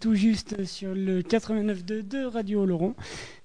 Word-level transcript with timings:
tout 0.00 0.14
juste 0.14 0.64
sur 0.64 0.94
le 0.94 1.20
89.2 1.20 2.08
de 2.08 2.24
Radio 2.24 2.64
Laurent. 2.64 2.94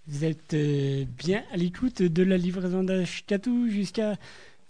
Vous 0.07 0.23
êtes 0.23 0.53
euh, 0.53 1.03
bien 1.17 1.43
à 1.51 1.57
l'écoute 1.57 2.01
de 2.01 2.23
la 2.23 2.37
livraison 2.37 2.83
d'Ashkatou 2.83 3.67
jusqu'à 3.67 4.15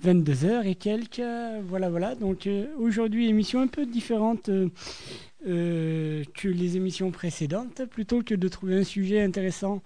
22h 0.04 0.66
et 0.66 0.74
quelques. 0.74 1.22
Voilà, 1.68 1.92
voilà. 1.92 2.16
Donc 2.16 2.48
euh, 2.48 2.66
aujourd'hui, 2.80 3.30
émission 3.30 3.62
un 3.62 3.68
peu 3.68 3.86
différente 3.86 4.50
euh, 4.50 6.24
que 6.34 6.48
les 6.48 6.78
émissions 6.78 7.12
précédentes. 7.12 7.86
Plutôt 7.86 8.24
que 8.24 8.34
de 8.34 8.48
trouver 8.48 8.78
un 8.80 8.84
sujet 8.84 9.22
intéressant 9.22 9.82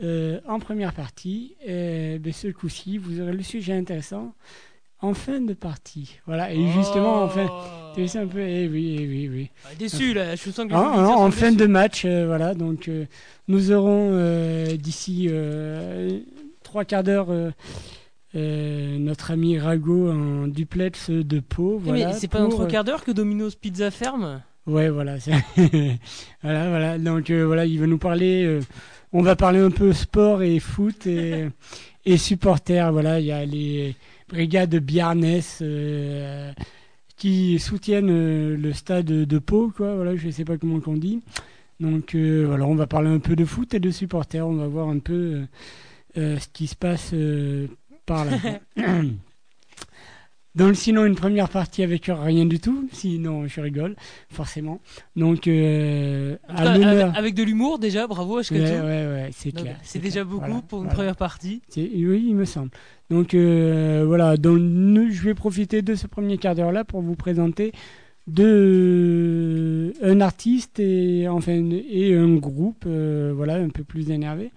en 0.00 0.60
première 0.60 0.94
partie, 0.94 1.56
et, 1.66 2.20
ben, 2.20 2.32
ce 2.32 2.46
coup-ci, 2.46 2.98
vous 2.98 3.20
aurez 3.20 3.32
le 3.32 3.42
sujet 3.42 3.72
intéressant 3.72 4.32
en 5.00 5.14
fin 5.14 5.40
de 5.40 5.54
partie. 5.54 6.18
Voilà, 6.26 6.52
et 6.52 6.68
justement, 6.72 7.22
en 7.22 7.28
fin, 7.28 7.46
tu 7.94 8.06
sais 8.08 8.18
un 8.18 8.26
peu, 8.26 8.40
eh 8.40 8.68
oui, 8.68 8.96
eh 9.00 9.06
oui, 9.06 9.28
oui. 9.32 9.50
Ah, 9.64 9.74
déçu 9.78 10.12
là, 10.12 10.34
je 10.34 10.50
sens 10.50 10.66
que 10.66 10.74
ah, 10.74 11.16
en 11.16 11.30
fin 11.30 11.52
de 11.52 11.66
match, 11.66 12.04
euh, 12.04 12.26
voilà, 12.26 12.54
donc 12.54 12.88
euh, 12.88 13.04
nous 13.46 13.70
aurons 13.70 14.10
euh, 14.12 14.76
d'ici 14.76 15.28
trois 16.62 16.84
quarts 16.84 17.04
d'heure 17.04 17.28
notre 18.34 19.30
ami 19.30 19.58
Rago 19.58 20.10
en 20.10 20.46
duplex 20.48 21.10
de 21.10 21.40
Pau. 21.40 21.78
Voilà, 21.78 22.08
mais 22.08 22.12
c'est 22.14 22.28
pas 22.28 22.40
dans 22.40 22.48
trois 22.48 22.66
quarts 22.66 22.84
d'heure 22.84 23.04
que 23.04 23.12
Domino's 23.12 23.54
Pizza 23.54 23.90
ferme 23.90 24.42
Ouais, 24.66 24.90
voilà, 24.90 25.16
voilà, 26.42 26.68
voilà. 26.68 26.98
Donc 26.98 27.30
voilà, 27.30 27.64
il 27.64 27.80
va 27.80 27.86
nous 27.86 27.98
parler. 27.98 28.60
on 29.12 29.22
va 29.22 29.34
parler 29.34 29.60
un 29.60 29.70
peu 29.70 29.92
sport 29.92 30.42
et 30.42 30.58
foot 30.60 31.06
et, 31.06 31.48
et 32.04 32.18
supporters. 32.18 32.92
Voilà, 32.92 33.18
il 33.18 33.26
y 33.26 33.32
a 33.32 33.46
les 33.46 33.96
brigade 34.28 34.74
Biarnès 34.76 35.58
euh, 35.62 36.52
qui 37.16 37.58
soutiennent 37.58 38.10
euh, 38.10 38.56
le 38.56 38.72
stade 38.72 39.06
de 39.06 39.38
Pau, 39.38 39.72
quoi. 39.74 39.94
Voilà, 39.94 40.16
je 40.16 40.30
sais 40.30 40.44
pas 40.44 40.58
comment 40.58 40.80
on 40.86 40.96
dit. 40.96 41.20
Donc 41.80 42.14
euh, 42.14 42.44
voilà, 42.46 42.66
on 42.66 42.74
va 42.74 42.86
parler 42.86 43.08
un 43.08 43.20
peu 43.20 43.36
de 43.36 43.44
foot 43.44 43.74
et 43.74 43.80
de 43.80 43.90
supporters. 43.90 44.46
On 44.46 44.56
va 44.56 44.66
voir 44.66 44.88
un 44.88 44.98
peu 44.98 45.44
ce 46.14 46.48
qui 46.52 46.66
se 46.66 46.74
passe 46.74 47.14
par 48.06 48.24
là. 48.24 48.32
Donc 50.58 50.74
sinon 50.74 51.04
une 51.04 51.14
première 51.14 51.48
partie 51.48 51.84
avec 51.84 52.10
rien 52.12 52.44
du 52.44 52.58
tout, 52.58 52.88
sinon 52.92 53.46
je 53.46 53.60
rigole 53.60 53.94
forcément. 54.28 54.80
Donc 55.14 55.46
avec 55.46 57.34
de 57.34 57.42
l'humour 57.44 57.78
déjà, 57.78 58.08
bravo 58.08 58.38
à 58.38 58.42
Ouais, 58.50 58.58
ouais, 58.60 58.80
ouais, 58.80 59.30
c'est 59.32 59.52
clair. 59.52 59.76
C'est 59.84 60.00
déjà 60.00 60.24
beaucoup 60.24 60.60
pour 60.62 60.82
une 60.82 60.88
première 60.88 61.16
partie. 61.16 61.62
Oui, 61.76 62.26
il 62.28 62.34
me 62.34 62.44
semble. 62.44 62.70
Donc 63.08 63.34
euh, 63.34 64.04
voilà, 64.04 64.36
donc, 64.36 64.58
je 64.58 65.22
vais 65.22 65.34
profiter 65.34 65.80
de 65.80 65.94
ce 65.94 66.08
premier 66.08 66.38
quart 66.38 66.56
d'heure 66.56 66.72
là 66.72 66.84
pour 66.84 67.02
vous 67.02 67.14
présenter 67.14 67.72
de, 68.26 69.92
un 70.02 70.20
artiste 70.20 70.80
et 70.80 71.28
enfin 71.28 71.52
et 71.52 72.14
un 72.14 72.34
groupe, 72.34 72.84
euh, 72.86 73.32
voilà, 73.34 73.54
un 73.54 73.68
peu 73.68 73.84
plus 73.84 74.10
énervé. 74.10 74.50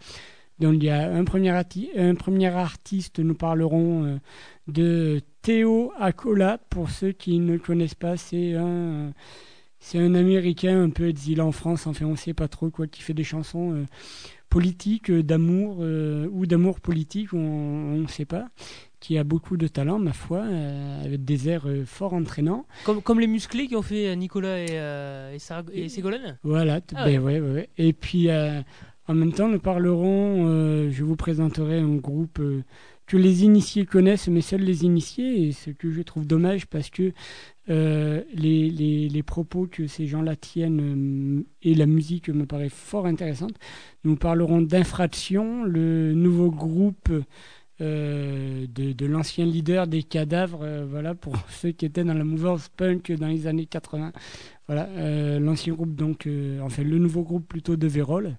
Donc 0.59 0.75
il 0.75 0.83
y 0.83 0.89
a 0.89 1.11
un 1.11 1.23
premier, 1.23 1.49
un 1.97 2.16
premier 2.16 2.47
artiste, 2.47 3.19
nous 3.19 3.33
parlerons 3.33 4.05
euh, 4.05 4.17
de 4.67 5.22
Théo 5.42 5.92
Acola. 6.00 6.59
Pour 6.70 6.90
ceux 6.90 7.12
qui 7.12 7.40
ne 7.40 7.58
connaissent 7.58 7.95
pas, 7.95 8.17
c'est 8.17 8.56
un 8.56 9.14
c'est 9.80 9.98
un 9.98 10.14
Américain 10.14 10.84
un 10.84 10.90
peu 10.90 11.08
exilé 11.08 11.42
en 11.42 11.52
France. 11.52 11.88
Enfin, 11.88 12.06
on 12.06 12.12
ne 12.12 12.16
sait 12.16 12.34
pas 12.34 12.48
trop 12.48 12.70
quoi, 12.70 12.88
qui 12.88 13.02
fait 13.02 13.14
des 13.14 13.23
chansons 13.23 13.86
politique, 14.52 15.09
euh, 15.09 15.23
d'amour 15.23 15.78
euh, 15.80 16.28
ou 16.31 16.45
d'amour 16.45 16.80
politique, 16.81 17.34
on 17.34 17.95
ne 17.95 18.08
sait 18.08 18.26
pas, 18.26 18.50
qui 19.00 19.18
a 19.18 19.23
beaucoup 19.23 19.58
de 19.58 19.68
talent, 19.68 19.98
ma 19.98 20.14
foi, 20.14 20.40
euh, 20.40 21.03
avec 21.03 21.23
des 21.25 21.50
airs 21.50 21.68
fort 21.86 22.14
entraînants. 22.14 22.68
Comme, 22.86 23.02
comme 23.02 23.20
les 23.20 23.28
musclés 23.28 23.66
qui 23.66 23.75
ont 23.75 23.81
fait 23.81 24.16
Nicolas 24.16 24.59
et, 24.59 25.40
et, 25.73 25.90
Ségolène? 25.90 26.38
Voilà, 26.44 26.81
ah 26.94 27.06
ben 27.06 27.20
ouais. 27.23 27.40
Ouais, 27.40 27.70
et 27.78 27.94
puis 27.94 28.30
en 28.30 29.14
même 29.14 29.31
temps, 29.31 29.48
nous 29.48 29.59
parlerons, 29.59 30.90
je 30.92 31.03
vous 31.03 31.16
présenterai 31.16 31.80
un 31.80 31.96
groupe 31.96 32.42
que 33.12 33.17
les 33.17 33.44
initiés 33.44 33.86
connaissent, 33.86 34.30
mais 34.30 34.40
seuls 34.40 34.62
les 34.62 34.85
initiés, 34.85 35.46
et 35.46 35.52
ce 35.52 35.69
que 35.69 35.91
je 35.91 36.02
trouve 36.02 36.25
dommage 36.25 36.66
parce 36.66 36.90
que 36.90 37.12
euh, 37.69 38.22
les, 38.34 38.69
les, 38.69 39.24
propos 39.24 39.68
que 39.69 39.85
ces 39.85 40.08
gens-là 40.08 40.38
tiennent 40.38 41.41
euh, 41.41 41.44
et 41.62 41.75
la 41.75 41.88
musique 41.88 42.30
me 42.30 42.46
paraît 42.46 42.69
fort 42.69 43.08
intéressante. 43.08 43.56
Nous 44.06 44.16
parlerons 44.16 44.62
d'Infraction, 44.62 45.66
le 45.66 46.13
nouveau 46.13 46.52
groupe 46.52 47.12
euh, 47.81 48.66
de, 48.74 48.94
de 48.94 49.06
l'ancien 49.06 49.46
leader 49.46 49.88
des 49.88 50.03
cadavres, 50.03 50.66
voilà, 50.90 51.14
pour 51.14 51.35
ceux 51.50 51.72
qui 51.72 51.85
étaient 51.85 52.06
dans 52.06 52.14
la 52.14 52.24
mouvance 52.24 52.69
punk 52.69 53.12
dans 53.12 53.28
les 53.28 53.46
années 53.46 53.66
80. 53.66 54.14
Voilà, 54.68 54.88
l'ancien 55.38 55.74
groupe, 55.74 55.96
donc, 55.96 56.30
enfin, 56.62 56.84
le 56.84 56.97
nouveau 56.97 57.24
groupe 57.24 57.46
plutôt 57.46 57.75
de 57.75 57.88
Vérol 57.88 58.38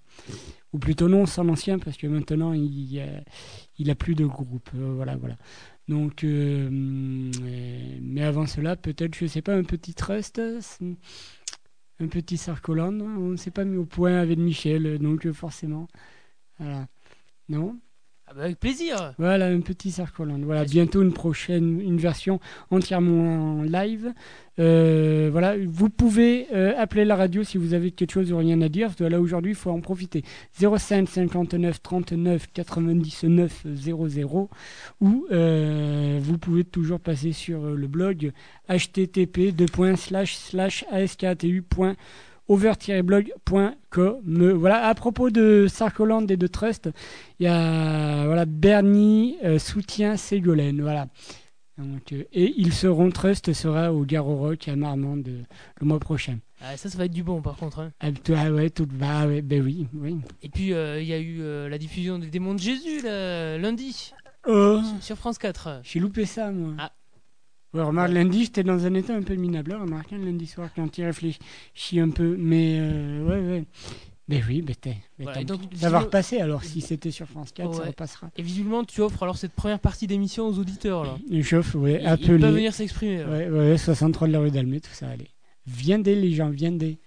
ou 0.72 0.78
plutôt 0.78 1.08
non, 1.08 1.26
sans 1.26 1.44
l'ancien, 1.44 1.78
parce 1.78 1.96
que 1.96 2.06
maintenant 2.06 2.52
il, 2.52 3.02
il 3.78 3.90
a 3.90 3.94
plus 3.94 4.14
de 4.14 4.24
groupe. 4.24 4.70
voilà, 4.74 5.16
voilà. 5.16 5.36
Donc, 5.88 6.24
euh, 6.24 6.68
mais 6.70 8.22
avant 8.22 8.46
cela, 8.46 8.76
peut-être, 8.76 9.14
je 9.14 9.26
sais 9.26 9.42
pas, 9.42 9.54
un 9.54 9.64
petit 9.64 9.94
trust, 9.94 10.40
un 12.00 12.08
petit 12.08 12.36
Sarkoland, 12.36 13.00
on 13.00 13.30
ne 13.30 13.36
s'est 13.36 13.50
pas 13.50 13.64
mis 13.64 13.76
au 13.76 13.84
point 13.84 14.18
avec 14.18 14.38
Michel, 14.38 14.98
donc 14.98 15.26
euh, 15.26 15.32
forcément, 15.32 15.88
voilà. 16.58 16.88
Non? 17.48 17.78
Avec 18.40 18.58
plaisir. 18.58 19.14
Voilà, 19.18 19.46
un 19.46 19.60
petit 19.60 19.90
Sarkoland. 19.90 20.40
Voilà, 20.42 20.64
bientôt 20.64 21.02
une 21.02 21.12
prochaine, 21.12 21.80
une 21.80 21.98
version 21.98 22.40
entièrement 22.70 23.58
en 23.58 23.62
live. 23.62 24.12
Euh, 24.58 25.30
voilà, 25.32 25.56
vous 25.66 25.88
pouvez 25.88 26.46
euh, 26.52 26.74
appeler 26.76 27.04
la 27.06 27.16
radio 27.16 27.42
si 27.42 27.56
vous 27.56 27.72
avez 27.72 27.90
quelque 27.90 28.12
chose 28.12 28.32
ou 28.32 28.36
rien 28.36 28.60
à 28.60 28.68
dire. 28.68 28.90
Là 29.00 29.20
aujourd'hui, 29.20 29.52
il 29.52 29.56
faut 29.56 29.70
en 29.70 29.80
profiter. 29.80 30.22
05 30.60 31.08
59 31.08 31.82
39 31.82 32.46
99 32.52 33.66
00 33.74 34.50
ou 35.00 35.26
euh, 35.32 36.18
vous 36.20 36.38
pouvez 36.38 36.64
toujours 36.64 37.00
passer 37.00 37.32
sur 37.32 37.62
le 37.62 37.86
blog 37.86 38.32
http 38.68 39.54
askatu.com 40.90 41.94
over-blog.com. 42.48 44.54
Voilà, 44.54 44.86
à 44.86 44.94
propos 44.94 45.30
de 45.30 45.66
Sarkoland 45.68 46.26
et 46.26 46.36
de 46.36 46.46
Trust, 46.46 46.90
il 47.38 47.44
y 47.44 47.48
a 47.48 48.26
voilà, 48.26 48.46
Bernie 48.46 49.36
euh, 49.44 49.58
soutient 49.58 50.16
Ségolène. 50.16 50.82
Voilà. 50.82 51.08
Donc, 51.78 52.12
euh, 52.12 52.24
et 52.32 52.54
ils 52.56 52.72
seront, 52.72 53.10
Trust 53.10 53.52
sera 53.52 53.92
au 53.92 54.04
Garo 54.04 54.36
Rock 54.36 54.68
à 54.68 54.76
Marmande 54.76 55.26
euh, 55.28 55.42
le 55.80 55.86
mois 55.86 55.98
prochain. 55.98 56.38
Ah, 56.60 56.76
ça, 56.76 56.88
ça 56.88 56.98
va 56.98 57.06
être 57.06 57.12
du 57.12 57.24
bon 57.24 57.42
par 57.42 57.56
contre. 57.56 57.80
Hein. 57.80 57.92
Ah, 58.00 58.08
ah 58.36 58.52
ouais, 58.52 58.70
tout, 58.70 58.86
bah, 58.86 59.26
ouais, 59.26 59.42
ben 59.42 59.62
oui, 59.62 59.88
oui. 59.94 60.18
Et 60.42 60.48
puis 60.48 60.68
il 60.68 61.04
y 61.04 61.12
a 61.12 61.18
eu 61.18 61.68
la 61.68 61.78
diffusion 61.78 62.18
des 62.18 62.28
démons 62.28 62.54
de 62.54 62.60
Jésus 62.60 63.02
lundi 63.02 64.12
oh. 64.46 64.80
sur 65.00 65.16
France 65.16 65.38
4. 65.38 65.80
J'ai 65.82 65.98
loupé 65.98 66.24
ça, 66.24 66.52
moi. 66.52 66.74
Ah. 66.78 66.92
Ouais, 67.74 67.82
remarque, 67.82 68.12
lundi, 68.12 68.44
j'étais 68.44 68.62
dans 68.62 68.84
un 68.84 68.94
état 68.94 69.14
un 69.14 69.22
peu 69.22 69.34
minable. 69.34 69.72
Remarque, 69.72 70.12
hein, 70.12 70.18
lundi 70.22 70.46
soir, 70.46 70.68
quand 70.76 70.98
il 70.98 71.04
réfléchit 71.04 72.00
un 72.00 72.10
peu. 72.10 72.36
Mais, 72.38 72.76
euh, 72.78 73.24
ouais, 73.24 73.40
ouais. 73.40 73.64
Mais 74.28 74.42
oui, 74.46 74.62
mais 74.66 74.74
t'es. 74.74 74.96
ça 75.74 75.90
va 75.90 76.00
repasser 76.00 76.38
alors, 76.38 76.62
si 76.62 76.80
c'était 76.80 77.10
sur 77.10 77.26
France 77.26 77.52
4, 77.52 77.74
ça 77.74 77.82
repassera. 77.84 78.30
Et 78.36 78.42
visiblement, 78.42 78.84
tu 78.84 79.00
offres 79.00 79.22
alors 79.22 79.36
cette 79.36 79.52
première 79.52 79.80
partie 79.80 80.06
d'émission 80.06 80.46
aux 80.46 80.58
auditeurs, 80.58 81.04
là. 81.04 81.16
J'offre, 81.30 81.76
ouais, 81.76 82.02
Ils 82.02 82.38
peuvent 82.38 82.54
venir 82.54 82.72
s'exprimer. 82.72 83.24
Ouais, 83.24 83.48
ouais, 83.48 83.78
63 83.78 84.28
de 84.28 84.32
la 84.32 84.38
rue 84.40 84.50
d'Almé, 84.50 84.80
tout 84.80 84.92
ça, 84.92 85.08
allez. 85.08 85.28
Viendez, 85.66 86.14
les 86.14 86.32
gens, 86.34 86.50
viendez. 86.50 86.98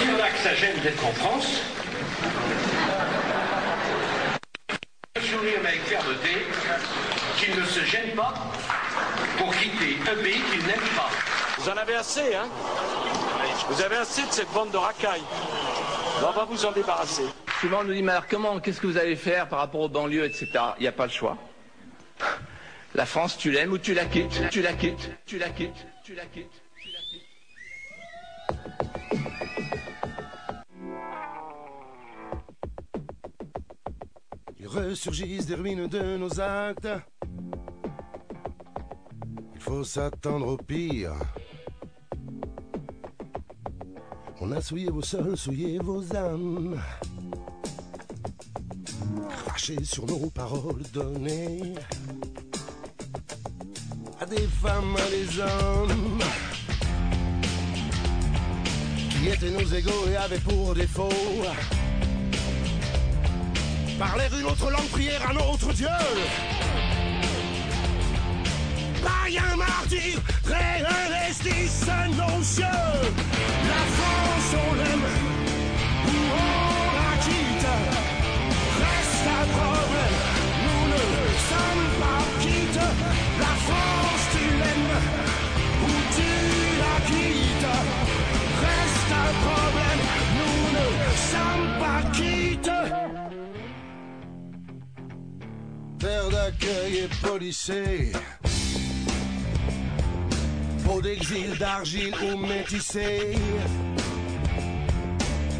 Il 0.00 0.08
y 0.08 0.10
en 0.10 0.24
a 0.24 0.30
que 0.30 0.38
ça 0.38 0.54
gêne 0.54 0.82
d'être 0.82 1.04
en 1.04 1.12
France? 1.12 1.60
avec 5.64 5.80
fermeté 5.82 6.46
qu'il 7.38 7.54
pas 8.14 8.34
pour 9.38 9.54
quitter 9.56 9.98
un 10.10 10.22
pays 10.22 10.40
qu'il 10.50 10.66
n'aime 10.66 10.80
pas. 10.96 11.10
Vous 11.58 11.68
en 11.68 11.76
avez 11.76 11.94
assez, 11.94 12.34
hein? 12.34 12.48
Vous 13.68 13.82
avez 13.82 13.96
assez 13.96 14.22
de 14.22 14.32
cette 14.32 14.52
bande 14.52 14.70
de 14.70 14.76
racailles. 14.76 15.22
On 16.18 16.30
va 16.30 16.44
vous 16.44 16.64
en 16.64 16.72
débarrasser. 16.72 17.24
Souvent 17.60 17.80
on 17.80 17.84
nous 17.84 17.94
dit, 17.94 18.02
mais 18.02 18.12
alors 18.12 18.26
comment, 18.28 18.60
qu'est-ce 18.60 18.80
que 18.80 18.86
vous 18.86 18.98
allez 18.98 19.16
faire 19.16 19.48
par 19.48 19.60
rapport 19.60 19.80
aux 19.80 19.88
banlieues, 19.88 20.24
etc. 20.24 20.48
Il 20.78 20.82
n'y 20.82 20.88
a 20.88 20.92
pas 20.92 21.06
le 21.06 21.12
choix. 21.12 21.36
La 22.94 23.06
France, 23.06 23.38
tu 23.38 23.50
l'aimes 23.50 23.72
ou 23.72 23.78
tu 23.78 23.94
la 23.94 24.04
quittes? 24.04 24.50
Tu 24.50 24.60
la 24.60 24.74
quittes, 24.74 25.10
tu 25.24 25.38
la 25.38 25.48
quittes, 25.48 25.86
tu 26.04 26.14
la 26.14 26.26
quittes. 26.26 26.62
ressurgissent 34.72 35.46
des 35.46 35.54
ruines 35.54 35.86
de 35.86 36.16
nos 36.16 36.40
actes. 36.40 36.88
Faut 39.72 39.84
s'attendre 39.84 40.48
au 40.48 40.56
pire. 40.58 41.14
On 44.38 44.52
a 44.52 44.60
souillé 44.60 44.90
vos 44.90 45.00
sols, 45.00 45.34
souillé 45.34 45.78
vos 45.78 46.14
âmes. 46.14 46.78
Craché 49.46 49.82
sur 49.82 50.04
nos 50.04 50.28
paroles 50.28 50.82
données 50.92 51.72
à 54.20 54.26
des 54.26 54.46
femmes, 54.62 54.94
à 54.94 55.08
des 55.08 55.40
hommes. 55.40 56.20
qui 59.08 59.28
étaient 59.28 59.50
nos 59.50 59.74
égaux 59.74 60.06
et 60.10 60.16
avaient 60.16 60.38
pour 60.40 60.74
défaut 60.74 61.08
parler 63.98 64.24
une 64.38 64.46
autre 64.46 64.70
langue, 64.70 64.88
prier 64.90 65.16
un 65.30 65.36
autre 65.36 65.72
Dieu. 65.72 65.88
Païen 69.92 70.12
martyr, 70.12 70.20
très 70.42 70.78
investissent 71.04 71.86
nos. 72.16 72.62
La 73.68 73.82
France, 73.96 74.54
on 74.54 74.74
l'aime 74.74 75.06
ou 76.06 76.18
on 76.32 76.86
la 76.98 77.12
quitte. 77.24 77.72
Reste 78.80 79.26
un 79.28 79.46
problème, 79.58 80.18
nous 80.64 80.84
ne 80.92 81.04
sommes 81.50 81.88
pas 82.00 82.24
quittes. 82.40 82.86
La 83.38 83.54
France, 83.66 84.24
tu 84.32 84.44
l'aimes 84.60 84.94
ou 85.82 85.92
tu 86.16 86.32
la 86.82 86.96
quittes. 87.06 87.72
Reste 88.62 89.12
un 89.12 89.32
problème, 89.46 90.02
nous 90.38 90.62
ne 90.78 90.86
sommes 91.32 91.70
pas 91.78 92.02
quittes. 92.12 92.76
Terre 95.98 96.30
d'accueil 96.30 96.94
et 96.98 97.10
policé. 97.26 98.12
D'exil, 101.02 101.58
d'argile 101.58 102.14
ou 102.22 102.36
métissé. 102.36 103.36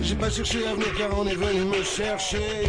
J'ai 0.01 0.15
pas 0.15 0.31
cherché 0.31 0.65
à 0.67 0.75
venir 0.75 0.95
car 0.97 1.19
on 1.19 1.27
est 1.27 1.35
venu 1.35 1.65
me 1.65 1.83
chercher. 1.83 2.69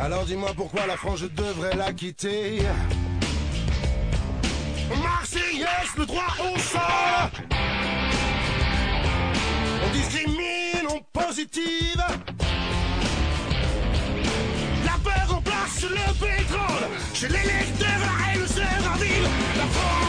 Alors 0.00 0.24
dis-moi 0.24 0.50
pourquoi 0.56 0.86
la 0.86 0.96
France 0.96 1.20
je 1.20 1.26
devrais 1.26 1.76
la 1.76 1.92
quitter. 1.92 2.62
Marseillaise, 5.02 5.92
le 5.98 6.06
droit 6.06 6.34
au 6.40 6.58
sol. 6.58 6.80
On 9.84 9.92
discrimine, 9.92 10.86
on 10.88 11.00
positive. 11.12 12.02
La 14.84 14.96
peur 15.04 15.28
remplace 15.28 15.82
le 15.82 16.12
pétrole. 16.14 16.88
Chez 17.12 17.28
l'électeur, 17.28 17.98
la 18.00 18.32
haine 18.32 18.46
se 18.46 18.60
ravive. 18.88 19.28
La 19.56 19.66
France, 19.66 20.07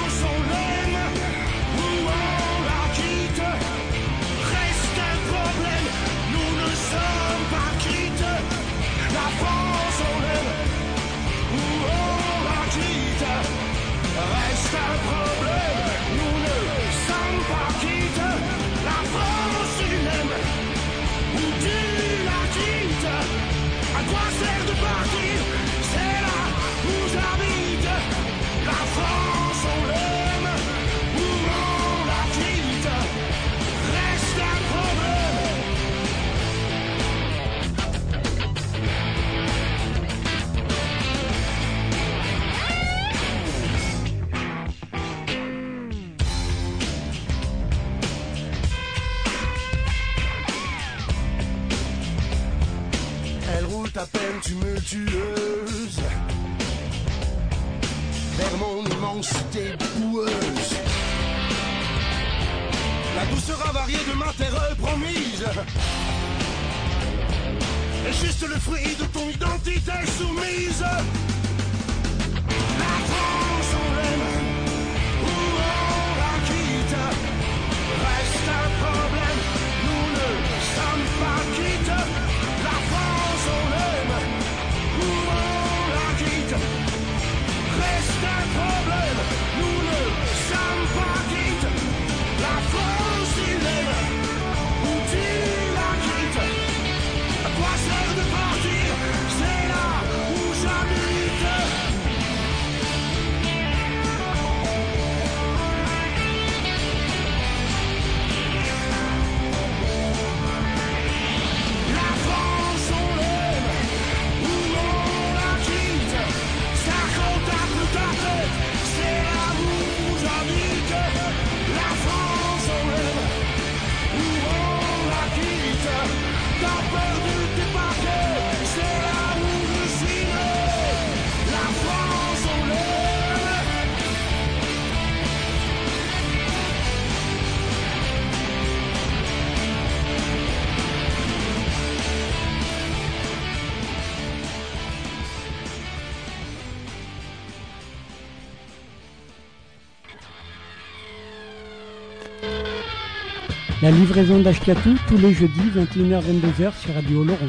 La 153.90 153.96
livraison 153.96 154.40
d'Ashkatou 154.40 154.96
tous 155.08 155.18
les 155.18 155.34
jeudis 155.34 155.72
21h-22h 155.76 156.80
sur 156.80 156.94
Radio 156.94 157.24
Laurent. 157.24 157.40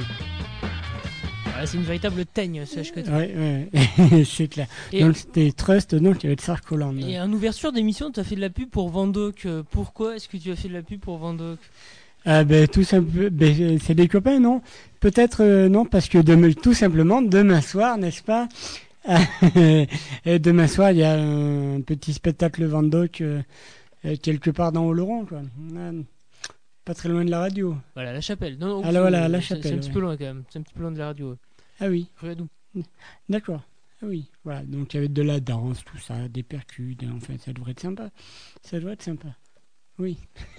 Voilà, 1.44 1.66
c'est 1.66 1.76
une 1.76 1.82
véritable 1.82 2.25
teigne, 2.25 2.64
ce 2.64 2.80
HK. 2.80 3.09
Ouais, 3.09 3.68
ouais, 3.75 4.25
c'est 4.25 4.49
clair. 4.49 4.66
Et- 4.90 5.00
Donc 5.02 5.18
c'était 5.18 5.52
Trust, 5.52 5.94
donc 5.97 6.23
il 6.23 6.25
y 6.25 6.26
avait 6.28 6.37
de 6.37 6.40
Sarkoland. 6.40 6.97
Et 6.97 7.20
en 7.20 7.30
ouverture 7.30 7.73
d'émission, 7.73 8.11
tu 8.11 8.20
as 8.20 8.25
fait 8.25 8.37
de 8.37 8.40
la 8.40 8.49
pub 8.49 8.70
pour 8.70 8.88
Vendoc. 8.88 9.42
Euh, 9.44 9.62
Pourquoi 9.70 10.16
est-ce 10.16 10.30
que 10.30 10.38
tu 10.38 10.50
as 10.50 10.56
fait 10.56 10.68
de 10.68 10.73
la 10.73 10.80
pub 10.80 11.00
pour 11.00 11.18
Vendoc? 11.18 11.59
Ah 12.25 12.44
ben 12.44 12.66
tout 12.66 12.85
simplement, 12.85 13.28
ben, 13.30 13.78
c'est 13.78 13.94
des 13.94 14.09
copains, 14.09 14.40
non? 14.40 14.62
Peut-être 15.00 15.42
euh, 15.44 15.68
non, 15.68 15.85
parce 15.85 16.09
que 16.09 16.16
demain, 16.16 16.52
tout 16.52 16.73
simplement 16.75 17.20
demain 17.20 17.61
soir, 17.61 17.99
n'est-ce 17.99 18.23
pas? 18.23 18.49
Et 20.25 20.38
Demain 20.38 20.68
soir, 20.68 20.90
il 20.92 20.99
y 20.99 21.04
a 21.04 21.12
un 21.20 21.82
petit 21.82 22.14
spectacle 22.14 22.64
Vendoc 22.64 23.20
euh, 23.20 23.42
euh, 24.06 24.16
quelque 24.23 24.49
part 24.49 24.73
dans 24.73 24.87
Oloron, 24.87 25.26
quoi. 25.26 25.42
Ah, 26.90 26.92
pas 26.92 26.99
très 26.99 27.09
loin 27.09 27.25
de 27.25 27.30
la 27.30 27.38
radio. 27.38 27.76
Voilà, 27.94 28.12
la 28.12 28.20
chapelle. 28.20 28.59
Non, 28.59 28.66
non, 28.66 28.82
Ah, 28.85 28.90
là, 28.90 29.00
voilà, 29.00 29.28
la 29.28 29.40
c'est- 29.40 29.47
C'est 29.47 29.56
chapelle, 29.62 29.75
un 29.75 29.78
petit 29.78 29.90
peu 29.92 30.00
loin 30.00 30.16
quand 30.16 30.25
même. 30.25 30.42
C'est 30.50 30.59
un 30.59 30.62
petit 30.62 30.75
peu 30.75 30.82
loin 30.82 30.90
de 30.90 30.99
la 30.99 31.06
radio. 31.06 31.37
Ah 31.78 31.87
oui, 31.87 32.09
d'accord. 33.28 33.62
Ah 34.02 34.06
oui, 34.06 34.26
voilà. 34.44 34.64
Donc 34.64 34.92
il 34.92 34.97
y 34.97 34.99
avait 34.99 35.09
de 35.09 35.23
la 35.23 35.38
danse, 35.38 35.85
tout 35.85 35.99
ça, 35.99 36.26
des 36.28 36.42
percus, 36.42 36.97
enfin 37.14 37.35
ça 37.38 37.52
devrait 37.52 37.70
être 37.73 37.80
sympa. 37.80 38.11
Ça 38.62 38.78
devrait 38.78 38.94
être 38.94 39.02
sympa. 39.02 39.28
Oui. 40.00 40.16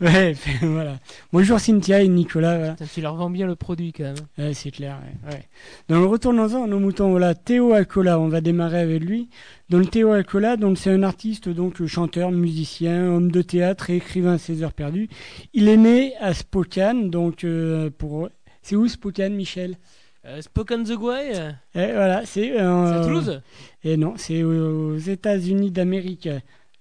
ouais, 0.00 0.34
voilà. 0.62 0.98
Bonjour 1.32 1.60
Cynthia 1.60 2.02
et 2.02 2.08
Nicolas. 2.08 2.58
Voilà. 2.58 2.72
Putain, 2.72 2.86
Tu 2.92 3.00
leur 3.00 3.14
vends 3.14 3.30
bien 3.30 3.46
le 3.46 3.54
produit 3.54 3.92
quand 3.92 4.02
même. 4.02 4.16
Ouais, 4.36 4.52
c'est 4.52 4.72
clair. 4.72 4.98
Ouais, 5.24 5.32
ouais. 5.32 5.48
Donc 5.88 6.10
retournons-en 6.10 6.66
nos 6.66 6.80
moutons. 6.80 7.10
Voilà, 7.10 7.36
Théo 7.36 7.72
Alcola, 7.72 8.18
on 8.18 8.26
va 8.26 8.40
démarrer 8.40 8.80
avec 8.80 9.04
lui. 9.04 9.28
Donc 9.70 9.92
Théo 9.92 10.10
Alcola, 10.10 10.56
donc 10.56 10.76
c'est 10.76 10.90
un 10.90 11.04
artiste, 11.04 11.48
donc 11.48 11.86
chanteur, 11.86 12.32
musicien, 12.32 13.06
homme 13.12 13.30
de 13.30 13.42
théâtre 13.42 13.90
et 13.90 13.96
écrivain 13.96 14.32
à 14.34 14.38
ses 14.38 14.64
heures 14.64 14.72
perdues. 14.72 15.08
Il 15.54 15.68
est 15.68 15.76
né 15.76 16.16
à 16.16 16.34
Spokane, 16.34 17.10
donc 17.10 17.44
euh, 17.44 17.90
pour 17.96 18.28
c'est 18.62 18.74
où 18.74 18.88
Spokane, 18.88 19.34
Michel? 19.34 19.76
Euh, 20.24 20.42
Spoken 20.42 20.82
the 20.82 20.94
Guay, 20.94 21.32
Eh, 21.76 21.92
Voilà, 21.92 22.26
c'est 22.26 22.42
c'est 22.42 22.60
euh, 22.60 23.02
à 23.02 23.04
Toulouse? 23.04 23.40
Et 23.84 23.96
non, 23.96 24.14
c'est 24.16 24.42
aux 24.42 24.96
États-Unis 24.96 25.70
d'Amérique. 25.70 26.28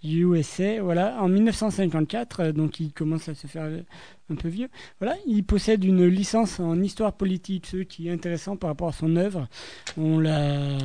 USA, 0.03 0.81
voilà, 0.81 1.21
en 1.21 1.27
1954, 1.27 2.39
euh, 2.39 2.51
donc 2.51 2.79
il 2.79 2.93
commence 2.93 3.29
à 3.29 3.35
se 3.35 3.47
faire 3.47 3.63
euh, 3.63 3.81
un 4.29 4.35
peu 4.35 4.47
vieux. 4.47 4.69
Voilà, 4.99 5.15
il 5.25 5.43
possède 5.43 5.83
une 5.83 6.05
licence 6.05 6.59
en 6.59 6.79
histoire 6.81 7.13
politique, 7.13 7.65
ce 7.65 7.77
qui 7.77 8.07
est 8.07 8.11
intéressant 8.11 8.55
par 8.55 8.69
rapport 8.69 8.89
à 8.89 8.91
son 8.91 9.15
œuvre. 9.15 9.47
On 9.97 10.19
l'a, 10.19 10.77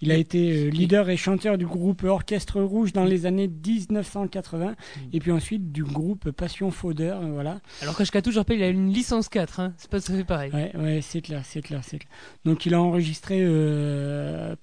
il 0.00 0.12
a 0.12 0.16
été 0.16 0.66
euh, 0.66 0.70
leader 0.70 1.10
et 1.10 1.16
chanteur 1.16 1.58
du 1.58 1.66
groupe 1.66 2.04
Orchestre 2.04 2.60
Rouge 2.60 2.92
dans 2.92 3.04
les 3.04 3.26
années 3.26 3.48
1980, 3.48 4.74
et 5.12 5.18
puis 5.18 5.32
ensuite 5.32 5.72
du 5.72 5.84
groupe 5.84 6.30
Passion 6.30 6.70
Faudeur, 6.70 7.20
voilà. 7.28 7.60
Alors 7.82 7.96
que 7.96 8.20
tout, 8.20 8.30
je 8.30 8.38
rappelle, 8.38 8.58
il 8.58 8.62
a 8.62 8.68
une 8.68 8.92
licence 8.92 9.28
4, 9.28 9.60
hein. 9.60 9.74
c'est 9.76 9.90
pas 9.90 10.00
tout 10.00 10.12
à 10.12 10.16
fait 10.16 10.24
pareil. 10.24 10.52
Ouais, 10.52 10.72
ouais, 10.76 11.00
c'est 11.02 11.20
clair, 11.20 11.42
c'est 11.44 11.62
clair, 11.62 11.80
c'est 11.82 11.98
clair. 11.98 12.10
Donc 12.44 12.66
il 12.66 12.74
a 12.74 12.80
enregistré 12.80 13.40
euh, 13.42 14.54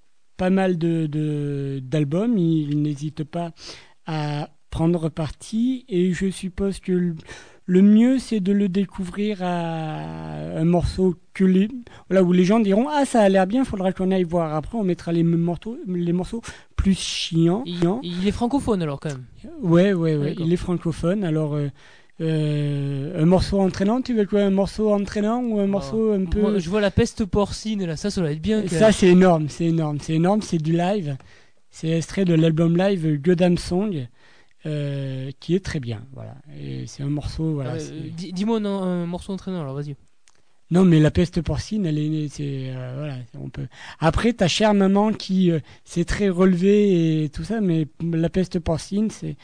pas 0.41 0.49
mal 0.49 0.79
de, 0.79 1.05
de- 1.05 1.79
d'albums. 1.83 2.35
Il, 2.35 2.81
n'hésite 2.81 3.23
pas 3.23 3.51
à 4.07 4.49
prendre 4.71 5.09
parti 5.09 5.85
et 5.87 6.13
je 6.13 6.31
suppose 6.31 6.79
que 6.79 6.93
le, 6.93 7.15
le 7.67 7.81
mieux 7.83 8.17
c'est 8.17 8.39
de 8.39 8.51
le 8.51 8.67
découvrir 8.67 9.43
à 9.43 10.57
un 10.63 10.63
morceau 10.65 11.15
que 11.35 11.43
les, 11.43 11.67
voilà, 12.09 12.23
où 12.23 12.31
les 12.31 12.43
gens 12.43 12.59
diront 12.59 12.87
ah 12.89 13.05
ça 13.05 13.21
a 13.21 13.29
l'air 13.29 13.45
bien, 13.45 13.63
faudra 13.65 13.93
qu'on 13.93 14.09
aille 14.09 14.23
voir. 14.23 14.55
Après 14.55 14.77
on 14.79 14.83
mettra 14.83 15.11
les 15.11 15.23
morceaux, 15.23 15.77
les 15.87 16.13
morceaux 16.13 16.41
plus 16.75 16.97
chiants. 16.97 17.63
Il, 17.67 17.79
il 18.01 18.27
est 18.27 18.31
francophone 18.31 18.81
alors 18.81 18.99
quand 18.99 19.09
même. 19.09 19.25
Ouais, 19.61 19.93
ouais, 19.93 20.15
ouais. 20.15 20.35
Il 20.39 20.51
est 20.51 20.57
francophone. 20.67 21.23
Alors, 21.23 21.53
euh, 21.53 21.69
euh, 22.21 23.21
un 23.21 23.25
morceau 23.25 23.59
entraînant, 23.59 24.01
tu 24.01 24.13
veux 24.13 24.25
quoi 24.25 24.41
Un 24.41 24.51
morceau 24.51 24.91
entraînant 24.93 25.41
ou 25.43 25.59
un 25.59 25.67
morceau 25.67 26.11
un 26.13 26.25
peu. 26.25 26.41
Moi, 26.41 26.59
je 26.59 26.69
vois 26.69 26.81
la 26.81 26.91
peste 26.91 27.25
porcine 27.25 27.85
là, 27.85 27.95
ça, 27.97 28.09
ça 28.11 28.21
doit 28.21 28.31
être 28.31 28.41
bien. 28.41 28.67
Ça, 28.67 28.91
c'est 28.91 29.07
énorme, 29.07 29.49
c'est 29.49 29.65
énorme, 29.65 29.97
c'est 29.99 30.13
énorme, 30.13 30.41
c'est 30.41 30.57
du 30.59 30.73
live. 30.73 31.17
C'est 31.71 31.89
extrait 31.89 32.25
de 32.25 32.33
l'album 32.33 32.77
live 32.77 33.19
Godam 33.21 33.57
Song, 33.57 34.07
euh, 34.65 35.31
qui 35.39 35.55
est 35.55 35.63
très 35.65 35.79
bien. 35.79 36.05
Voilà. 36.13 36.35
Et 36.59 36.85
c'est 36.85 37.01
un 37.01 37.09
morceau. 37.09 37.53
Voilà, 37.53 37.75
Euh, 37.75 38.09
Dis-moi 38.15 38.57
un, 38.57 38.65
un 38.65 39.05
morceau 39.05 39.33
entraînant 39.33 39.61
alors, 39.61 39.73
vas-y. 39.75 39.95
Non, 40.69 40.85
mais 40.85 40.99
la 41.01 41.11
peste 41.11 41.41
porcine, 41.41 41.85
elle 41.85 41.97
est, 41.97 42.29
c'est, 42.29 42.71
voilà, 42.97 43.15
on 43.37 43.49
peut. 43.49 43.67
Après, 43.99 44.31
ta 44.31 44.47
chère 44.47 44.73
maman 44.73 45.11
qui, 45.11 45.51
c'est 45.83 46.05
très 46.05 46.29
relevé 46.29 47.23
et 47.23 47.29
tout 47.29 47.43
ça, 47.43 47.59
mais 47.59 47.87
la 48.01 48.29
peste 48.29 48.59
porcine, 48.59 49.09
c'est, 49.11 49.35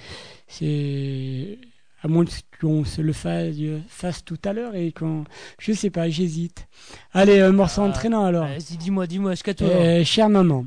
c'est, 0.48 1.58
à 2.04 2.08
moins 2.08 2.26
qu'on 2.62 2.86
se 2.86 3.02
le 3.02 3.14
fasse, 3.14 3.56
fasse 3.88 4.24
tout 4.24 4.38
à 4.46 4.54
l'heure 4.54 4.76
et 4.76 4.92
qu'on, 4.92 5.24
je 5.60 5.74
sais 5.74 5.90
pas, 5.90 6.10
j'hésite. 6.10 6.68
Allez, 7.12 7.40
un 7.40 7.52
morceau 7.52 7.82
Ah, 7.82 7.88
entraînant 7.88 8.26
alors. 8.26 8.46
Vas-y, 8.48 8.78
dis-moi, 8.78 9.08
dis-moi, 9.08 9.34
je 9.36 9.52
toi. 9.52 9.68
Euh, 9.68 10.04
chère 10.04 10.30
maman. 10.30 10.66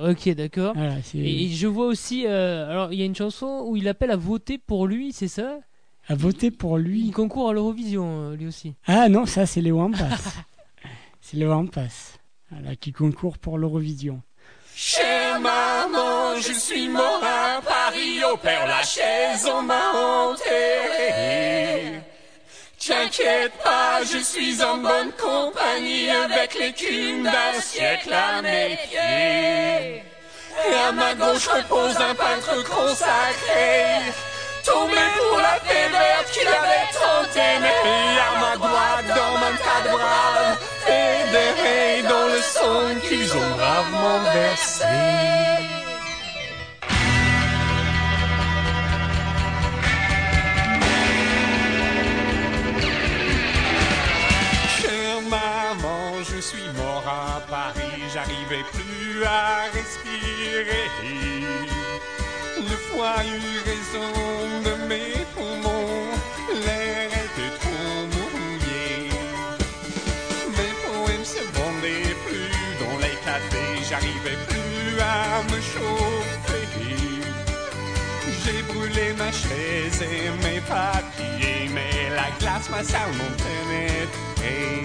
Ok, 0.00 0.28
d'accord. 0.30 0.74
Voilà, 0.74 0.98
Et, 1.14 1.44
et 1.44 1.48
je 1.48 1.66
vois 1.66 1.86
aussi, 1.86 2.24
euh, 2.26 2.70
alors 2.70 2.92
il 2.92 3.00
y 3.00 3.02
a 3.02 3.04
une 3.04 3.16
chanson 3.16 3.64
où 3.66 3.76
il 3.76 3.88
appelle 3.88 4.12
à 4.12 4.16
voter 4.16 4.56
pour 4.58 4.86
lui, 4.86 5.12
c'est 5.12 5.26
ça? 5.28 5.58
À 6.06 6.14
voter 6.14 6.50
pour 6.52 6.78
Il 6.78 6.84
lui. 6.84 7.10
concourt 7.10 7.50
à 7.50 7.52
l'Eurovision, 7.52 8.30
euh, 8.30 8.36
lui 8.36 8.46
aussi. 8.46 8.74
Ah 8.86 9.08
non, 9.08 9.26
ça, 9.26 9.44
c'est 9.44 9.60
les 9.60 9.72
Wampas. 9.72 10.08
c'est 11.20 11.36
les 11.36 11.46
Wampas. 11.46 12.16
Voilà, 12.50 12.76
qui 12.76 12.92
concourent 12.92 13.38
pour 13.38 13.58
l'Eurovision. 13.58 14.22
Chère 14.80 15.40
maman, 15.40 16.36
je 16.36 16.52
suis 16.52 16.88
mort 16.88 17.20
à 17.20 17.60
Paris, 17.60 18.22
au 18.22 18.36
père 18.36 18.64
Lachaise, 18.64 19.44
on 19.52 19.62
m'a 19.62 19.90
enterré. 20.30 22.00
T'inquiète 22.78 23.54
pas, 23.64 24.04
je 24.04 24.18
suis 24.18 24.62
en 24.62 24.76
bonne 24.76 25.10
compagnie 25.20 26.08
avec 26.10 26.54
l'écume 26.54 27.24
d'un 27.24 27.60
siècle 27.60 28.12
à 28.12 28.40
mes 28.40 28.78
pieds. 28.88 30.04
Et 30.70 30.74
à 30.86 30.92
ma 30.92 31.12
gauche 31.16 31.48
repose 31.48 31.96
un 31.96 32.14
peintre 32.14 32.62
consacré, 32.62 34.12
tombé 34.68 35.04
pour 35.16 35.38
la 35.40 35.56
paix 35.66 35.88
verte 35.90 36.30
qu'il 36.32 36.48
avait 36.48 36.88
tant 36.92 37.24
aimé. 37.34 37.74
Et 37.84 38.58
droite, 38.58 39.06
dans 39.20 39.36
un 39.48 39.54
tas 39.64 39.80
de 39.84 39.90
bras, 39.96 40.56
fédérés 40.84 42.02
dans 42.08 42.26
le 42.34 42.40
sang 42.40 43.00
qu'ils 43.06 43.30
ont 43.36 43.50
bravement 43.56 44.20
versé. 44.32 44.84
Chère 54.76 55.22
maman, 55.36 56.02
je 56.30 56.40
suis 56.40 56.68
mort 56.76 57.04
à 57.06 57.40
Paris, 57.48 58.02
j'arrivais 58.12 58.64
plus 58.72 59.24
à 59.24 59.64
respirer. 59.72 60.88
Le 62.90 62.94
foie 62.94 63.22
eut 63.24 63.60
raison 63.64 64.10
de 64.64 64.88
mes 64.88 65.24
poumons, 65.34 66.06
l'air 66.64 67.06
était 67.06 67.54
trop 67.60 68.06
mouillé. 68.14 69.10
Mes 70.56 70.74
poèmes 70.84 71.24
se 71.24 71.42
vendaient 71.58 72.14
plus 72.26 72.50
dans 72.80 72.98
les 72.98 73.16
cafés, 73.24 73.84
j'arrivais 73.88 74.38
plus 74.46 75.00
à 75.00 75.42
me 75.44 75.60
chauffer. 75.60 76.68
J'ai 78.44 78.62
brûlé 78.62 79.12
ma 79.18 79.32
chaise 79.32 80.02
et 80.02 80.30
mes 80.44 80.60
papiers, 80.60 81.68
mais 81.74 82.14
la 82.14 82.30
glace 82.38 82.70
m'a 82.70 82.82
salement 82.82 83.32
pénétré. 83.36 84.84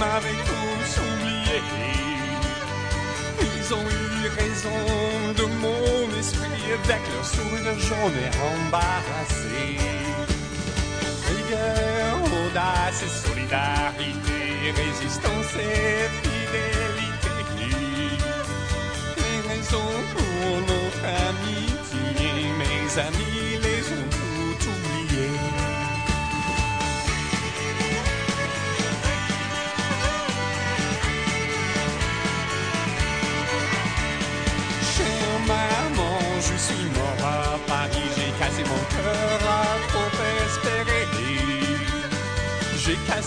M'avaient 0.00 0.42
tous 0.50 0.90
oublié. 1.08 1.60
Ils 3.42 3.74
ont 3.78 3.88
eu 4.00 4.28
raison 4.40 4.80
de 5.40 5.46
mon 5.64 6.18
esprit, 6.18 6.64
avec 6.78 7.02
leur 7.12 7.26
sourire 7.34 7.78
j'en 7.88 8.08
ai 8.24 8.30
embarrassé. 8.52 9.62
Rigueur, 11.30 12.16
audace 12.40 13.02
et 13.06 13.12
solidarité, 13.26 14.40
résistance 14.82 15.52
et 15.56 16.08
fidélité. 16.22 17.36
Les 19.22 19.38
raisons 19.52 19.96
pour 20.14 20.50
notre 20.72 21.04
amitié, 21.28 22.30
mes 22.62 22.98
amis 23.08 23.49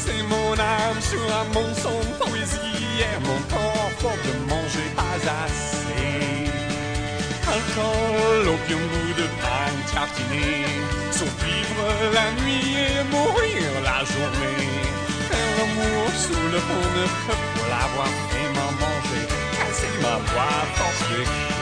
Cassé 0.03 0.24
mon 0.24 0.53
âme 0.53 1.01
sur 1.01 1.22
un 1.22 1.45
mensonge 1.53 2.05
de 2.07 2.25
poésie 2.25 3.00
et 3.00 3.19
mon 3.25 3.39
corps 3.50 3.91
pour 4.00 4.12
de 4.12 4.50
manger 4.50 4.89
pas 4.95 5.19
assez. 5.45 6.51
Alcool, 7.48 8.53
opium, 8.53 8.81
goût 8.81 9.13
de 9.22 9.27
pain 9.41 9.72
tartiné, 9.93 10.65
survivre 11.12 11.88
la 12.13 12.31
nuit 12.41 12.75
et 12.75 13.03
mourir 13.12 13.69
la 13.83 14.00
journée. 14.03 14.67
Faire 15.29 15.51
l'amour 15.57 16.10
sous 16.17 16.48
le 16.51 16.60
pont 16.60 16.89
de 16.98 17.05
feu 17.07 17.38
pour 17.55 17.65
l'avoir 17.67 18.07
m'en 18.55 18.72
manger, 18.83 19.27
casser 19.51 19.95
ma 20.01 20.17
voix 20.31 20.53
à 20.63 21.52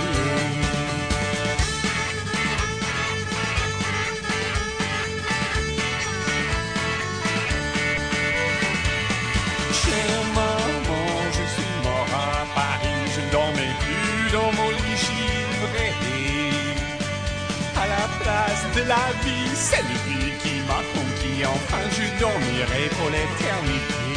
de 18.76 18.84
la 18.88 19.12
vie, 19.24 19.50
c'est 19.54 19.84
vie 19.84 20.32
qui 20.42 20.62
m'a 20.68 20.82
conquis, 20.94 21.46
enfin 21.46 21.84
je 21.92 22.20
dormirai 22.20 22.90
pour 22.98 23.10
l'éternité. 23.10 24.08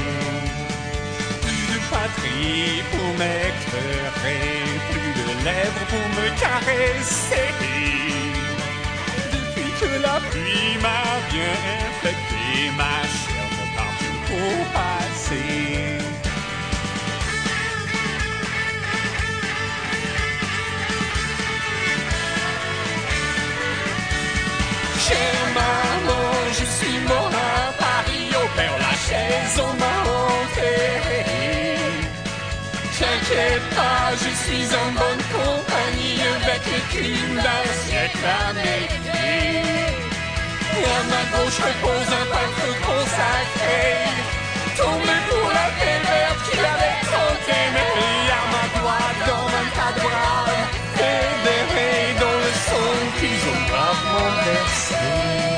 Plus 1.42 1.66
de 1.73 1.78
patrie 1.90 2.82
pour 2.92 3.08
m'éclairer, 3.20 4.42
plus 4.90 5.12
de 5.20 5.44
lèvres 5.44 5.87
pour 5.92 6.06
me 6.18 6.26
caresser. 6.40 7.50
Depuis 9.32 9.70
que 9.80 10.02
la 10.02 10.20
pluie 10.30 10.78
m'a 10.82 11.04
bien 11.32 11.54
infecté, 11.87 12.70
ma 12.76 12.96
chair 13.18 13.46
me 13.56 13.66
partout 13.76 14.18
pour 14.28 14.56
passer. 14.73 15.93
Chère 25.06 25.49
maman, 25.52 26.32
je 26.58 26.64
suis 26.64 26.99
mort 27.06 27.30
à 27.30 27.73
Paris, 27.76 28.30
au 28.42 28.46
Père 28.56 28.78
Lachaise, 28.78 29.61
on 29.61 29.73
m'a 29.80 29.96
enterré. 30.25 31.76
T'inquiète 32.99 33.68
pas, 33.76 34.06
je 34.23 34.30
suis 34.42 34.66
en 34.82 34.88
bonne 35.00 35.25
compagnie 35.37 36.20
avec 36.37 36.62
le 36.73 36.80
crime 36.88 37.37
d'un 37.37 37.66
siècle 37.84 38.26
américain. 38.49 39.34
Et 40.78 40.84
à 40.99 41.02
ma 41.12 41.23
gauche 41.32 41.61
repose 41.68 42.11
un 42.20 42.26
peintre 42.32 42.68
consacré, 42.88 43.84
tombé 44.78 45.16
pour 45.28 45.49
la 45.58 45.68
paix 45.78 46.00
verte 46.08 46.40
qu'il 46.49 46.64
avait 46.64 46.94
aimé. 47.61 47.87
Et 48.08 48.30
à 48.40 48.44
ma 48.54 48.64
droite, 48.78 49.20
dans 49.28 49.49
un 49.61 49.68
ont 54.14 55.53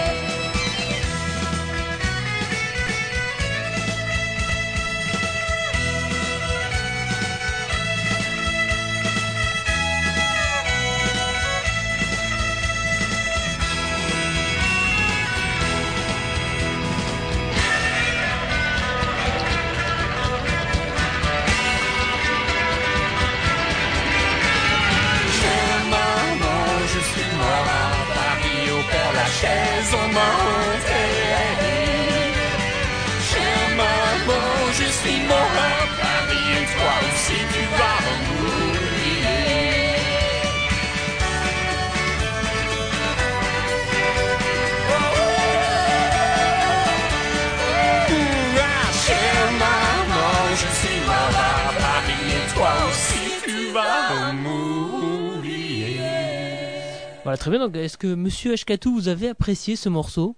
Voilà, 57.36 57.38
très 57.38 57.50
bien. 57.50 57.60
Donc, 57.60 57.76
est-ce 57.76 57.98
que 57.98 58.14
Monsieur 58.14 58.52
Ashkatou, 58.54 58.94
vous 58.94 59.08
avez 59.08 59.28
apprécié 59.28 59.76
ce 59.76 59.90
morceau? 59.90 60.36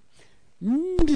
Mmh, 0.60 0.74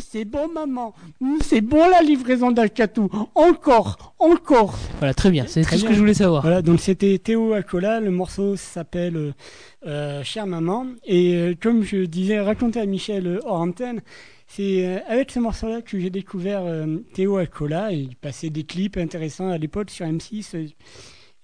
c'est 0.08 0.24
bon, 0.24 0.46
maman. 0.46 0.94
Mmh, 1.20 1.38
c'est 1.42 1.60
bon 1.60 1.88
la 1.88 2.00
livraison 2.02 2.52
d'Alcatou. 2.52 3.10
Encore, 3.34 4.14
encore. 4.20 4.78
Voilà, 5.00 5.12
très 5.12 5.32
bien. 5.32 5.46
C'est 5.48 5.62
tout 5.64 5.76
ce 5.76 5.84
que 5.84 5.92
je 5.92 5.98
voulais 5.98 6.14
savoir. 6.14 6.42
Voilà, 6.42 6.62
donc 6.62 6.78
c'était 6.78 7.18
Théo 7.18 7.52
Acola. 7.52 7.98
Le 7.98 8.12
morceau 8.12 8.54
s'appelle 8.54 9.16
euh, 9.16 9.32
euh, 9.86 10.22
Chère 10.22 10.46
maman. 10.46 10.86
Et 11.04 11.34
euh, 11.34 11.54
comme 11.60 11.82
je 11.82 12.04
disais, 12.04 12.38
raconter 12.40 12.78
à 12.78 12.86
Michel 12.86 13.26
euh, 13.26 13.40
hors 13.44 13.60
antenne, 13.60 14.02
c'est 14.46 14.86
euh, 14.86 14.98
avec 15.08 15.32
ce 15.32 15.40
morceau-là 15.40 15.82
que 15.82 15.98
j'ai 15.98 16.10
découvert 16.10 16.62
euh, 16.64 16.98
Théo 17.12 17.38
Acola. 17.38 17.92
Et 17.92 17.96
il 17.96 18.14
passait 18.14 18.50
des 18.50 18.62
clips 18.62 18.96
intéressants 18.96 19.48
à 19.48 19.58
l'époque 19.58 19.90
sur 19.90 20.06
M6. 20.06 20.54
euh, 20.54 20.66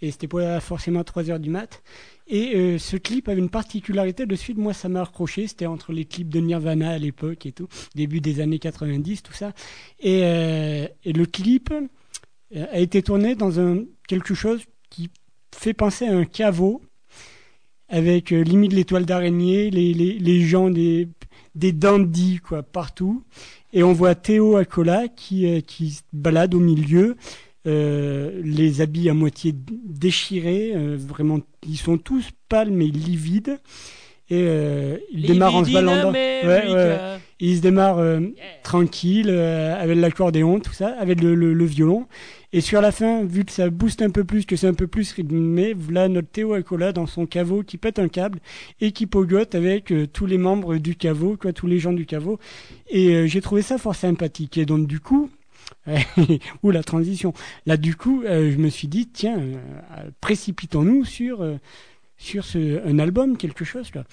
et 0.00 0.12
c'était 0.12 0.28
pas 0.28 0.60
forcément 0.60 1.00
à 1.00 1.04
3 1.04 1.28
heures 1.28 1.40
du 1.40 1.50
mat. 1.50 1.82
Et 2.28 2.54
euh, 2.54 2.78
ce 2.78 2.96
clip 2.96 3.28
avait 3.28 3.40
une 3.40 3.48
particularité 3.48 4.26
de 4.26 4.36
suite, 4.36 4.58
moi 4.58 4.74
ça 4.74 4.88
m'a 4.90 5.02
accroché, 5.02 5.46
c'était 5.46 5.66
entre 5.66 5.92
les 5.92 6.04
clips 6.04 6.28
de 6.28 6.40
Nirvana 6.40 6.90
à 6.90 6.98
l'époque 6.98 7.46
et 7.46 7.52
tout, 7.52 7.68
début 7.94 8.20
des 8.20 8.40
années 8.40 8.58
90, 8.58 9.22
tout 9.22 9.32
ça. 9.32 9.52
Et, 9.98 10.20
euh, 10.24 10.86
le 11.06 11.24
clip 11.24 11.72
euh, 11.72 12.66
a 12.70 12.80
été 12.80 13.02
tourné 13.02 13.34
dans 13.34 13.50
quelque 14.06 14.34
chose 14.34 14.62
qui 14.90 15.10
fait 15.54 15.72
penser 15.72 16.06
à 16.06 16.14
un 16.14 16.26
caveau, 16.26 16.82
avec 17.88 18.32
euh, 18.32 18.42
limite 18.42 18.74
l'étoile 18.74 19.06
d'araignée, 19.06 19.70
les, 19.70 19.94
les, 19.94 20.18
les 20.18 20.40
gens 20.42 20.68
des, 20.68 21.08
des 21.54 21.72
dandys 21.72 22.40
quoi, 22.40 22.62
partout. 22.62 23.24
Et 23.72 23.82
on 23.82 23.94
voit 23.94 24.14
Théo 24.14 24.56
Acola 24.56 25.08
qui, 25.08 25.62
qui 25.62 25.90
se 25.92 26.02
balade 26.12 26.54
au 26.54 26.60
milieu, 26.60 27.16
euh, 27.66 28.40
les 28.44 28.80
habits 28.80 29.08
à 29.08 29.14
moitié 29.14 29.54
déchirés, 29.84 30.72
euh, 30.74 30.96
vraiment, 30.98 31.40
ils 31.66 31.76
sont 31.76 31.98
tous 31.98 32.30
pâles 32.48 32.70
mais 32.70 32.86
livides. 32.86 33.58
Et 34.30 34.44
euh, 34.46 34.98
il 35.10 35.22
démarre 35.22 35.56
en 35.56 35.64
se 35.64 35.72
baladant. 35.72 36.12
Ouais, 36.12 36.42
ouais. 36.44 37.18
Se 37.40 37.60
démarre 37.62 37.98
euh, 37.98 38.20
tranquille, 38.62 39.30
avec 39.30 39.96
l'accordéon, 39.96 40.60
tout 40.60 40.74
ça, 40.74 40.88
avec 40.98 41.22
le, 41.22 41.34
le, 41.34 41.54
le 41.54 41.64
violon. 41.64 42.06
Et 42.52 42.60
sur 42.60 42.82
la 42.82 42.92
fin, 42.92 43.24
vu 43.24 43.46
que 43.46 43.52
ça 43.52 43.70
booste 43.70 44.02
un 44.02 44.10
peu 44.10 44.24
plus, 44.24 44.44
que 44.44 44.54
c'est 44.54 44.66
un 44.66 44.74
peu 44.74 44.86
plus 44.86 45.12
rythmé, 45.12 45.72
voilà 45.74 46.08
notre 46.08 46.28
Théo 46.28 46.52
Acola 46.52 46.92
dans 46.92 47.06
son 47.06 47.24
caveau 47.24 47.62
qui 47.62 47.78
pète 47.78 47.98
un 47.98 48.08
câble 48.08 48.40
et 48.82 48.92
qui 48.92 49.06
pogote 49.06 49.54
avec 49.54 49.94
tous 50.12 50.26
les 50.26 50.38
membres 50.38 50.76
du 50.76 50.94
caveau, 50.94 51.38
quoi, 51.40 51.54
tous 51.54 51.66
les 51.66 51.78
gens 51.78 51.94
du 51.94 52.04
caveau. 52.04 52.38
Et 52.90 53.28
j'ai 53.28 53.40
trouvé 53.40 53.62
ça 53.62 53.78
fort 53.78 53.94
sympathique. 53.94 54.58
Et 54.58 54.66
donc 54.66 54.86
du 54.86 55.00
coup, 55.00 55.30
ou 56.62 56.70
la 56.70 56.82
transition. 56.82 57.32
Là 57.66 57.76
du 57.76 57.96
coup, 57.96 58.22
euh, 58.22 58.50
je 58.50 58.56
me 58.56 58.68
suis 58.68 58.88
dit 58.88 59.08
tiens, 59.08 59.38
euh, 59.38 60.10
précipitons-nous 60.20 61.04
sur 61.04 61.42
euh, 61.42 61.56
sur 62.16 62.44
ce 62.44 62.86
un 62.86 62.98
album, 62.98 63.36
quelque 63.36 63.64
chose 63.64 63.90
quoi. 63.90 64.04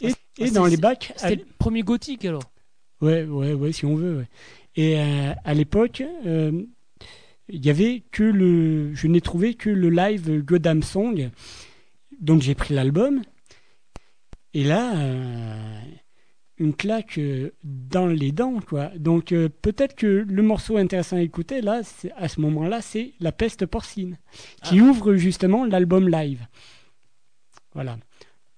Et, 0.00 0.12
Ah, 0.12 0.44
et 0.44 0.50
dans 0.50 0.66
les 0.66 0.76
bacs, 0.76 1.12
C'était 1.16 1.36
le 1.36 1.46
premier 1.58 1.82
gothique 1.82 2.24
alors? 2.24 2.42
Ouais, 3.00 3.24
ouais, 3.24 3.52
ouais, 3.54 3.72
si 3.72 3.84
on 3.84 3.94
veut. 3.94 4.18
Ouais. 4.18 4.28
Et 4.76 4.98
à 4.98 5.52
l'époque, 5.52 6.02
il 6.24 7.66
y 7.66 7.70
avait 7.70 8.02
que 8.12 8.22
le, 8.22 8.94
je 8.94 9.06
n'ai 9.08 9.20
trouvé 9.20 9.54
que 9.54 9.68
le 9.68 9.90
live 9.90 10.42
Godam 10.42 10.82
Song, 10.82 11.30
donc 12.20 12.40
j'ai 12.40 12.54
pris 12.54 12.72
l'album. 12.72 13.22
Et 14.54 14.64
là, 14.64 14.94
une 16.60 16.74
claque 16.74 17.18
euh, 17.18 17.50
dans 17.64 18.06
les 18.06 18.30
dents, 18.32 18.60
quoi. 18.60 18.90
Donc 18.96 19.32
euh, 19.32 19.48
peut-être 19.62 19.94
que 19.96 20.06
le 20.06 20.42
morceau 20.42 20.76
intéressant 20.76 21.16
à 21.16 21.22
écouter 21.22 21.60
là, 21.62 21.82
c'est- 21.82 22.12
à 22.16 22.28
ce 22.28 22.40
moment-là, 22.40 22.80
c'est 22.82 23.12
La 23.18 23.32
peste 23.32 23.66
porcine, 23.66 24.18
qui 24.62 24.80
ouvre 24.80 25.14
justement 25.14 25.64
l'album 25.64 26.08
live. 26.08 26.46
Voilà. 27.74 27.96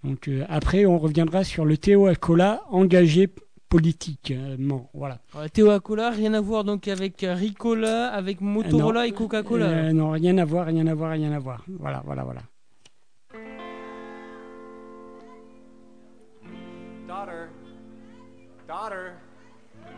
Donc 0.05 0.29
euh, 0.29 0.45
après, 0.49 0.85
on 0.85 0.99
reviendra 0.99 1.45
sur 1.45 1.65
le 1.65 1.77
Théo 1.77 2.07
Acola 2.07 2.63
engagé 2.71 3.29
politiquement. 3.69 4.91
Voilà. 4.93 5.19
Voilà, 5.33 5.49
Théo 5.49 5.71
Acola, 5.71 6.11
rien 6.11 6.35
à 6.35 6.41
voir 6.41 6.65
donc 6.65 6.89
avec 6.89 7.25
Ricola, 7.27 8.09
avec 8.13 8.41
Motorola 8.41 9.01
Euh, 9.03 9.05
et 9.05 9.13
Coca-Cola. 9.13 9.93
Non, 9.93 10.11
rien 10.11 10.37
à 10.39 10.45
voir, 10.45 10.67
rien 10.67 10.87
à 10.89 10.95
voir, 10.95 11.13
rien 11.13 11.33
à 11.33 11.39
voir. 11.39 11.65
Voilà, 11.79 12.03
voilà, 12.05 12.25
voilà. 12.25 12.43
Daughter, 18.73 19.13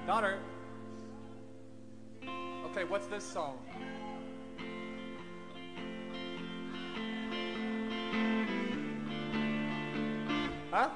daughter. 0.05 0.39
Okay, 2.67 2.83
what's 2.83 3.07
this 3.07 3.23
song? 3.23 3.57
Hein? 10.73 10.91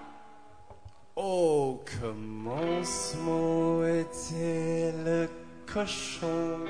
Au 1.14 1.80
commencement 2.00 3.84
était 3.84 4.92
le 5.04 5.28
cochon. 5.64 6.66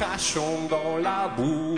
Crachons 0.00 0.66
dans 0.70 0.96
la 0.96 1.28
boue. 1.36 1.76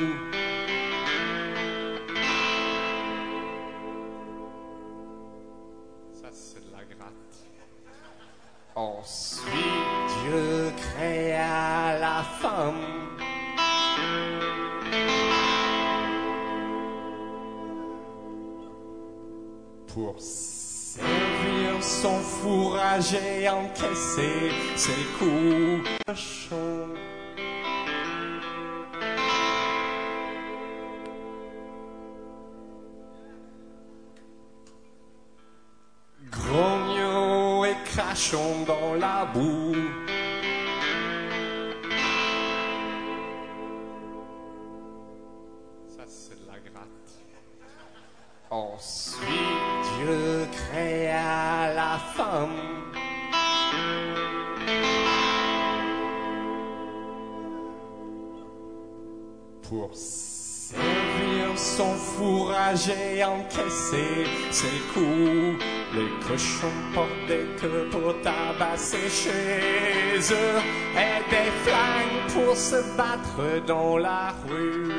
Ça, 6.13 6.29
c'est 6.31 6.65
de 6.65 6.71
la 6.71 6.85
gratte. 6.85 7.13
Ensuite, 8.77 9.51
Dieu 10.23 10.73
créa 10.77 11.99
la 11.99 12.23
femme. 12.23 12.77
Pour 19.93 20.15
servir 20.21 21.83
son 21.83 22.21
fourrage 22.21 23.15
et 23.15 23.49
encaisser 23.49 24.53
ses 24.77 25.05
coups 25.19 25.91
dans 38.33 38.95
la 38.95 39.27
boue. 39.35 39.72
Et 62.91 63.23
encaisser 63.25 64.25
ses 64.51 64.79
coups. 64.93 65.65
Les 65.95 66.27
cochons 66.27 66.67
portaient 66.95 67.47
que 67.61 67.91
pour 67.91 68.15
tabasser 68.23 69.09
chez 69.09 70.19
eux 70.33 70.61
et 70.97 71.31
des 71.31 71.51
flingues 71.65 72.33
pour 72.33 72.57
se 72.57 72.97
battre 72.97 73.65
dans 73.67 73.99
la 73.99 74.35
rue. 74.49 74.91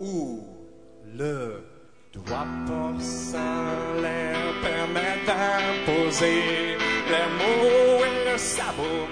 Où 0.00 0.44
le 1.14 1.64
doigt 2.12 2.46
porcin 2.66 3.38
leur 4.02 4.60
permet 4.60 5.16
d'imposer 5.26 6.76
les 7.08 7.28
mots 7.38 8.04
et 8.04 8.30
le 8.32 8.38
sabot. 8.38 9.06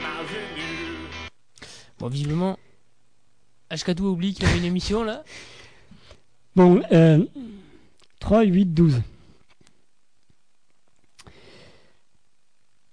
Bon, 2.01 2.09
visiblement, 2.09 2.59
HK2 3.71 4.01
oublie 4.01 4.33
qu'il 4.33 4.45
y 4.45 4.47
avait 4.49 4.59
une 4.59 4.65
émission 4.65 5.05
là. 5.05 5.23
Bon, 6.57 6.81
euh, 6.93 7.23
3, 8.21 8.45
8, 8.45 8.73
12. 8.73 9.03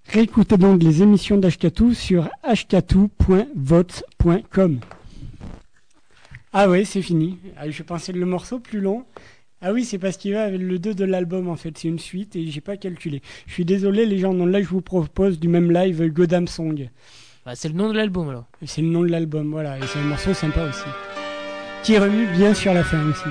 Réécoutez 0.08 0.58
donc 0.58 0.82
les 0.82 1.00
émissions 1.02 1.38
d'HK2 1.38 1.94
sur 1.94 2.28
hk2.vote.com. 2.44 4.80
Ah 6.52 6.68
ouais, 6.68 6.84
c'est 6.84 7.00
fini. 7.00 7.38
Ah, 7.56 7.70
je 7.70 7.82
pensais 7.82 8.12
le 8.12 8.26
morceau 8.26 8.58
plus 8.58 8.80
long. 8.80 9.06
Ah 9.62 9.72
oui, 9.72 9.86
c'est 9.86 9.98
parce 9.98 10.18
qu'il 10.18 10.34
va 10.34 10.44
avec 10.44 10.60
le 10.60 10.78
2 10.78 10.94
de 10.94 11.06
l'album 11.06 11.48
en 11.48 11.56
fait, 11.56 11.78
c'est 11.78 11.88
une 11.88 11.98
suite 11.98 12.36
et 12.36 12.46
j'ai 12.46 12.60
pas 12.60 12.76
calculé. 12.76 13.22
Je 13.46 13.54
suis 13.54 13.64
désolé 13.64 14.04
les 14.04 14.18
gens, 14.18 14.34
donc 14.34 14.50
là 14.50 14.60
je 14.60 14.68
vous 14.68 14.82
propose 14.82 15.40
du 15.40 15.48
même 15.48 15.72
live 15.72 16.12
Godam 16.12 16.46
Song. 16.46 16.90
Bah, 17.48 17.54
c'est 17.56 17.68
le 17.68 17.74
nom 17.76 17.88
de 17.88 17.94
l'album 17.96 18.28
alors. 18.28 18.44
C'est 18.66 18.82
le 18.82 18.88
nom 18.88 19.00
de 19.00 19.08
l'album, 19.08 19.50
voilà, 19.50 19.78
et 19.78 19.80
c'est 19.86 19.98
un 19.98 20.02
morceau 20.02 20.34
sympa 20.34 20.60
aussi. 20.68 20.84
Qui 21.82 21.96
remue 21.96 22.26
bien 22.26 22.52
sur 22.52 22.74
la 22.74 22.84
fin 22.84 23.02
aussi. 23.08 23.24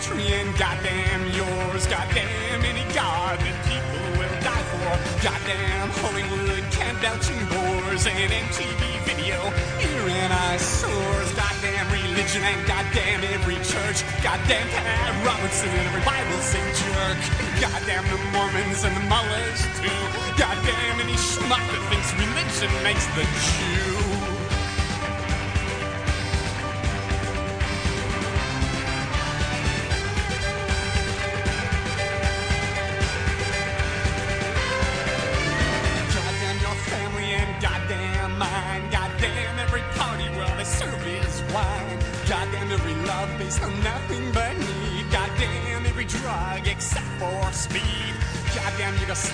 Country 0.00 0.32
and 0.32 0.56
goddamn 0.56 1.26
yours. 1.32 1.86
Goddamn 1.86 2.64
any 2.64 2.84
god 2.94 3.38
that 3.38 3.56
people 3.68 4.00
will 4.16 4.36
die 4.40 4.64
for. 4.72 4.90
Goddamn 5.20 5.88
Hollywood 6.00 6.64
countdowning 6.72 7.44
bores 7.52 8.06
and 8.06 8.32
MTV 8.32 8.80
video 9.04 9.36
in 9.84 10.32
eyesores. 10.32 11.32
Goddamn 11.36 11.84
religion 11.92 12.40
and 12.42 12.60
goddamn 12.66 13.20
every 13.28 13.60
church. 13.60 14.00
Goddamn 14.24 14.68
Pat 14.72 15.12
Robertson 15.26 15.68
and 15.68 15.86
every 15.92 16.04
Bible 16.08 16.40
sing 16.40 16.64
jerk. 16.80 17.20
Goddamn 17.60 18.04
the 18.08 18.16
Mormons 18.32 18.84
and 18.84 18.96
the 18.96 19.04
mullahs 19.04 19.60
too. 19.76 20.00
Goddamn 20.40 20.96
any 21.04 21.18
schmuck 21.20 21.60
that 21.60 21.82
thinks 21.92 22.08
religion 22.16 22.72
makes 22.84 23.04
the 23.12 23.24
Jew. 23.44 23.99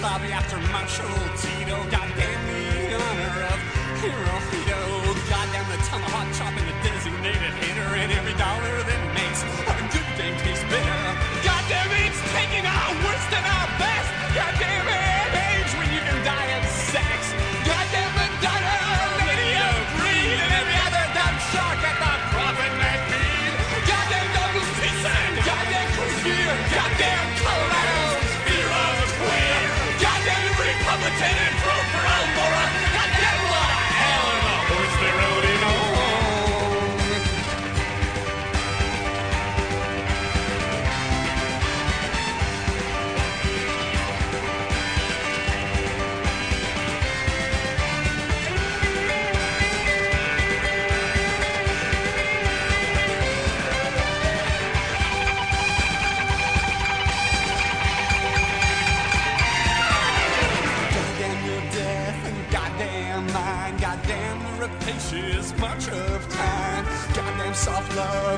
Bobby 0.07 0.31
after 0.31 0.57
Montreal 0.71 1.37
Tito 1.37 1.91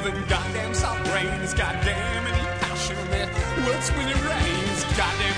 and 0.06 0.28
goddamn 0.28 0.74
soft 0.74 1.04
brains. 1.11 1.54
Goddamn 1.54 2.26
any 2.26 2.44
passion 2.61 2.96
wilts 3.66 3.90
when 3.90 4.08
it 4.08 4.20
rains. 4.24 4.84
Goddamn 4.96 5.38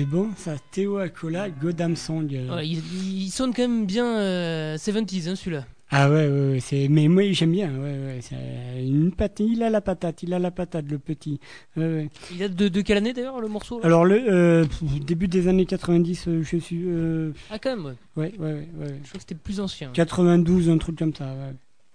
C'était 0.00 0.10
bon, 0.10 0.30
ça. 0.34 0.54
Théo 0.70 0.96
Acola, 0.96 1.50
Godam 1.50 1.94
Song. 1.94 2.26
euh. 2.32 2.56
Ouais, 2.56 2.66
il, 2.66 2.78
il 3.04 3.28
sonne 3.30 3.52
quand 3.52 3.60
même 3.68 3.84
bien 3.84 4.06
euh, 4.18 4.76
70s 4.78 5.28
hein, 5.28 5.34
celui-là. 5.36 5.66
Ah 5.90 6.08
ouais, 6.08 6.26
ouais, 6.26 6.50
ouais, 6.52 6.60
c'est... 6.60 6.86
mais 6.88 7.06
moi 7.08 7.22
j'aime 7.32 7.52
bien. 7.52 7.68
Ouais, 7.70 8.20
ouais, 8.32 8.82
une 8.82 9.12
patate. 9.12 9.40
Il 9.46 9.62
a 9.62 9.68
la 9.68 9.82
patate, 9.82 10.22
il 10.22 10.32
a 10.32 10.38
la 10.38 10.50
patate, 10.50 10.86
le 10.88 10.98
petit. 10.98 11.38
Ouais. 11.76 12.08
Il 12.32 12.38
date 12.38 12.54
de, 12.54 12.68
de 12.68 12.80
quelle 12.80 12.96
année 12.96 13.12
d'ailleurs 13.12 13.40
le 13.42 13.48
morceau 13.48 13.80
Alors 13.82 14.06
le 14.06 14.22
euh, 14.26 14.64
début 15.06 15.28
des 15.28 15.48
années 15.48 15.66
90, 15.66 16.28
euh, 16.28 16.42
je 16.42 16.56
suis. 16.56 16.82
euh, 16.86 17.32
Ah 17.50 17.58
quand 17.58 17.76
même, 17.76 17.84
ouais. 17.84 17.94
ouais, 18.16 18.32
ouais. 18.38 18.68
Je 19.02 19.08
crois 19.08 19.18
que 19.18 19.18
c'était 19.20 19.34
plus 19.34 19.60
ancien. 19.60 19.90
92, 19.92 20.70
un 20.70 20.78
truc 20.78 20.96
comme 20.98 21.14
ça. 21.14 21.34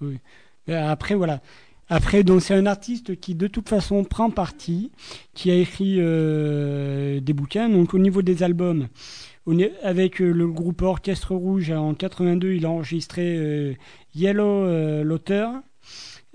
Oui. 0.01 0.19
Après, 0.71 1.15
voilà. 1.15 1.41
Après, 1.87 2.23
donc 2.23 2.41
c'est 2.41 2.55
un 2.55 2.65
artiste 2.65 3.19
qui 3.19 3.35
de 3.35 3.45
toute 3.45 3.69
façon 3.69 4.03
prend 4.03 4.31
parti, 4.31 4.89
qui 5.35 5.51
a 5.51 5.55
écrit 5.55 5.97
euh, 5.99 6.84
des 7.19 7.33
bouquins. 7.33 7.69
Donc 7.69 7.93
au 7.93 7.99
niveau 7.99 8.21
des 8.21 8.43
albums, 8.43 8.87
avec 9.83 10.21
euh, 10.21 10.31
le 10.31 10.47
groupe 10.47 10.81
Orchestre 10.81 11.35
Rouge 11.35 11.71
en 11.71 11.93
82, 11.93 12.53
il 12.53 12.65
a 12.65 12.69
enregistré 12.69 13.37
euh, 13.37 13.73
Yellow 14.13 14.65
euh, 14.65 15.03
l'auteur. 15.03 15.53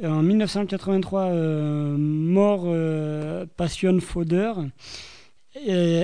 En 0.02 0.22
1983, 0.22 1.22
euh, 1.24 1.96
More 1.98 2.64
euh, 2.66 3.44
Passion 3.56 4.00
Fodder. 4.00 4.52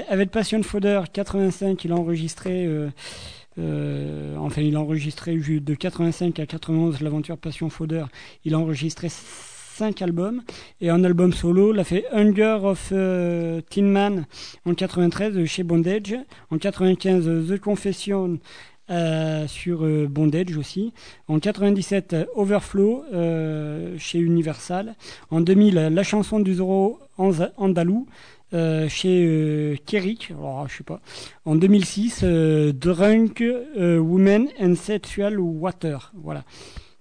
Avec 0.08 0.30
Passion 0.30 0.62
Fodder 0.62 1.00
85, 1.12 1.82
il 1.84 1.92
a 1.92 1.94
enregistré 1.94 2.66
euh, 2.66 2.90
euh, 3.58 4.36
enfin, 4.36 4.60
il 4.62 4.76
a 4.76 4.80
enregistré 4.80 5.36
de 5.36 5.74
85 5.74 6.38
à 6.40 6.46
91 6.46 7.00
l'aventure 7.00 7.38
Passion 7.38 7.70
Fodder. 7.70 8.04
Il 8.44 8.54
a 8.54 8.58
enregistré 8.58 9.08
5 9.76 10.00
albums 10.00 10.42
et 10.80 10.88
un 10.88 11.04
album 11.04 11.34
solo. 11.34 11.74
Il 11.74 11.80
a 11.80 11.84
fait 11.84 12.06
Hunger 12.10 12.58
of 12.62 12.88
euh, 12.92 13.60
Tin 13.68 13.82
Man 13.82 14.24
en 14.64 14.72
93 14.72 15.44
chez 15.44 15.64
Bondage. 15.64 16.16
En 16.50 16.56
95 16.56 17.28
euh, 17.28 17.42
The 17.56 17.60
Confession 17.60 18.38
euh, 18.88 19.46
sur 19.46 19.84
euh, 19.84 20.06
Bondage 20.08 20.56
aussi. 20.56 20.94
En 21.28 21.38
97 21.40 22.12
euh, 22.14 22.24
Overflow 22.36 23.04
euh, 23.12 23.96
chez 23.98 24.18
Universal. 24.18 24.94
En 25.30 25.42
2000 25.42 25.76
euh, 25.76 25.90
La 25.90 26.02
chanson 26.04 26.40
du 26.40 26.54
Zoro 26.54 26.98
Andalou. 27.18 28.06
chez 28.88 29.78
Kerik, 29.84 30.30
alors 30.30 30.68
je 30.68 30.76
sais 30.78 30.84
pas, 30.84 31.00
en 31.44 31.56
2006, 31.56 32.20
euh, 32.22 32.72
Drunk 32.72 33.42
Women 33.76 34.48
and 34.58 34.76
Sexual 34.76 35.38
Water. 35.38 36.12
Voilà. 36.14 36.44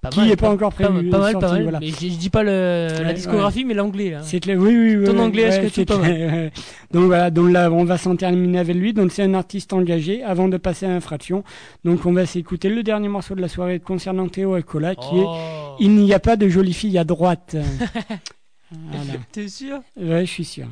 Pas 0.10 0.22
Qui 0.24 0.32
est 0.32 0.36
pas 0.36 0.50
encore 0.50 0.72
prévu, 0.74 1.10
pas 1.10 1.20
mal, 1.20 1.32
sorti, 1.34 1.46
pas 1.46 1.52
mal. 1.54 1.64
voilà. 1.64 1.80
Mais 1.80 1.88
je, 1.88 1.94
je 1.96 2.18
dis 2.18 2.30
pas 2.30 2.44
le, 2.44 2.88
la 3.02 3.08
Ouais, 3.08 3.14
discographie, 3.14 3.66
mais 3.66 3.74
l'anglais. 3.74 4.16
C'est 4.24 4.40
clair, 4.40 4.58
oui, 4.60 4.76
oui, 4.76 4.96
oui. 4.98 5.06
Ton 5.06 5.18
anglais, 5.20 5.44
est-ce 5.44 5.82
que 5.82 5.84
pas 5.86 5.98
mal 5.98 6.12
ouais. 6.12 6.52
Donc 6.92 7.06
voilà, 7.06 7.30
donc 7.32 7.52
là, 7.52 7.72
on 7.72 7.84
va 7.84 7.98
s'en 7.98 8.16
terminer 8.16 8.60
avec 8.60 8.76
lui. 8.76 8.94
Donc 8.94 9.12
c'est 9.12 9.24
un 9.24 9.34
artiste 9.34 9.74
engagé 9.74 10.24
avant 10.24 10.48
de 10.48 10.58
passer 10.58 10.86
à 10.86 10.92
Infraction. 10.92 11.44
Donc 11.84 12.06
on 12.06 12.14
va 12.14 12.26
s'écouter 12.26 12.70
le 12.70 12.84
dernier 12.84 13.08
morceau 13.10 13.36
de 13.36 13.42
la 13.42 13.48
soirée 13.50 13.80
concernant 13.80 14.28
Théo 14.28 14.54
Acola 14.56 14.96
qui 14.96 15.18
est 15.20 15.24
Oh. 15.26 15.76
Il 15.80 15.96
n'y 15.96 16.14
a 16.14 16.20
pas 16.20 16.36
de 16.38 16.48
jolie 16.48 16.74
fille 16.74 16.98
à 16.98 17.04
droite. 17.04 17.56
voilà. 18.72 19.14
T'es 19.32 19.48
sûr? 19.48 19.80
Ouais, 20.00 20.26
je 20.26 20.32
suis 20.32 20.46
sûr. 20.46 20.68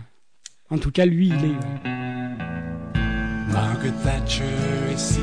En 0.70 0.78
tout 0.78 0.92
cas, 0.92 1.06
lui, 1.06 1.28
il 1.28 1.34
est. 1.34 1.48
ouais. 1.50 1.94
Margaret 3.52 3.92
Thatcher 4.04 4.44
est 4.92 4.98
si 4.98 5.20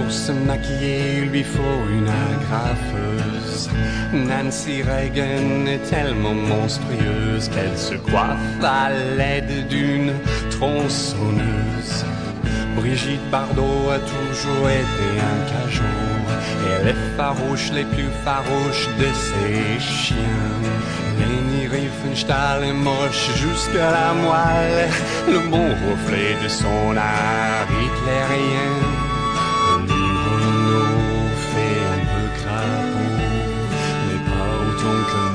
pour 0.00 0.10
se 0.10 0.32
maquiller, 0.32 1.18
il 1.22 1.30
lui 1.30 1.44
faut 1.44 1.80
une 1.90 2.08
agrafeuse. 2.08 3.68
Nancy 4.12 4.82
Reagan 4.82 5.66
est 5.66 5.84
tellement 5.90 6.34
monstrueuse 6.34 7.48
qu'elle 7.48 7.76
se 7.76 7.94
coiffe 7.94 8.62
à 8.62 8.90
l'aide 9.16 9.68
d'une 9.68 10.12
tronçonneuse. 10.50 12.04
Brigitte 12.76 13.30
Bardot 13.30 13.90
a 13.90 13.98
toujours 13.98 14.68
été 14.68 15.06
un 15.32 15.40
cajot. 15.50 16.10
Elle 16.72 16.88
est 16.88 17.16
farouche, 17.16 17.70
les 17.72 17.84
plus 17.84 18.10
farouches 18.24 18.88
de 18.98 19.08
ses 19.26 19.80
chiens. 19.80 20.50
Leni 21.18 21.66
Riefenstahl 21.66 22.64
est 22.64 22.72
moche 22.72 23.28
jusqu'à 23.36 23.90
la 23.90 24.12
moelle, 24.14 24.88
le 25.28 25.40
bon 25.50 25.68
reflet 25.88 26.36
de 26.42 26.48
son 26.48 26.96
art 26.96 27.68
hitlérien. 27.82 28.99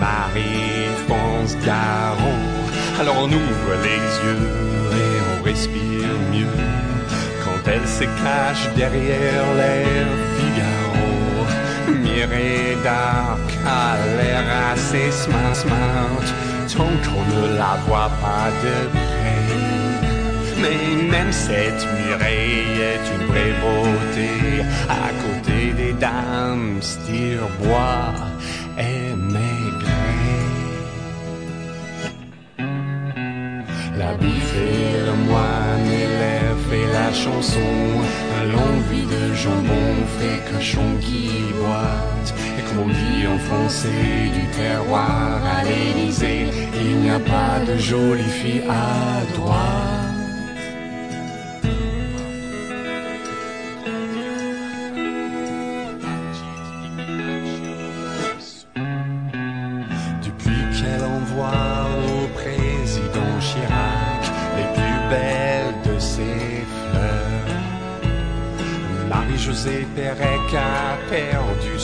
Que 0.06 0.36
Marie-France 0.36 1.58
Garon. 1.66 2.40
Alors 3.00 3.18
on 3.20 3.28
ouvre 3.28 3.72
les 3.84 4.04
yeux 4.26 4.50
et 4.92 5.40
on 5.40 5.44
respire 5.44 6.16
mieux 6.32 6.64
quand 7.44 7.70
elle 7.70 7.88
se 7.88 8.04
cache 8.24 8.74
derrière 8.76 9.46
l'air 9.58 10.08
Figaro. 10.38 12.00
Mireille 12.02 12.78
Dark 12.84 13.50
a 13.66 13.98
l'air 14.18 14.44
assez 14.74 15.12
smart, 15.12 15.56
smart, 15.56 16.28
tant 16.76 16.96
qu'on 17.04 17.26
ne 17.36 17.58
la 17.58 17.78
voit 17.88 18.12
pas 18.22 18.50
de 18.64 18.88
près. 18.90 19.36
Mais 20.62 21.12
même 21.12 21.32
cette 21.32 21.86
Mireille 21.98 22.80
est 22.94 23.06
une 23.14 23.28
vraie 23.28 23.54
beauté 23.62 24.64
à 24.90 25.10
côté 25.24 25.74
des 25.74 25.94
dames 25.94 26.78
Stirbois 26.82 28.14
et 28.78 29.15
La 34.06 34.12
et 34.12 35.04
le 35.04 35.14
moine 35.28 35.90
l'elfe 36.20 36.72
et 36.72 36.94
la 36.94 37.12
chanson. 37.12 37.72
L'envie 38.54 39.08
de 39.16 39.34
jambon 39.34 39.90
fait 40.20 40.54
cochon 40.54 40.90
qui 41.02 41.30
boite. 41.60 42.34
Et 42.58 42.62
comme 42.62 42.84
on 42.84 42.88
dit 42.88 43.26
en 43.26 43.40
français 43.40 44.30
du 44.32 44.46
terroir 44.56 45.42
à 45.44 45.64
l'Élysée 45.64 46.46
Il 46.80 46.98
n'y 46.98 47.10
a 47.10 47.20
pas 47.20 47.60
de 47.68 47.78
jolie 47.80 48.24
fille 48.24 48.62
à 48.70 49.26
droite 49.34 49.95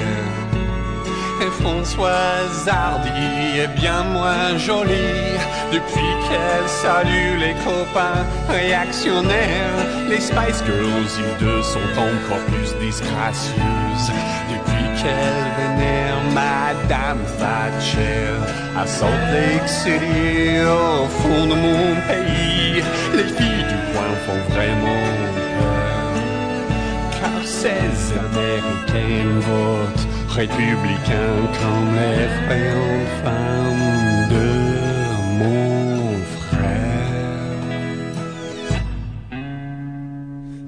Et 1.43 1.51
Françoise 1.61 2.67
Hardy 2.67 3.59
est 3.59 3.73
bien 3.79 4.03
moins 4.03 4.57
jolie 4.57 5.37
depuis 5.71 6.13
qu'elle 6.25 6.67
salue 6.67 7.33
les 7.45 7.55
copains 7.65 8.23
réactionnaires. 8.49 9.77
Les 10.09 10.19
Spice 10.19 10.63
Girls, 10.65 11.13
ils 11.23 11.45
deux, 11.45 11.61
sont 11.61 11.91
encore 12.09 12.45
plus 12.51 12.71
disgracieuses 12.85 14.11
depuis 14.53 14.87
qu'elle 14.99 15.47
vénère 15.57 16.21
Madame 16.33 17.19
Thatcher 17.39 18.33
à 18.77 18.85
Salt 18.87 19.25
Lake 19.33 19.67
City, 19.67 20.59
au 20.65 21.07
fond 21.21 21.45
de 21.51 21.55
mon 21.55 21.85
pays. 22.09 22.83
Les 23.15 23.29
filles 23.35 23.65
du 23.71 23.77
coin 23.91 24.11
font 24.25 24.53
vraiment 24.53 25.40
car 27.63 27.71
ces 27.71 28.13
Américains 28.17 29.39
votent 29.39 30.07
républicains 30.29 31.41
comme 31.59 31.95
l'effrayante 31.95 33.11
femme 33.23 34.29
de 34.29 34.49
mon 35.39 36.15
frère. 36.49 37.27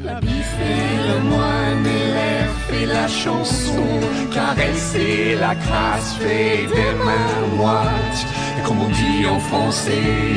La 0.04 0.20
biffe 0.20 0.58
et 0.60 0.96
le 1.10 1.20
moine 1.30 1.86
et 1.86 2.06
l'elfe 2.16 2.82
et 2.82 2.86
la 2.86 3.08
chanson, 3.08 3.86
caresser 4.32 5.36
la 5.40 5.56
crasse 5.56 6.16
fait 6.20 6.68
des 6.68 6.94
mains 7.04 7.58
moites. 7.58 8.26
Et 8.60 8.68
comme 8.68 8.82
on 8.82 8.90
dit 8.90 9.26
en 9.26 9.40
français, 9.40 9.92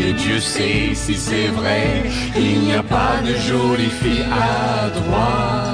et 0.08 0.12
Dieu 0.12 0.40
sait 0.40 0.94
si 0.94 1.14
c'est 1.14 1.48
vrai, 1.48 2.04
il 2.36 2.60
n'y 2.60 2.74
a 2.74 2.82
pas 2.82 3.20
de 3.24 3.34
jolie 3.34 3.90
fille 3.90 4.24
à 4.32 4.88
droite. 4.90 5.65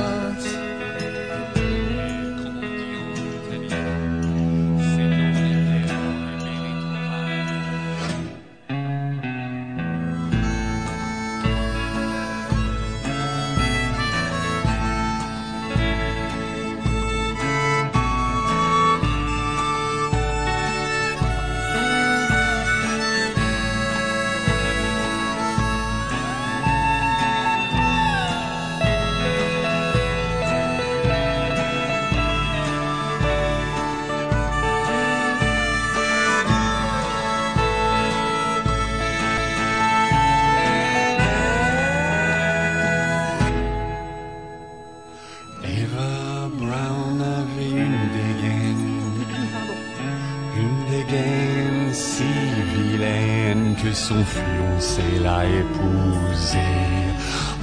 Fiancé 54.82 55.02
l'a 55.22 55.44
épousée 55.44 56.58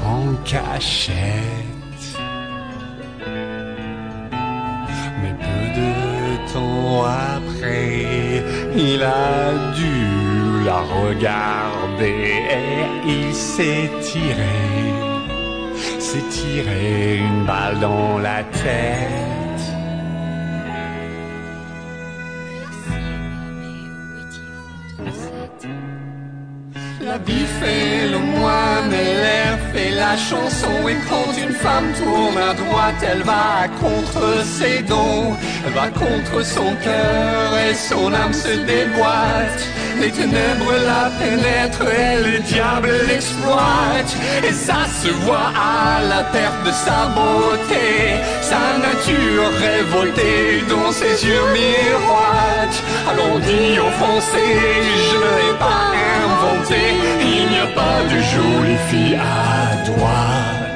en 0.03 0.33
cachette. 0.43 1.23
Mais 5.21 5.35
peu 5.39 5.79
de 5.79 6.53
temps 6.53 7.03
après, 7.03 8.43
il 8.75 9.03
a 9.03 9.73
dû 9.75 10.65
la 10.65 10.79
regarder 10.79 12.43
et 12.51 13.07
il 13.07 13.33
s'est 13.33 13.89
tiré, 14.01 14.57
s'est 15.99 16.29
tiré 16.29 17.17
une 17.17 17.45
balle 17.45 17.79
dans 17.79 18.19
la 18.19 18.43
tête. 18.43 19.28
La 30.09 30.17
chanson 30.17 30.87
Et 30.87 30.97
quand 31.09 31.31
une 31.37 31.53
femme 31.53 31.91
tourne 31.93 32.37
à 32.37 32.53
droite, 32.53 33.01
elle 33.11 33.23
va 33.23 33.67
contre 33.79 34.43
ses 34.43 34.81
dons 34.83 35.35
Elle 35.65 35.73
va 35.73 35.87
contre 35.89 36.43
son 36.43 36.69
cœur 36.83 37.47
et 37.67 37.73
son 37.73 38.13
âme 38.13 38.33
se 38.33 38.53
déboîte. 38.71 39.61
Les 39.99 40.11
ténèbres 40.11 40.75
la 40.91 41.03
pénètrent 41.19 41.91
et 42.05 42.15
le 42.27 42.39
diable 42.39 42.91
l'exploite 43.07 44.11
Et 44.47 44.53
ça 44.53 44.81
se 45.01 45.09
voit 45.25 45.51
à 45.55 46.01
la 46.11 46.23
perte 46.35 46.61
de 46.65 46.71
sa 46.85 46.99
beauté. 47.17 47.87
Sa 48.41 48.63
nature 48.87 49.49
révoltée 49.67 50.63
dont 50.69 50.91
ses 50.91 51.27
yeux 51.27 51.45
miroitent 51.53 52.78
Alors 53.07 53.39
dit 53.39 53.79
offensé, 53.79 54.43
je 55.09 55.17
ne 55.17 55.31
l'ai 55.37 55.57
pas 55.57 55.91
inventé. 56.25 56.81
Il 57.21 57.49
n'y 57.49 57.59
a 57.59 57.67
pas 57.67 58.03
de 58.03 58.19
jolie 58.19 58.77
fille 58.89 59.15
à 59.15 59.75
droite 59.85 60.68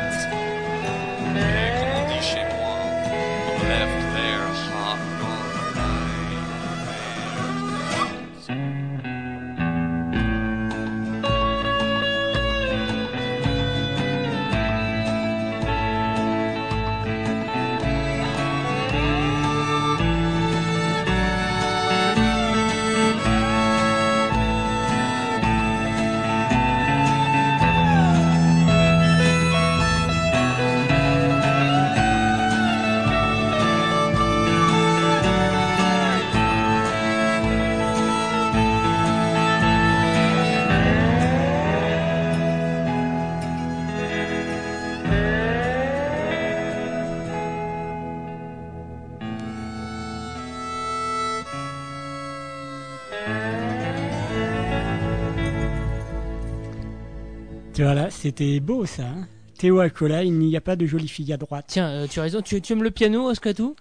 Voilà, 57.83 58.09
c'était 58.09 58.59
beau 58.59 58.85
ça. 58.85 59.03
hein. 59.03 59.27
Théo 59.57 59.79
Acola, 59.79 60.23
il 60.23 60.33
n'y 60.37 60.55
a 60.57 60.61
pas 60.61 60.75
de 60.75 60.85
jolie 60.85 61.07
fille 61.07 61.31
à 61.33 61.37
droite. 61.37 61.65
Tiens, 61.67 61.89
euh, 61.89 62.07
tu 62.07 62.19
as 62.19 62.23
raison. 62.23 62.41
Tu, 62.41 62.61
tu 62.61 62.73
aimes 62.73 62.83
le 62.83 62.91
piano, 62.91 63.29
Oscatou 63.29 63.75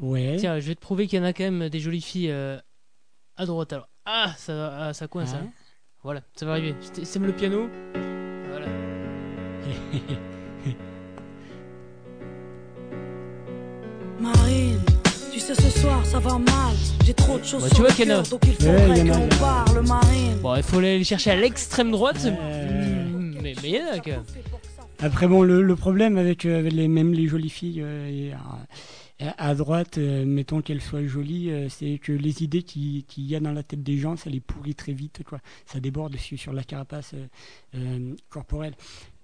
Ouais. 0.00 0.36
Tiens, 0.38 0.60
je 0.60 0.66
vais 0.68 0.74
te 0.74 0.80
prouver 0.80 1.06
qu'il 1.06 1.18
y 1.18 1.22
en 1.22 1.24
a 1.24 1.32
quand 1.32 1.44
même 1.44 1.68
des 1.68 1.80
jolies 1.80 2.00
filles 2.02 2.30
euh, 2.30 2.58
à 3.36 3.46
droite. 3.46 3.72
Alors, 3.72 3.88
ah, 4.04 4.32
ça, 4.36 4.76
ah, 4.78 4.92
ça 4.92 5.08
coince. 5.08 5.32
Hein. 5.34 5.48
Voilà, 6.02 6.20
ça 6.36 6.46
va 6.46 6.52
arriver. 6.52 6.74
C'est 7.02 7.18
le 7.18 7.32
piano. 7.32 7.68
Voilà. 8.50 8.66
Marine, 14.20 14.80
tu 15.32 15.40
sais 15.40 15.54
ce 15.54 15.70
soir 15.80 16.04
ça 16.06 16.18
va 16.18 16.38
mal. 16.38 16.74
J'ai 17.04 17.14
trop 17.14 17.38
de 17.38 17.44
choses 17.44 17.62
Bah, 17.62 17.68
sur 17.68 17.76
tu 17.76 17.82
vois 17.82 17.90
le 17.90 17.96
qu'il 17.96 18.08
y 18.08 18.12
en 18.12 18.18
a. 18.18 18.22
cœur, 18.22 18.30
donc 18.30 18.40
il 18.46 18.54
faudrait 18.54 19.10
qu'on 19.10 19.28
parle, 19.38 19.86
Marine. 19.86 20.36
Bon, 20.42 20.56
il 20.56 20.62
faut 20.62 20.78
aller 20.78 20.98
les 20.98 21.04
chercher 21.04 21.30
à 21.32 21.36
l'extrême 21.36 21.90
droite. 21.90 22.24
Euh, 22.26 22.65
Mais 23.46 23.54
mais 23.62 23.68
il 23.70 23.74
y 23.76 23.82
en 23.82 23.92
a 23.92 23.98
quand 24.00 24.10
même. 24.10 24.24
Après 24.98 25.28
bon, 25.28 25.42
le, 25.42 25.62
le 25.62 25.76
problème 25.76 26.16
avec, 26.18 26.44
euh, 26.46 26.58
avec 26.58 26.72
les, 26.72 26.88
même 26.88 27.12
les 27.12 27.28
jolies 27.28 27.48
filles 27.50 27.80
euh, 27.82 28.08
et, 28.08 28.32
euh, 29.22 29.30
à 29.38 29.54
droite, 29.54 29.98
euh, 29.98 30.24
mettons 30.24 30.62
qu'elles 30.62 30.80
soient 30.82 31.04
jolies, 31.06 31.50
euh, 31.50 31.68
c'est 31.68 31.98
que 31.98 32.12
les 32.12 32.42
idées 32.42 32.62
qui- 32.62 33.04
qu'il 33.08 33.24
y 33.24 33.36
a 33.36 33.40
dans 33.40 33.52
la 33.52 33.62
tête 33.62 33.82
des 33.82 33.98
gens, 33.98 34.16
ça 34.16 34.30
les 34.30 34.40
pourrit 34.40 34.74
très 34.74 34.92
vite, 34.92 35.22
quoi. 35.24 35.38
Ça 35.64 35.78
déborde 35.80 36.12
dessus 36.14 36.36
sur 36.36 36.52
la 36.52 36.64
carapace 36.64 37.12
euh, 37.14 37.26
euh, 37.76 38.14
corporelle. 38.30 38.74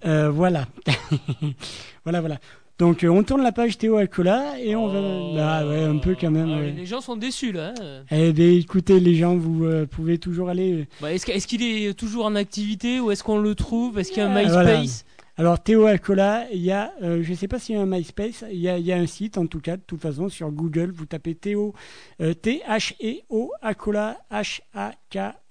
Euh, 0.04 0.30
voilà, 0.30 0.66
voilà, 2.04 2.20
voilà. 2.20 2.38
Donc 2.82 3.04
euh, 3.04 3.08
on 3.10 3.22
tourne 3.22 3.42
la 3.44 3.52
page 3.52 3.78
Théo 3.78 3.94
Alcola 3.96 4.58
et 4.58 4.74
on 4.74 4.86
Oh. 4.86 5.34
va, 5.36 5.62
bah 5.62 5.68
ouais, 5.68 5.84
un 5.84 5.98
peu 5.98 6.16
quand 6.20 6.32
même. 6.32 6.50
Ah, 6.52 6.58
ouais. 6.58 6.72
Les 6.72 6.84
gens 6.84 7.00
sont 7.00 7.14
déçus 7.14 7.52
là. 7.52 7.72
hein. 7.80 8.02
Eh 8.10 8.32
bien, 8.32 8.50
écoutez, 8.50 8.98
les 8.98 9.14
gens, 9.14 9.36
vous 9.36 9.64
euh, 9.64 9.86
pouvez 9.86 10.18
toujours 10.18 10.48
aller. 10.48 10.72
euh, 10.80 10.84
Bah, 11.00 11.12
est-ce 11.12 11.30
est-ce 11.30 11.46
qu'il 11.46 11.62
est 11.62 11.94
toujours 11.96 12.24
en 12.24 12.34
activité 12.34 12.98
ou 12.98 13.12
est-ce 13.12 13.22
qu'on 13.22 13.38
le 13.38 13.54
trouve? 13.54 14.00
Est-ce 14.00 14.08
qu'il 14.10 14.18
y 14.18 14.26
a 14.26 14.28
un 14.28 14.34
Ah, 14.34 14.42
MySpace? 14.42 15.04
Alors 15.36 15.62
Théo 15.62 15.86
Alcola, 15.86 16.46
il 16.52 16.60
y 16.60 16.72
a, 16.72 16.92
euh, 17.02 17.22
je 17.22 17.30
ne 17.30 17.36
sais 17.36 17.46
pas 17.46 17.60
s'il 17.60 17.76
y 17.76 17.78
a 17.78 17.82
un 17.82 17.86
MySpace, 17.86 18.44
il 18.50 18.58
y 18.58 18.68
a, 18.68 18.76
il 18.78 18.84
y 18.84 18.92
a 18.92 18.96
un 18.96 19.06
site 19.06 19.38
en 19.38 19.46
tout 19.46 19.60
cas, 19.60 19.76
de 19.76 19.82
toute 19.86 20.00
façon 20.00 20.28
sur 20.28 20.50
Google, 20.50 20.90
vous 20.92 21.06
tapez 21.06 21.36
Théo, 21.36 21.74
T-H-E-O, 22.20 23.52
Acola, 23.62 24.18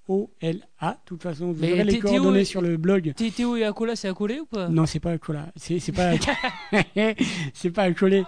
H-A-K-O-L-A. 0.08 0.90
De 0.92 0.96
toute 1.06 1.22
façon, 1.22 1.52
vous 1.52 1.60
Mais 1.60 1.72
aurez 1.72 1.84
les 1.84 1.92
Théo 1.92 2.02
coordonnées 2.02 2.44
sur 2.44 2.60
le 2.60 2.76
blog. 2.76 3.12
Thé- 3.16 3.30
Théo 3.30 3.56
et 3.56 3.64
Acola, 3.64 3.96
c'est 3.96 4.08
accolé 4.08 4.40
ou 4.40 4.46
pas? 4.46 4.68
Non, 4.68 4.86
c'est 4.86 5.00
pas 5.00 5.12
Acola, 5.12 5.46
c'est 5.56 5.78
c'est 5.78 5.92
pas, 5.92 6.12
c'est 7.54 7.70
pas 7.70 7.82
accolé. 7.84 8.24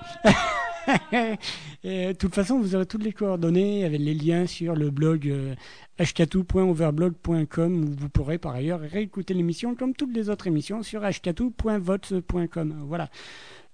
Et, 1.83 2.09
de 2.09 2.13
toute 2.13 2.35
façon, 2.35 2.59
vous 2.61 2.75
aurez 2.75 2.85
toutes 2.87 3.05
les 3.05 3.13
coordonnées 3.13 3.85
avec 3.85 4.01
les 4.01 4.13
liens 4.15 4.47
sur 4.47 4.75
le 4.75 4.91
blog 4.91 5.27
euh, 5.29 5.55
hkatou.overblog.com 5.99 7.85
où 7.85 7.95
vous 7.99 8.09
pourrez 8.11 8.37
par 8.39 8.55
ailleurs 8.55 8.81
réécouter 8.81 9.33
l'émission 9.35 9.75
comme 9.75 9.95
toutes 9.95 10.15
les 10.15 10.29
autres 10.29 10.47
émissions 10.47 10.83
sur 10.83 11.03
hkatou.vox.com. 11.03 12.75
Voilà. 12.87 13.09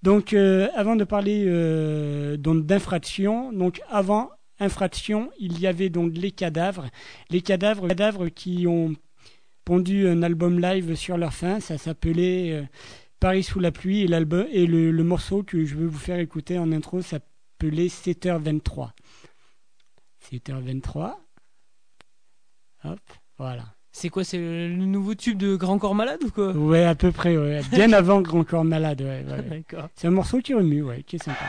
Donc, 0.02 0.32
euh, 0.32 0.68
avant 0.74 0.96
de 0.96 1.04
parler 1.04 1.44
euh, 1.46 2.36
donc 2.36 2.64
d'infraction, 2.64 3.52
donc 3.52 3.80
avant 3.90 4.30
infraction, 4.60 5.30
il 5.38 5.58
y 5.58 5.66
avait 5.66 5.88
donc 5.88 6.12
les 6.14 6.30
cadavres, 6.30 6.86
les 7.30 7.40
cadavres, 7.40 7.88
cadavres 7.88 8.28
qui 8.28 8.66
ont 8.66 8.94
pondu 9.64 10.08
un 10.08 10.22
album 10.22 10.60
live 10.60 10.94
sur 10.94 11.16
leur 11.16 11.32
fin. 11.32 11.60
Ça 11.60 11.78
s'appelait 11.78 12.52
euh, 12.52 12.62
Paris 13.18 13.42
sous 13.42 13.60
la 13.60 13.72
pluie 13.72 14.02
et 14.02 14.06
l'album 14.06 14.46
et 14.52 14.66
le, 14.66 14.90
le 14.90 15.04
morceau 15.04 15.42
que 15.42 15.64
je 15.64 15.74
vais 15.76 15.86
vous 15.86 15.98
faire 15.98 16.18
écouter 16.18 16.58
en 16.58 16.72
intro 16.72 17.02
s'appelait 17.02 17.88
7h23. 17.88 18.90
7h23. 20.30 21.14
Hop, 22.84 23.00
voilà. 23.38 23.64
C'est 23.92 24.08
quoi 24.08 24.22
C'est 24.22 24.38
le 24.38 24.86
nouveau 24.86 25.14
tube 25.14 25.36
de 25.36 25.56
Grand 25.56 25.78
Corps 25.78 25.94
Malade 25.94 26.22
ou 26.24 26.30
quoi? 26.30 26.52
Ouais, 26.52 26.84
à 26.84 26.94
peu 26.94 27.10
près, 27.10 27.36
ouais. 27.36 27.60
Bien 27.72 27.92
avant 27.94 28.20
Grand 28.20 28.44
Corps 28.44 28.64
Malade, 28.64 29.02
ouais. 29.02 29.24
ouais, 29.26 29.32
ouais. 29.32 29.42
D'accord. 29.42 29.88
C'est 29.96 30.06
un 30.06 30.12
morceau 30.12 30.40
qui 30.40 30.54
remue, 30.54 30.82
ouais, 30.82 31.02
qui 31.02 31.16
est 31.16 31.22
sympa. 31.22 31.44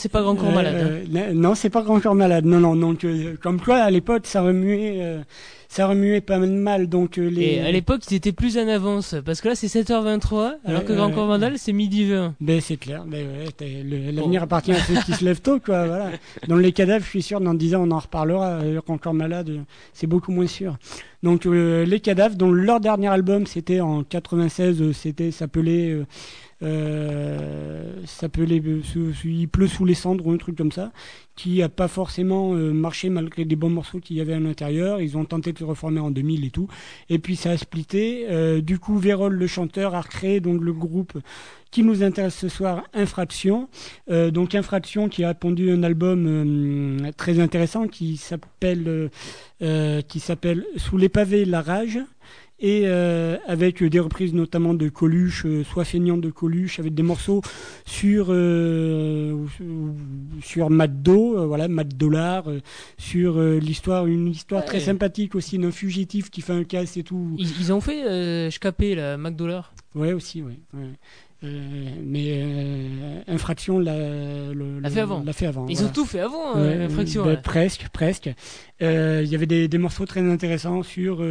C'est 0.00 0.08
pas 0.08 0.22
grand 0.22 0.34
corps 0.34 0.48
Euh, 0.50 0.54
malade. 0.54 0.76
hein. 1.06 1.16
euh, 1.16 1.32
non, 1.34 1.54
c'est 1.54 1.70
pas 1.70 1.82
grand 1.82 2.00
corps 2.00 2.14
malade. 2.14 2.44
Non, 2.44 2.58
non. 2.60 2.74
Donc, 2.74 3.04
euh, 3.04 3.36
comme 3.42 3.60
quoi, 3.60 3.76
à 3.76 3.90
l'époque, 3.90 4.22
ça 4.26 4.42
remuait, 4.42 5.18
ça 5.68 5.86
remuait 5.86 6.20
pas 6.20 6.38
mal. 6.38 6.88
Donc, 6.88 7.16
les. 7.16 7.42
Et 7.42 7.60
à 7.60 7.70
l'époque, 7.70 8.00
ils 8.10 8.14
étaient 8.16 8.32
plus 8.32 8.58
en 8.58 8.66
avance. 8.66 9.14
Parce 9.24 9.40
que 9.40 9.48
là, 9.48 9.54
c'est 9.54 9.68
7h23, 9.68 10.54
alors 10.64 10.84
que 10.84 10.92
Grand. 10.92 11.10
Corps 11.10 11.28
Malade, 11.28 11.52
c'est 11.56 11.72
midi 11.72 12.06
20. 12.06 12.34
Ben 12.40 12.60
c'est 12.60 12.76
clair, 12.76 13.04
ben 13.06 13.26
ouais, 13.26 13.82
le- 13.84 14.10
l'avenir 14.10 14.42
appartient 14.42 14.72
à 14.72 14.80
ceux 14.80 14.94
qui 15.04 15.12
se 15.12 15.24
lèvent 15.24 15.40
tôt, 15.42 15.60
quoi. 15.60 15.86
Voilà. 15.86 16.10
Dans 16.48 16.56
les 16.56 16.72
cadavres, 16.72 17.04
je 17.04 17.10
suis 17.10 17.22
sûr, 17.22 17.40
dans 17.40 17.54
10 17.54 17.74
ans, 17.74 17.84
on 17.86 17.90
en 17.92 17.98
reparlera. 17.98 18.60
euh, 18.62 18.80
encore 18.88 19.14
malade, 19.14 19.50
euh, 19.50 19.58
c'est 19.92 20.06
beaucoup 20.08 20.32
moins 20.32 20.46
sûr. 20.48 20.76
Donc 21.22 21.44
euh, 21.46 21.84
les 21.84 22.00
cadavres, 22.00 22.34
dont 22.34 22.50
leur 22.50 22.80
dernier 22.80 23.08
album, 23.08 23.46
c'était 23.46 23.80
en 23.80 24.02
96, 24.02 24.80
euh, 24.82 24.92
c'était 24.92 25.30
s'appelait, 25.30 25.90
euh, 25.90 26.06
euh, 26.62 27.92
s'appelait, 28.06 28.60
euh, 28.64 28.82
sous- 28.82 29.12
sous- 29.12 29.28
il 29.28 29.48
pleut 29.48 29.66
sous 29.66 29.84
les 29.84 29.94
cendres 29.94 30.26
ou 30.26 30.32
un 30.32 30.36
truc 30.36 30.56
comme 30.56 30.72
ça, 30.72 30.92
qui 31.36 31.62
a 31.62 31.68
pas 31.68 31.88
forcément 31.88 32.54
euh, 32.54 32.72
marché 32.72 33.08
malgré 33.08 33.44
des 33.44 33.56
bons 33.56 33.70
morceaux 33.70 33.98
qu'il 34.00 34.16
y 34.16 34.20
avait 34.20 34.34
à 34.34 34.40
l'intérieur. 34.40 35.00
Ils 35.00 35.16
ont 35.16 35.24
tenté 35.24 35.52
de 35.52 35.58
se 35.58 35.64
reformer 35.64 36.00
en 36.00 36.10
2000 36.10 36.44
et 36.44 36.50
tout, 36.50 36.68
et 37.08 37.18
puis 37.18 37.36
ça 37.36 37.50
a 37.52 37.56
splitté. 37.56 38.26
Euh, 38.30 38.60
du 38.60 38.78
coup, 38.78 38.98
Vérol, 38.98 39.34
le 39.34 39.46
chanteur, 39.46 39.94
a 39.94 40.00
recréé 40.00 40.40
donc 40.40 40.60
le 40.62 40.72
groupe 40.72 41.18
qui 41.70 41.82
nous 41.84 42.02
intéresse 42.02 42.34
ce 42.36 42.48
soir, 42.48 42.82
Infraction. 42.94 43.68
Euh, 44.10 44.30
donc 44.32 44.54
Infraction 44.56 45.08
qui 45.08 45.22
a 45.24 45.32
pondu 45.34 45.70
un 45.70 45.82
album 45.84 46.26
euh, 46.26 47.12
très 47.16 47.38
intéressant 47.38 47.86
qui 47.86 48.16
s'appelle 48.16 48.84
euh, 48.88 49.08
euh, 49.62 50.00
qui 50.02 50.18
s'appelle 50.20 50.66
Sous 50.76 50.96
les 50.96 51.08
pavés 51.08 51.44
la 51.44 51.62
rage 51.62 51.98
et 52.60 52.82
euh, 52.84 53.36
avec 53.46 53.82
des 53.82 53.98
reprises 54.00 54.34
notamment 54.34 54.74
de 54.74 54.88
Coluche, 54.88 55.44
euh, 55.46 55.64
soit 55.64 55.84
feignant 55.84 56.18
de 56.18 56.30
Coluche, 56.30 56.78
avec 56.78 56.94
des 56.94 57.02
morceaux 57.02 57.40
sur 57.86 58.26
euh, 58.30 59.36
sur 60.42 60.70
Maddo, 60.70 61.38
euh, 61.38 61.46
voilà 61.46 61.68
Matt 61.68 61.96
Dollar, 61.96 62.48
euh, 62.48 62.60
sur 62.98 63.40
l'histoire, 63.40 64.06
une 64.06 64.28
histoire 64.28 64.64
très 64.64 64.80
sympathique 64.80 65.34
aussi 65.34 65.58
d'un 65.58 65.70
fugitif 65.70 66.30
qui 66.30 66.40
fait 66.42 66.52
un 66.52 66.64
casse 66.64 66.96
et 66.96 67.02
tout. 67.02 67.34
Ils, 67.38 67.48
ils 67.60 67.72
ont 67.72 67.80
fait 67.80 68.04
euh, 68.04 68.50
Schkapé, 68.50 68.94
la 68.94 69.16
McDollar. 69.16 69.72
Ouais, 69.94 70.12
aussi, 70.12 70.42
ouais. 70.42 70.58
ouais. 70.74 70.90
Euh, 71.42 71.88
mais 72.04 72.42
euh, 72.42 73.22
infraction 73.26 73.78
l'a 73.78 74.90
fait 74.90 75.00
avant. 75.00 75.22
L'a 75.24 75.32
fait 75.32 75.46
avant. 75.46 75.66
Ils 75.68 75.76
voilà. 75.76 75.88
ont 75.88 75.92
tout 75.94 76.04
fait 76.04 76.20
avant, 76.20 76.56
euh, 76.56 76.84
Infraction. 76.84 77.24
ben, 77.24 77.30
là. 77.32 77.36
presque, 77.38 77.88
presque. 77.90 78.30
Il 78.80 78.86
y 79.26 79.34
avait 79.34 79.46
des, 79.46 79.66
des 79.66 79.78
morceaux 79.78 80.04
très 80.04 80.20
intéressants 80.20 80.82
sur 80.82 81.24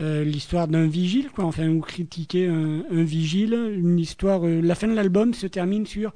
euh, 0.00 0.24
l'histoire 0.24 0.68
d'un 0.68 0.86
vigile, 0.86 1.30
quoi. 1.34 1.44
Enfin, 1.44 1.68
ou 1.68 1.80
critiquer 1.80 2.46
un, 2.46 2.82
vigile. 2.90 3.54
Une 3.54 3.98
histoire. 3.98 4.46
euh, 4.46 4.60
la 4.60 4.74
fin 4.74 4.88
de 4.88 4.94
l'album 4.94 5.34
se 5.34 5.46
termine 5.46 5.86
sur 5.86 6.12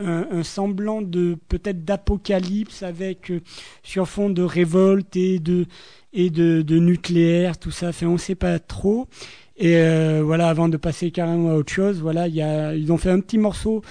un, 0.00 0.42
semblant 0.42 1.02
de 1.02 1.36
peut-être 1.48 1.84
d'apocalypse 1.84 2.82
avec 2.82 3.30
euh, 3.30 3.40
sur 3.82 4.08
fond 4.08 4.30
de 4.30 4.42
révolte 4.42 5.16
et 5.16 5.38
de 5.38 5.66
et 6.12 6.30
de, 6.30 6.62
de 6.62 6.78
nucléaire, 6.78 7.58
tout 7.58 7.70
ça. 7.70 7.88
Enfin, 7.88 8.06
on 8.06 8.16
sait 8.18 8.34
pas 8.34 8.58
trop. 8.58 9.08
Et 9.56 9.76
euh, 9.76 10.22
voilà, 10.24 10.48
avant 10.48 10.68
de 10.68 10.76
passer 10.76 11.10
carrément 11.10 11.50
à 11.50 11.54
autre 11.54 11.72
chose, 11.72 12.00
voilà, 12.00 12.28
il 12.28 12.34
y 12.34 12.42
a, 12.42 12.74
ils 12.74 12.92
ont 12.92 12.96
fait 12.96 13.10
un 13.10 13.20
petit 13.20 13.38
morceau 13.38 13.82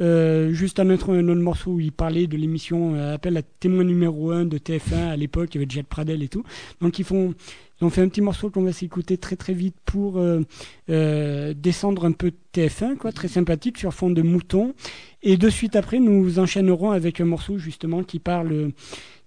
euh, 0.00 0.52
juste 0.52 0.80
un 0.80 0.90
autre, 0.90 1.14
un 1.14 1.28
autre 1.28 1.40
morceau 1.40 1.72
où 1.72 1.80
il 1.80 1.92
parlait 1.92 2.26
de 2.26 2.36
l'émission 2.36 2.94
euh, 2.94 3.14
Appel 3.14 3.36
à 3.36 3.42
témoin 3.42 3.84
numéro 3.84 4.30
1 4.30 4.46
de 4.46 4.58
TF1 4.58 5.10
à 5.10 5.16
l'époque, 5.16 5.54
il 5.54 5.60
y 5.60 5.62
avait 5.62 5.70
Jet 5.70 5.82
Pradel 5.82 6.22
et 6.22 6.28
tout. 6.28 6.44
Donc 6.80 6.98
ils 6.98 7.04
font 7.04 7.34
ont 7.80 7.90
fait 7.90 8.00
un 8.00 8.08
petit 8.08 8.20
morceau 8.20 8.48
qu'on 8.48 8.62
va 8.62 8.72
s'écouter 8.72 9.18
très 9.18 9.34
très 9.34 9.54
vite 9.54 9.74
pour 9.84 10.14
euh, 10.16 11.54
descendre 11.54 12.04
un 12.04 12.12
peu 12.12 12.30
de 12.30 12.36
TF1, 12.54 12.96
quoi, 12.96 13.10
très 13.10 13.26
sympathique 13.26 13.76
sur 13.76 13.92
fond 13.92 14.10
de 14.10 14.22
mouton. 14.22 14.74
Et 15.22 15.36
de 15.36 15.50
suite 15.50 15.74
après, 15.74 15.98
nous 15.98 16.38
enchaînerons 16.38 16.92
avec 16.92 17.20
un 17.20 17.24
morceau 17.24 17.58
justement 17.58 18.04
qui 18.04 18.20
parle 18.20 18.70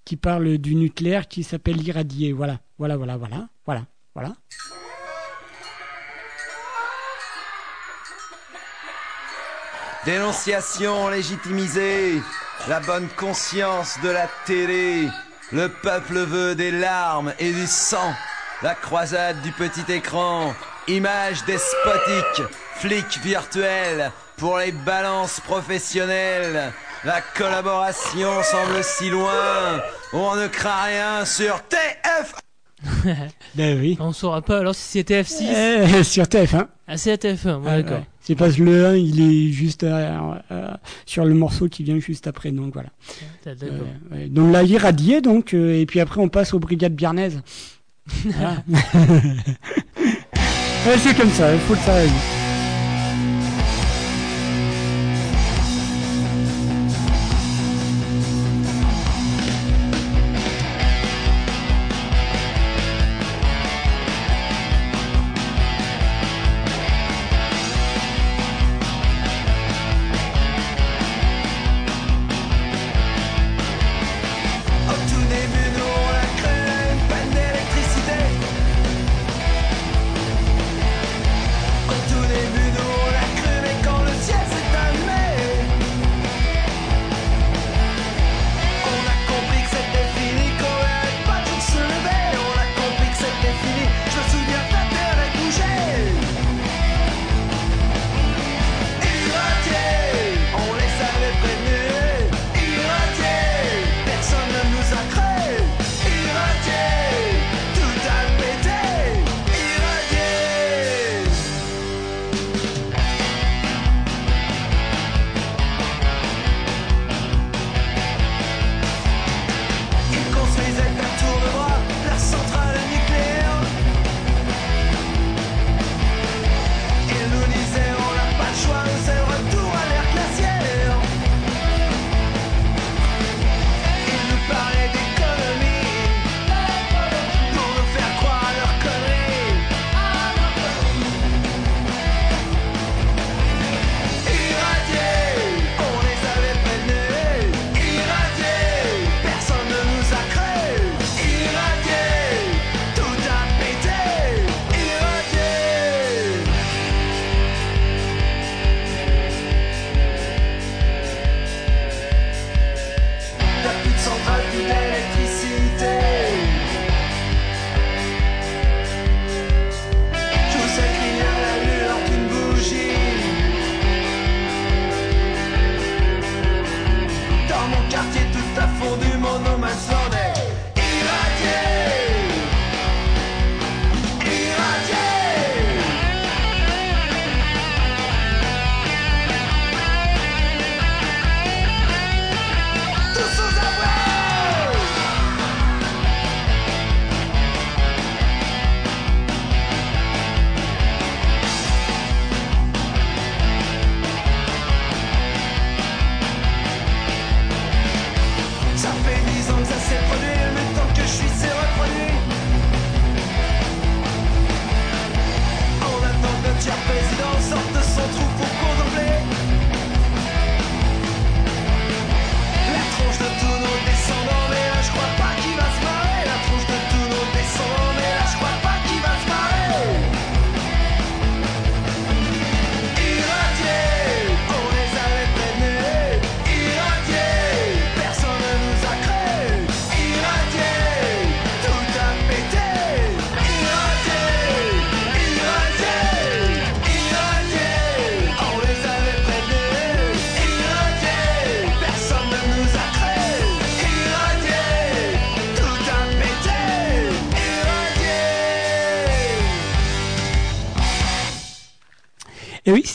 qui 0.05 0.15
parle 0.15 0.57
du 0.57 0.75
nucléaire 0.75 1.27
qui 1.27 1.43
s'appelle 1.43 1.85
Irradié. 1.85 2.31
Voilà, 2.31 2.61
voilà, 2.77 2.95
voilà, 2.95 3.17
voilà, 3.17 3.49
voilà, 3.65 3.85
voilà. 4.13 4.35
Dénonciation 10.05 11.09
légitimisée, 11.09 12.21
la 12.67 12.79
bonne 12.79 13.07
conscience 13.17 13.99
de 14.03 14.09
la 14.09 14.27
télé, 14.45 15.09
le 15.51 15.67
peuple 15.67 16.19
veut 16.19 16.53
des 16.53 16.69
larmes 16.69 17.33
et 17.39 17.51
du 17.51 17.65
sang, 17.65 18.13
la 18.61 18.75
croisade 18.75 19.41
du 19.41 19.51
petit 19.51 19.91
écran, 19.91 20.53
images 20.87 21.43
despotiques, 21.45 22.43
flics 22.75 23.19
virtuels 23.23 24.11
pour 24.37 24.59
les 24.59 24.71
balances 24.71 25.39
professionnelles. 25.39 26.71
La 27.03 27.21
collaboration 27.21 28.43
semble 28.43 28.83
si 28.83 29.09
loin, 29.09 29.81
on 30.13 30.35
ne 30.35 30.45
craint 30.47 30.83
rien 30.83 31.25
sur 31.25 31.63
TF. 31.63 32.44
Ben 33.55 33.79
oui. 33.79 33.97
On 33.99 34.11
saura 34.11 34.41
pas 34.41 34.59
alors 34.59 34.75
si 34.75 34.83
c'est 34.83 35.09
TF6. 35.09 35.43
Eh, 35.99 36.03
sur 36.03 36.23
TF1. 36.23 36.67
Ah, 36.87 36.97
c'est 36.97 37.11
la 37.11 37.17
TF1, 37.17 37.59
bon, 37.59 37.63
Ah, 37.67 37.81
d'accord. 37.81 37.97
ouais. 37.99 38.03
C'est 38.21 38.35
parce 38.35 38.55
que 38.55 38.63
le 38.63 38.85
1, 38.85 38.95
il 38.95 39.21
est 39.21 39.51
juste 39.51 39.83
euh, 39.83 40.17
euh, 40.51 40.67
sur 41.05 41.25
le 41.25 41.33
morceau 41.33 41.67
qui 41.67 41.83
vient 41.83 41.99
juste 41.99 42.27
après, 42.27 42.51
donc 42.51 42.73
voilà. 42.73 42.89
Ah. 43.45 43.49
Euh, 43.63 43.79
ouais. 44.11 44.27
Donc 44.27 44.51
là, 44.51 44.63
irradié, 44.63 45.21
donc, 45.21 45.53
euh, 45.53 45.79
et 45.79 45.85
puis 45.85 45.99
après, 45.99 46.21
on 46.21 46.29
passe 46.29 46.53
aux 46.53 46.59
brigades 46.59 46.95
biarnaises. 46.95 47.41
Ouais, 50.87 50.99
c'est 50.99 51.17
comme 51.17 51.31
ça, 51.31 51.51
il 51.51 51.59
faut 51.61 51.73
le 51.73 51.79
savoir. 51.79 52.34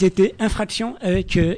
C'était 0.01 0.35
Infraction 0.39 0.95
avec 1.03 1.37
euh, 1.37 1.57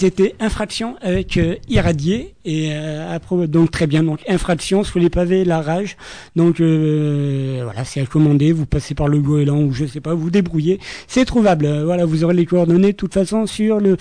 c'était 0.00 0.34
Infraction 0.40 0.96
avec 1.02 1.36
euh, 1.36 1.56
Irradié. 1.68 2.34
Et 2.46 2.70
euh, 2.72 3.18
donc 3.46 3.70
très 3.70 3.86
bien. 3.86 4.02
Donc 4.02 4.20
Infraction 4.26 4.82
sous 4.82 4.98
les 4.98 5.10
pavés, 5.10 5.44
la 5.44 5.60
rage. 5.60 5.98
Donc 6.36 6.58
euh, 6.60 7.60
voilà, 7.64 7.84
c'est 7.84 8.00
à 8.00 8.06
commander. 8.06 8.52
Vous 8.52 8.64
passez 8.64 8.94
par 8.94 9.08
le 9.08 9.18
goéland 9.18 9.60
ou 9.60 9.74
je 9.74 9.84
sais 9.84 10.00
pas, 10.00 10.14
vous 10.14 10.30
débrouillez. 10.30 10.80
C'est 11.06 11.26
trouvable. 11.26 11.66
Euh, 11.66 11.84
Voilà, 11.84 12.06
vous 12.06 12.24
aurez 12.24 12.32
les 12.32 12.46
coordonnées 12.46 12.92
de 12.92 12.96
toute 12.96 13.12
façon 13.12 13.44
sur 13.44 13.78
le 13.78 13.98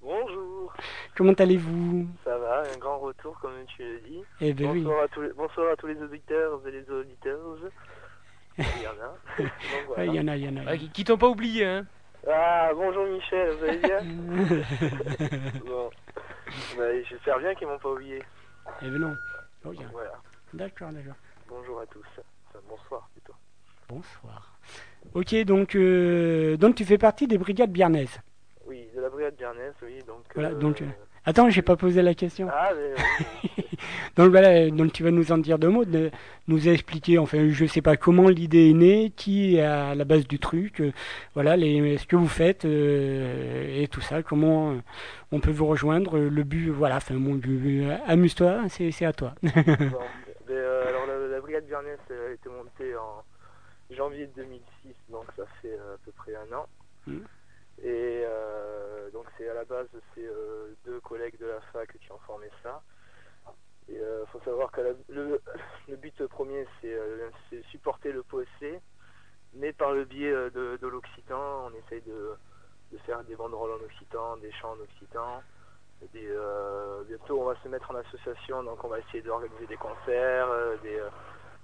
Bonjour, 0.01 0.74
comment 1.16 1.34
allez-vous? 1.34 2.07
Ça 2.24 2.38
va, 2.38 2.64
un 2.74 2.78
grand 2.78 2.99
retour 2.99 3.38
comme 3.39 3.51
tu 3.68 3.84
le 3.84 3.99
dis. 4.01 4.24
Eh 4.41 4.53
ben 4.53 4.72
oui. 4.72 4.82
bonsoir, 4.82 5.03
à 5.03 5.07
tous 5.07 5.22
les, 5.22 5.34
bonsoir 5.34 5.72
à 5.72 5.76
tous 5.76 5.88
les 5.88 6.01
auditeurs 6.01 6.59
et 6.68 6.72
les 6.72 6.89
auditeurs. 6.89 7.39
Il 8.57 8.66
y 8.84 8.88
en 8.88 8.91
a. 8.91 9.38
Donc, 9.41 9.51
voilà. 9.88 10.01
Ouais, 10.03 10.07
Il 10.07 10.16
y 10.16 10.20
en 10.20 10.28
a, 10.28 10.36
il 10.36 10.43
y 10.43 10.49
en 10.49 10.68
a. 10.68 10.78
Qui, 10.78 11.03
t'ont 11.03 11.18
pas 11.18 11.30
oublié, 11.30 11.66
hein? 11.66 11.86
Ah, 12.28 12.70
bonjour 12.76 13.05
Michel, 13.05 13.55
vous 13.57 13.66
allez 13.66 13.78
bien? 13.78 13.99
Bon, 15.66 15.89
bah, 16.78 16.84
j'espère 17.09 17.39
bien 17.39 17.55
qu'ils 17.55 17.68
m'ont 17.68 17.80
pas 17.80 17.89
oublié. 17.89 18.22
Eh 18.82 18.89
ben 18.89 18.99
non. 18.99 19.16
Oh. 19.66 19.72
Voilà, 19.91 20.12
D'accord, 20.53 20.91
d'accord. 20.91 21.16
Bonjour 21.52 21.80
à 21.80 21.86
tous. 21.86 22.06
Enfin, 22.47 22.60
bonsoir 22.68 23.10
plutôt. 23.14 23.34
Bonsoir. 23.89 24.58
Ok, 25.14 25.36
donc, 25.43 25.76
euh, 25.76 26.58
donc 26.58 26.76
tu 26.76 26.86
fais 26.86 26.97
partie 26.97 27.28
des 27.28 27.38
brigades 27.38 27.72
biarnaises. 27.72 28.20
Oui, 28.66 28.88
de 28.95 29.02
la 29.02 29.10
brigade 29.10 29.36
Biarnès, 29.36 29.74
oui, 29.82 29.99
donc... 30.08 30.24
Voilà, 30.34 30.52
euh, 30.52 30.56
donc, 30.56 30.82
euh, 30.82 30.86
Attends, 31.24 31.49
j'ai 31.49 31.62
pas 31.62 31.76
posé 31.76 32.02
la 32.02 32.16
question. 32.16 32.47
Ah, 32.52 32.72
mais 32.74 33.64
Donc 34.16 34.30
voilà, 34.32 34.70
donc 34.70 34.91
tu 34.91 35.04
vas 35.04 35.12
nous 35.12 35.32
en 35.32 35.38
dire 35.38 35.60
deux 35.60 35.70
mots, 35.70 35.86
de 35.86 36.10
nous 36.47 36.68
expliquer, 36.68 37.18
enfin 37.18 37.49
je 37.49 37.66
sais 37.66 37.82
pas 37.82 37.95
comment 37.95 38.28
l'idée 38.28 38.70
est 38.70 38.74
née, 38.74 39.12
qui 39.16 39.56
est 39.56 39.62
à 39.62 39.93
la 39.93 40.04
base 40.04 40.28
du 40.28 40.39
truc, 40.39 40.82
euh, 40.82 40.91
voilà, 41.34 41.56
les, 41.56 41.97
ce 41.97 42.06
que 42.08 42.16
vous 42.16 42.28
faites 42.28 42.66
euh, 42.66 43.82
et 43.82 43.88
tout 43.88 44.02
ça, 44.02 44.24
comment 44.24 44.76
on 45.32 45.39
peut 45.39 45.52
vous 45.52 45.68
rejoindre, 45.68 46.18
le 46.18 46.43
but, 46.43 46.70
voilà, 46.70 46.97
enfin 46.97 47.16
mon 47.16 47.36
but, 47.36 47.84
amuse-toi, 48.08 48.64
c'est 48.70 48.91
c'est 48.91 49.06
à 49.06 49.14
toi. 49.14 49.34
bon, 49.43 49.52
mais, 49.52 50.58
euh, 50.58 50.91
brigade 51.62 51.66
Biarnès 51.68 51.99
a 52.09 52.32
été 52.32 52.49
montée 52.49 52.95
en 52.95 53.24
janvier 53.89 54.28
2006, 54.28 54.95
donc 55.09 55.26
ça 55.36 55.45
fait 55.62 55.78
euh, 55.78 55.95
à 55.95 55.97
peu 55.99 56.12
près 56.12 56.36
un 56.36 56.51
an. 56.53 56.68
Mhm. 57.07 57.28
Et 57.84 58.24
euh, 58.26 59.09
donc 59.12 59.26
c'est 59.38 59.49
à 59.49 59.53
la 59.53 59.66
base 59.66 59.88
c'est 60.14 60.26
euh, 60.26 60.76
deux 60.86 60.99
collègues 61.01 61.39
de 61.39 61.47
la 61.47 61.62
fac 61.74 61.91
qui 61.97 62.12
ont 62.12 62.20
formé 62.20 62.49
ça. 62.64 62.82
Il 63.88 63.99
faut 64.32 64.39
savoir 64.41 64.72
que 64.72 64.82
la- 64.82 64.93
le, 65.09 65.41
le 65.88 65.95
but 65.97 66.26
premier 66.28 66.68
c'est 66.80 66.93
euh, 66.93 67.30
supporter 67.72 68.12
le 68.12 68.24
POSC, 68.24 68.82
mais 69.53 69.74
par 69.74 69.91
le 69.93 70.05
biais 70.05 70.32
euh, 70.32 70.49
de, 70.51 70.78
de 70.78 70.88
l'occitan, 70.88 71.68
on 71.68 71.74
essaye 71.74 72.01
de, 72.01 72.36
de 72.91 72.97
faire 72.99 73.24
des 73.24 73.36
banderoles 73.36 73.72
en 73.72 73.84
occitan, 73.86 74.38
des 74.38 74.51
chants 74.53 74.74
en 74.74 74.80
occitan. 74.82 75.43
Des, 76.14 76.28
euh, 76.30 77.03
bientôt 77.03 77.39
on 77.41 77.45
va 77.45 77.55
se 77.62 77.68
mettre 77.68 77.91
en 77.91 77.95
association, 77.95 78.64
donc 78.64 78.84
on 78.84 78.88
va 78.88 78.99
essayer 78.99 79.22
d'organiser 79.22 79.68
des 79.68 79.78
concerts, 79.78 80.49
euh, 80.49 80.76
des, 80.78 80.99
euh, 80.99 81.09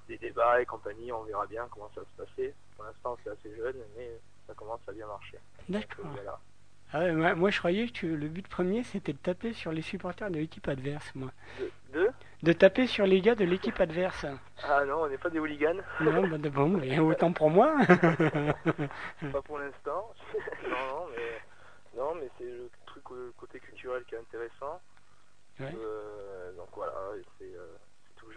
des 0.08 0.18
débats 0.18 0.62
et 0.62 0.66
compagnie, 0.66 1.12
on 1.12 1.24
verra 1.24 1.46
bien 1.48 1.68
comment 1.72 1.90
ça 1.94 2.02
va 2.02 2.08
se 2.08 2.24
passer. 2.32 2.54
Pour 2.76 2.86
l'instant 2.86 3.18
c'est 3.24 3.30
assez 3.30 3.56
jeune, 3.56 3.76
mais 3.98 4.10
ça 4.48 4.54
commence 4.54 4.82
à 4.88 4.92
bien 4.92 5.08
marcher. 5.08 5.38
D'accord. 5.70 6.06
Voilà. 6.14 6.40
Ah 6.94 7.00
ouais, 7.00 7.12
moi, 7.12 7.36
moi, 7.36 7.50
je 7.50 7.60
croyais 7.60 7.90
que 7.90 8.08
le 8.08 8.30
but 8.30 8.48
premier 8.48 8.82
c'était 8.84 9.12
de 9.12 9.18
taper 9.18 9.52
sur 9.52 9.74
les 9.74 9.82
supporters 9.82 10.32
de 10.32 10.38
l'équipe 10.38 10.66
adverse, 10.70 11.14
moi. 11.16 11.32
De, 11.60 12.00
de? 12.00 12.10
De 12.44 12.54
taper 12.54 12.88
sur 12.88 13.06
les 13.06 13.20
gars 13.20 13.36
de 13.36 13.44
l'équipe 13.44 13.78
adverse. 13.82 14.26
Ah 14.64 14.86
non, 14.86 15.02
on 15.04 15.10
n'est 15.10 15.18
pas 15.18 15.30
des 15.30 15.40
hooligans. 15.40 15.82
Non, 16.00 16.26
bah, 16.30 16.38
de- 16.38 16.48
bon, 16.50 16.70
mais 16.70 16.98
autant 17.00 17.34
pour 17.34 17.50
moi. 17.50 17.76
pas 19.34 19.42
pour 19.44 19.60
l'instant. 19.60 20.14
non, 20.64 20.70
non, 20.70 21.08
mais, 21.12 22.00
non, 22.00 22.16
mais 22.16 22.30
c'est 22.38 22.46
le 22.46 22.70
truc 22.86 23.04
euh, 23.12 23.34
côté 23.38 23.60
culturel 23.60 24.06
qui 24.06 24.16
est 24.16 24.20
intéressant. 24.20 24.80
Ouais. 25.60 25.74
Euh, 25.76 26.54
donc 26.54 26.70
voilà, 26.74 26.94
c'est 27.38 27.54
euh, 27.54 27.76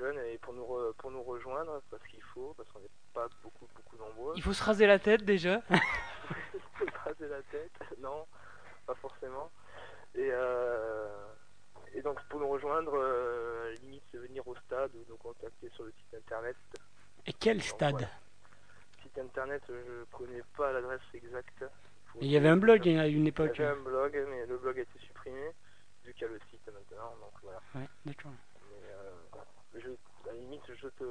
c'est 0.00 0.12
tout 0.12 0.14
jeune. 0.14 0.18
Et 0.26 0.38
pour 0.38 0.54
nous, 0.54 0.64
re- 0.64 0.94
pour 0.94 1.10
nous 1.10 1.22
rejoindre, 1.22 1.82
parce 1.90 2.02
qu'il 2.04 2.22
faut, 2.22 2.54
parce 2.56 2.68
qu'on 2.70 2.80
n'est 2.80 2.90
pas 3.14 3.28
beaucoup, 3.42 3.66
beaucoup 3.74 3.96
nombreux. 3.96 4.34
Il 4.36 4.42
faut 4.42 4.52
se 4.52 4.62
raser 4.62 4.86
la 4.86 4.98
tête 4.98 5.24
déjà. 5.24 5.60
faut 6.74 6.86
se 6.86 6.98
raser 7.04 7.28
la 7.28 7.42
tête. 7.42 7.72
Non, 7.98 8.26
pas 8.86 8.94
forcément. 8.96 9.50
Et, 10.14 10.28
euh, 10.30 11.08
et 11.94 12.02
donc 12.02 12.22
pour 12.28 12.40
nous 12.40 12.48
rejoindre, 12.48 12.92
euh, 12.96 13.74
limite 13.82 14.02
c'est 14.10 14.18
venir 14.18 14.46
au 14.48 14.56
stade 14.56 14.90
ou 14.94 15.04
nous 15.08 15.16
contacter 15.16 15.68
sur 15.70 15.84
le 15.84 15.92
site 15.92 16.14
internet. 16.14 16.56
Et 17.26 17.32
quel 17.32 17.58
Donc, 17.58 17.66
stade 17.66 17.92
voilà. 17.92 18.08
Site 19.02 19.18
internet, 19.18 19.62
je 19.68 20.04
connais 20.16 20.42
pas 20.56 20.72
l'adresse 20.72 21.00
exacte. 21.14 21.64
Il 22.20 22.26
y 22.30 22.36
avait 22.36 22.48
un 22.48 22.56
blog 22.56 22.88
à 22.88 23.06
une 23.06 23.28
époque. 23.28 23.52
Il 23.54 23.60
y 23.62 23.64
avait 23.64 23.78
un 23.78 23.82
blog, 23.82 24.26
mais 24.28 24.44
le 24.46 24.58
blog 24.58 24.78
a 24.78 24.82
été 24.82 24.98
supprimé, 24.98 25.52
vu 26.04 26.12
qu'il 26.12 26.22
y 26.22 26.24
a 26.24 26.28
le 26.28 26.40
site 26.50 26.66
maintenant, 26.66 27.14
donc 27.20 27.32
voilà. 27.42 27.60
Ouais, 27.76 27.88
d'accord. 28.04 28.32
Je, 29.74 29.88
à 29.88 30.32
la 30.32 30.32
limite, 30.34 30.62
je 30.74 30.88
te 30.88 31.04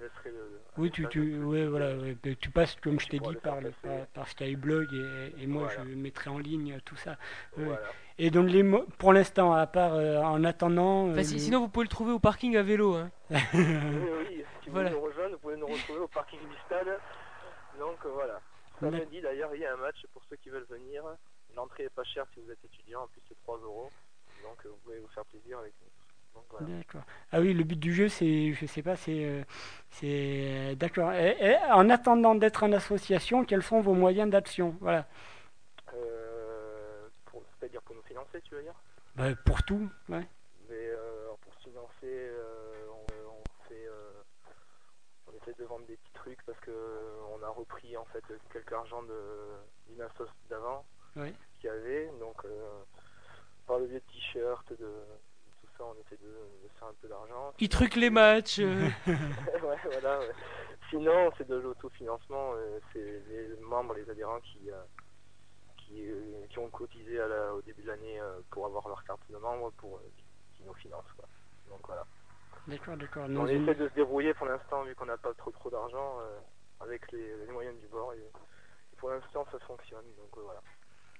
laisserai 0.00 0.30
le... 0.30 0.60
Oui, 0.78 0.90
tu, 0.90 1.06
tu, 1.08 1.38
ouais, 1.42 1.66
voilà, 1.66 1.94
tu 2.40 2.50
passes, 2.50 2.76
comme 2.76 2.98
je 3.00 3.08
t'ai 3.08 3.18
dit, 3.18 3.34
par, 3.42 3.60
le, 3.60 3.72
par, 3.82 4.06
par 4.14 4.28
Skyblog 4.28 4.88
et, 4.94 5.42
et 5.42 5.46
moi 5.46 5.64
Voilà. 5.64 5.82
je 5.90 5.94
mettrai 5.96 6.30
en 6.30 6.38
ligne 6.38 6.78
tout 6.84 6.96
ça. 6.96 7.16
Voilà. 7.56 7.82
Et 8.18 8.30
donc, 8.30 8.48
les 8.50 8.62
mots, 8.62 8.86
pour 8.98 9.12
l'instant, 9.12 9.52
à 9.52 9.66
part 9.66 9.94
euh, 9.94 10.18
en 10.22 10.44
attendant. 10.44 11.08
Enfin, 11.10 11.18
euh, 11.18 11.22
si- 11.24 11.34
le- 11.34 11.40
Sinon, 11.40 11.60
vous 11.60 11.68
pouvez 11.68 11.84
le 11.84 11.90
trouver 11.90 12.12
au 12.12 12.18
parking 12.20 12.56
à 12.56 12.62
vélo. 12.62 12.94
Hein. 12.94 13.10
oui, 13.30 13.38
oui, 13.54 14.44
si 14.62 14.68
vous 14.70 14.76
voulez 14.76 14.90
nous 14.90 15.00
rejoindre, 15.00 15.32
vous 15.34 15.38
pouvez 15.40 15.56
nous 15.56 15.66
retrouver 15.66 15.98
au 16.00 16.08
parking 16.08 16.38
du 16.40 16.56
stade. 16.66 16.98
Donc 17.78 17.98
voilà. 18.06 18.40
Samedi 18.80 19.20
d'ailleurs, 19.20 19.54
il 19.54 19.60
y 19.60 19.66
a 19.66 19.74
un 19.74 19.76
match 19.76 20.04
pour 20.12 20.22
ceux 20.28 20.36
qui 20.36 20.50
veulent 20.50 20.66
venir. 20.68 21.02
L'entrée 21.54 21.84
est 21.84 21.94
pas 21.94 22.04
chère 22.04 22.26
si 22.34 22.40
vous 22.40 22.50
êtes 22.50 22.64
étudiant, 22.64 23.02
en 23.02 23.06
plus 23.08 23.20
c'est 23.28 23.36
3 23.42 23.58
euros. 23.58 23.90
Donc 24.42 24.64
euh, 24.64 24.70
vous 24.70 24.76
pouvez 24.84 24.98
vous 24.98 25.08
faire 25.08 25.24
plaisir 25.26 25.58
avec 25.58 25.72
nous. 25.82 25.88
Donc 26.34 26.44
voilà. 26.50 26.66
D'accord. 26.66 27.02
Ah 27.32 27.40
oui, 27.40 27.52
le 27.54 27.64
but 27.64 27.78
du 27.78 27.92
jeu, 27.94 28.08
c'est, 28.08 28.52
je 28.52 28.66
sais 28.66 28.82
pas, 28.82 28.96
c'est, 28.96 29.24
euh, 29.24 29.42
c'est, 29.90 30.76
d'accord. 30.76 31.12
Et- 31.12 31.36
et 31.40 31.56
en 31.72 31.88
attendant 31.90 32.34
d'être 32.34 32.62
en 32.64 32.72
association, 32.72 33.44
quels 33.44 33.62
sont 33.62 33.80
vos 33.80 33.94
moyens 33.94 34.30
d'action? 34.30 34.76
Voilà. 34.80 35.06
Euh, 35.94 37.08
pour- 37.26 37.42
C'est-à-dire 37.58 37.82
pour 37.82 37.94
nous 37.96 38.02
financer, 38.02 38.40
tu 38.42 38.54
veux 38.54 38.62
dire? 38.62 38.74
Bah, 39.16 39.34
pour 39.44 39.62
tout, 39.62 39.88
ouais. 40.08 40.26
Mais 40.68 40.74
euh, 40.76 41.28
pour 41.42 41.54
se 41.54 41.60
financer, 41.64 41.90
euh, 42.04 42.86
on, 42.90 43.30
on 43.30 43.42
fait, 43.68 43.86
euh, 43.86 44.22
on 45.28 45.32
essaie 45.36 45.54
de 45.58 45.64
vendre 45.64 45.86
des 45.86 45.96
petits 45.96 46.12
trucs 46.14 46.42
parce 46.46 46.58
que 46.60 46.70
euh, 46.70 47.12
on 47.36 47.42
a 47.42 47.48
repris 47.48 47.96
en 47.96 48.04
fait 48.06 48.24
quelques 48.52 48.72
argent 48.72 49.02
de 49.02 49.18
d'une 49.88 50.00
assos 50.00 50.28
d'avant 50.48 50.84
Ouais. 51.16 51.34
qu'il 51.60 51.68
y 51.68 51.72
avait, 51.72 52.10
donc 52.18 52.42
euh, 52.46 52.82
par 53.66 53.78
le 53.78 53.86
biais 53.86 54.00
de 54.00 54.12
t-shirts, 54.12 54.72
de, 54.78 54.90
ça, 55.78 55.84
on 55.84 55.94
essaie 55.94 56.16
de, 56.22 56.28
de 56.28 56.68
faire 56.78 56.88
un 56.88 56.94
peu 57.00 57.08
d'argent. 57.08 57.52
Ils 57.58 57.68
truquent 57.68 57.96
les 57.96 58.10
matchs. 58.10 58.58
euh. 58.60 58.88
ouais, 59.06 59.76
voilà. 59.84 60.20
ouais. 60.20 60.32
Sinon, 60.90 61.30
c'est 61.38 61.46
de 61.48 61.56
l'autofinancement. 61.56 62.52
euh, 62.54 62.78
c'est 62.92 63.22
les 63.28 63.56
membres, 63.60 63.94
les 63.94 64.08
adhérents 64.10 64.40
qui, 64.40 64.70
euh, 64.70 64.82
qui, 65.78 66.08
euh, 66.10 66.46
qui 66.50 66.58
ont 66.58 66.68
cotisé 66.70 67.20
à 67.20 67.28
la- 67.28 67.54
au 67.54 67.62
début 67.62 67.82
de 67.82 67.88
l'année 67.88 68.20
euh, 68.20 68.40
pour 68.50 68.66
avoir 68.66 68.86
leur 68.88 69.02
carte 69.04 69.20
de 69.30 69.36
membre, 69.36 69.70
pour, 69.78 69.96
euh, 69.96 70.10
qui, 70.16 70.24
qui 70.56 70.62
nous 70.64 70.74
financent. 70.74 71.12
Quoi. 71.16 71.28
Donc 71.68 71.80
voilà. 71.86 72.04
D'accord, 72.66 72.96
d'accord. 72.96 73.24
On 73.28 73.46
une- 73.46 73.62
essaie 73.68 73.74
de 73.74 73.88
se 73.88 73.94
débrouiller 73.94 74.34
pour 74.34 74.46
l'instant, 74.46 74.82
vu 74.84 74.94
qu'on 74.94 75.06
n'a 75.06 75.16
pas 75.16 75.34
trop 75.34 75.50
trop 75.50 75.70
d'argent 75.70 76.18
euh, 76.20 76.38
avec 76.80 77.10
les, 77.12 77.36
les 77.46 77.52
moyens 77.52 77.78
du 77.80 77.86
bord. 77.88 78.12
Et, 78.14 78.22
pour 78.98 79.10
l'instant, 79.10 79.44
ça 79.50 79.58
fonctionne. 79.60 80.04
Donc 80.16 80.36
euh, 80.38 80.42
voilà. 80.44 80.60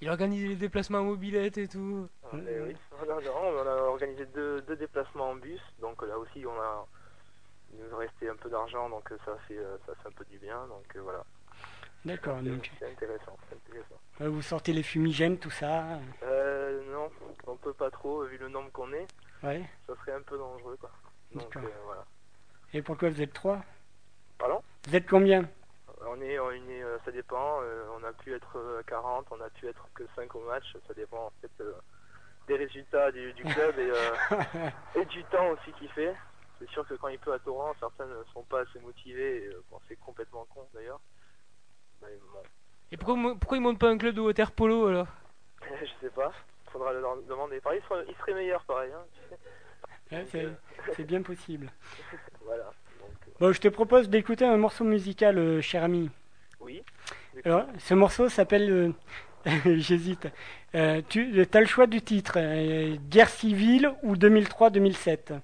Il 0.03 0.11
organise 0.11 0.49
les 0.49 0.57
déplacements 0.57 0.99
à 0.99 1.03
mobilette 1.03 1.59
et 1.59 1.69
tout. 1.69 2.09
Ah, 2.25 2.31
oui, 2.33 2.77
non, 3.07 3.19
on 3.37 3.67
a 3.69 3.75
organisé 3.85 4.27
deux, 4.27 4.61
deux 4.63 4.75
déplacements 4.75 5.31
en 5.31 5.37
bus, 5.37 5.61
donc 5.81 6.03
là 6.03 6.19
aussi 6.19 6.45
on 6.45 6.61
a 6.61 6.89
il 7.73 7.85
nous 7.89 7.97
restait 7.97 8.29
un 8.29 8.35
peu 8.35 8.51
d'argent, 8.51 8.91
donc 8.91 9.09
ça 9.25 9.37
fait 9.47 9.57
euh, 9.57 9.77
ça 9.87 9.95
fait 9.95 10.09
un 10.09 10.13
peu 10.13 10.25
du 10.25 10.41
bien, 10.41 10.67
donc 10.67 10.85
euh, 10.97 11.03
voilà. 11.03 11.25
D'accord, 12.05 12.39
C'est- 12.43 12.51
donc 12.51 12.69
C'est 12.81 12.91
intéressant, 12.91 13.37
c'est 13.49 13.55
intéressant. 13.55 13.95
euh, 14.23 14.29
vous 14.29 14.43
sortez 14.43 14.73
les 14.73 14.83
fumigènes, 14.83 15.39
tout 15.39 15.51
ça. 15.51 16.01
Euh, 16.25 16.83
non, 16.93 17.09
on 17.47 17.57
peut 17.57 17.73
pas 17.73 17.93
trop, 17.93 18.25
vu 18.25 18.39
le 18.39 18.49
nombre 18.49 18.73
qu'on 18.73 18.93
est, 18.93 19.07
Ouais. 19.45 19.63
ça 19.87 19.95
serait 20.01 20.15
un 20.15 20.23
peu 20.23 20.37
dangereux 20.37 20.77
quoi. 20.81 20.91
Donc 21.31 21.45
D'accord. 21.55 21.63
euh, 21.63 21.83
voilà. 21.85 22.05
Et 22.75 22.83
pourquoi 22.83 23.09
vous 23.09 23.23
êtes 23.23 23.33
trois? 23.33 23.65
Pardon? 24.37 24.61
Vous 24.89 24.97
êtes 24.97 25.09
combien? 25.09 25.49
On 26.07 26.21
est, 26.21 26.39
on 26.39 26.51
est 26.51 26.83
euh, 26.83 26.99
ça 27.05 27.11
dépend, 27.13 27.61
euh, 27.63 27.85
on 27.99 28.05
a 28.05 28.13
pu 28.13 28.35
être 28.35 28.57
euh, 28.59 28.83
40, 28.87 29.27
on 29.31 29.41
a 29.41 29.51
pu 29.51 29.69
être 29.69 29.87
que 29.95 30.05
5 30.17 30.35
au 30.35 30.41
match, 30.41 30.65
ça 30.87 30.95
dépend 30.95 31.27
en 31.27 31.33
fait 31.41 31.51
euh, 31.61 31.73
des 32.49 32.57
résultats 32.57 33.13
du, 33.13 33.33
du 33.35 33.45
club 33.45 33.79
et, 33.79 33.91
euh, 33.91 34.71
et 34.97 35.05
du 35.07 35.23
temps 35.25 35.49
aussi 35.51 35.73
qu'il 35.73 35.89
fait. 35.91 36.15
C'est 36.59 36.69
sûr 36.71 36.87
que 36.87 36.95
quand 36.95 37.09
il 37.09 37.19
peut 37.19 37.33
à 37.33 37.39
Torrent, 37.39 37.75
certains 37.81 38.07
ne 38.07 38.23
sont 38.33 38.43
pas 38.45 38.61
assez 38.61 38.79
motivés, 38.81 39.45
et, 39.45 39.47
euh, 39.49 39.63
bon, 39.71 39.79
c'est 39.89 39.97
complètement 39.97 40.45
con 40.47 40.69
d'ailleurs. 40.75 41.01
Bon, 42.01 42.09
Et 42.91 42.97
pourquoi, 42.97 43.17
pourquoi 43.41 43.57
il 43.57 43.61
monte 43.61 43.79
pas 43.79 43.89
un 43.89 43.99
club 43.99 44.15
de 44.15 44.21
water 44.21 44.51
polo 44.53 44.87
alors? 44.87 45.09
Je 45.81 45.91
sais 46.01 46.11
pas, 46.11 46.33
faudra 46.73 46.93
leur 46.93 47.17
demander. 47.23 47.61
Pareil, 47.61 47.81
il 47.83 47.89
serait, 47.89 48.05
il 48.09 48.15
serait 48.17 48.35
meilleur 48.35 48.65
pareil, 48.65 48.93
hein, 48.93 49.05
tu 49.13 49.21
sais. 49.29 49.39
Ouais, 50.15 50.23
Donc, 50.23 50.29
c'est, 50.31 50.45
euh, 50.45 50.93
c'est 50.95 51.05
bien 51.05 51.23
possible. 51.23 51.71
voilà. 52.45 52.73
Bon, 53.43 53.53
je 53.53 53.59
te 53.61 53.67
propose 53.67 54.09
d'écouter 54.09 54.45
un 54.45 54.57
morceau 54.57 54.85
musical, 54.85 55.37
euh, 55.37 55.61
cher 55.61 55.83
ami. 55.83 56.09
oui. 56.61 56.81
Alors, 57.45 57.65
ce 57.81 57.93
morceau 57.93 58.29
s'appelle. 58.29 58.71
euh, 58.71 58.93
J'hésite. 59.79 60.29
Euh, 60.77 61.03
tu 61.09 61.45
as 61.53 61.61
le 61.61 61.67
choix 61.67 61.89
du 61.89 62.01
titre 62.03 62.35
euh, 62.37 62.95
Guerre 63.11 63.29
civile 63.29 63.91
ou 64.05 64.15
2003-2007 64.15 65.41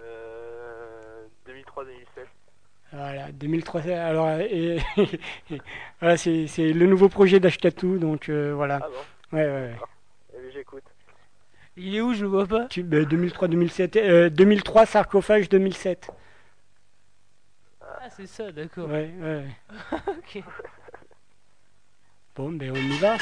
Euh, 0.00 1.24
2003-2007. 1.46 2.24
Voilà, 2.94 3.30
2003. 3.30 3.82
Alors, 3.90 4.26
euh, 4.26 4.40
et, 4.50 4.78
voilà, 6.00 6.16
c'est, 6.16 6.48
c'est 6.48 6.72
le 6.72 6.86
nouveau 6.86 7.08
projet 7.08 7.38
d'Ashkatu, 7.38 8.00
donc 8.00 8.28
euh, 8.28 8.54
voilà. 8.56 8.80
Ah 8.82 8.88
bon? 8.88 9.36
Ouais, 9.38 9.44
ouais, 9.44 9.50
ouais. 9.52 9.74
Bien, 10.32 10.50
J'écoute. 10.52 10.82
Il 11.76 11.94
est 11.94 12.00
où 12.00 12.12
Je 12.12 12.22
le 12.22 12.26
vois 12.28 12.48
pas? 12.48 12.64
Tu, 12.66 12.82
ben, 12.82 13.04
2003-2007. 13.04 13.98
euh, 13.98 14.30
2003, 14.30 14.84
sarcophage 14.86 15.48
2007. 15.48 16.10
Ah, 18.00 18.10
c'est 18.10 18.26
ça, 18.26 18.52
d'accord. 18.52 18.88
Ouais, 18.88 19.12
ouais. 19.20 19.46
ok. 20.08 20.42
Bon, 22.36 22.52
ben 22.52 22.72
on 22.72 22.74
y 22.74 22.98
va. 22.98 23.16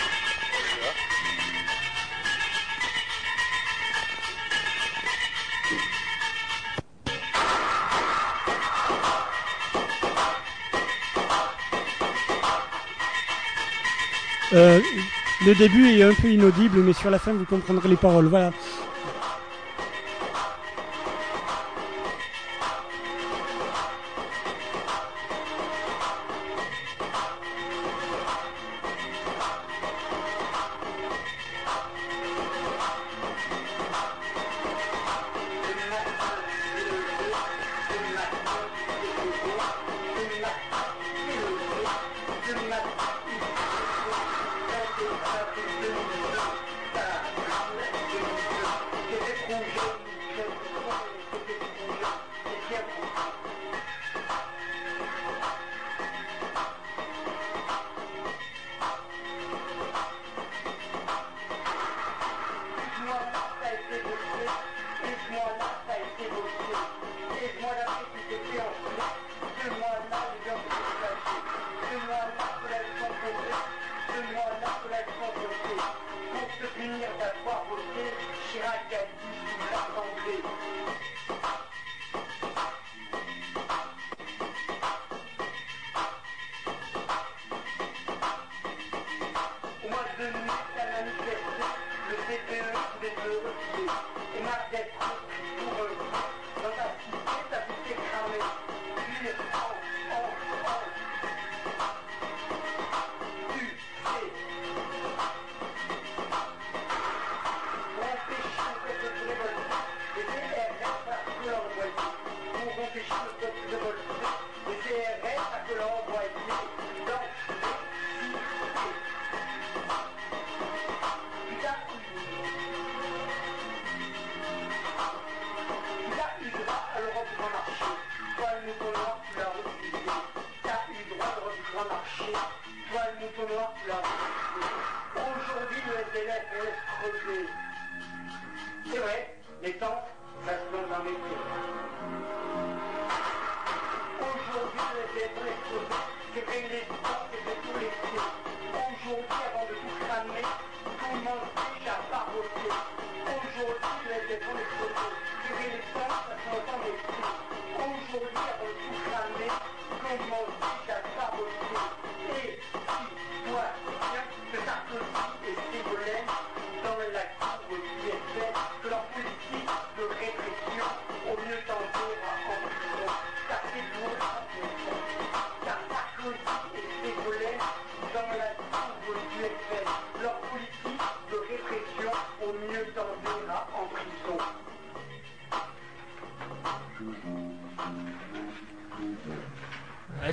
Euh, 14.55 14.81
le 15.47 15.55
début 15.55 15.89
est 15.89 16.03
un 16.03 16.15
peu 16.15 16.29
inaudible, 16.29 16.81
mais 16.81 16.93
sur 16.93 17.11
la 17.11 17.19
fin 17.19 17.33
vous 17.33 17.45
comprendrez 17.45 17.89
les 17.89 17.97
paroles. 17.97 18.27
Voilà. 18.27 18.53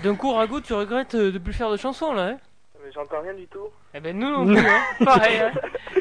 D'un 0.10 0.16
coup, 0.16 0.34
Rago, 0.34 0.60
tu 0.60 0.74
regrettes 0.74 1.14
euh, 1.14 1.32
de 1.32 1.38
plus 1.38 1.54
faire 1.54 1.70
de 1.70 1.78
chansons 1.78 2.14
là, 2.14 2.30
hein 2.30 2.38
Mais 2.84 2.92
j'entends 2.92 3.22
rien 3.22 3.36
du 3.36 3.46
tout. 3.46 3.68
Eh 3.94 4.00
ben 4.00 4.18
nous 4.18 4.28
non 4.28 4.44
plus, 4.44 4.58
hein. 4.58 4.80
Pareil, 5.06 5.38
hein. 5.38 5.52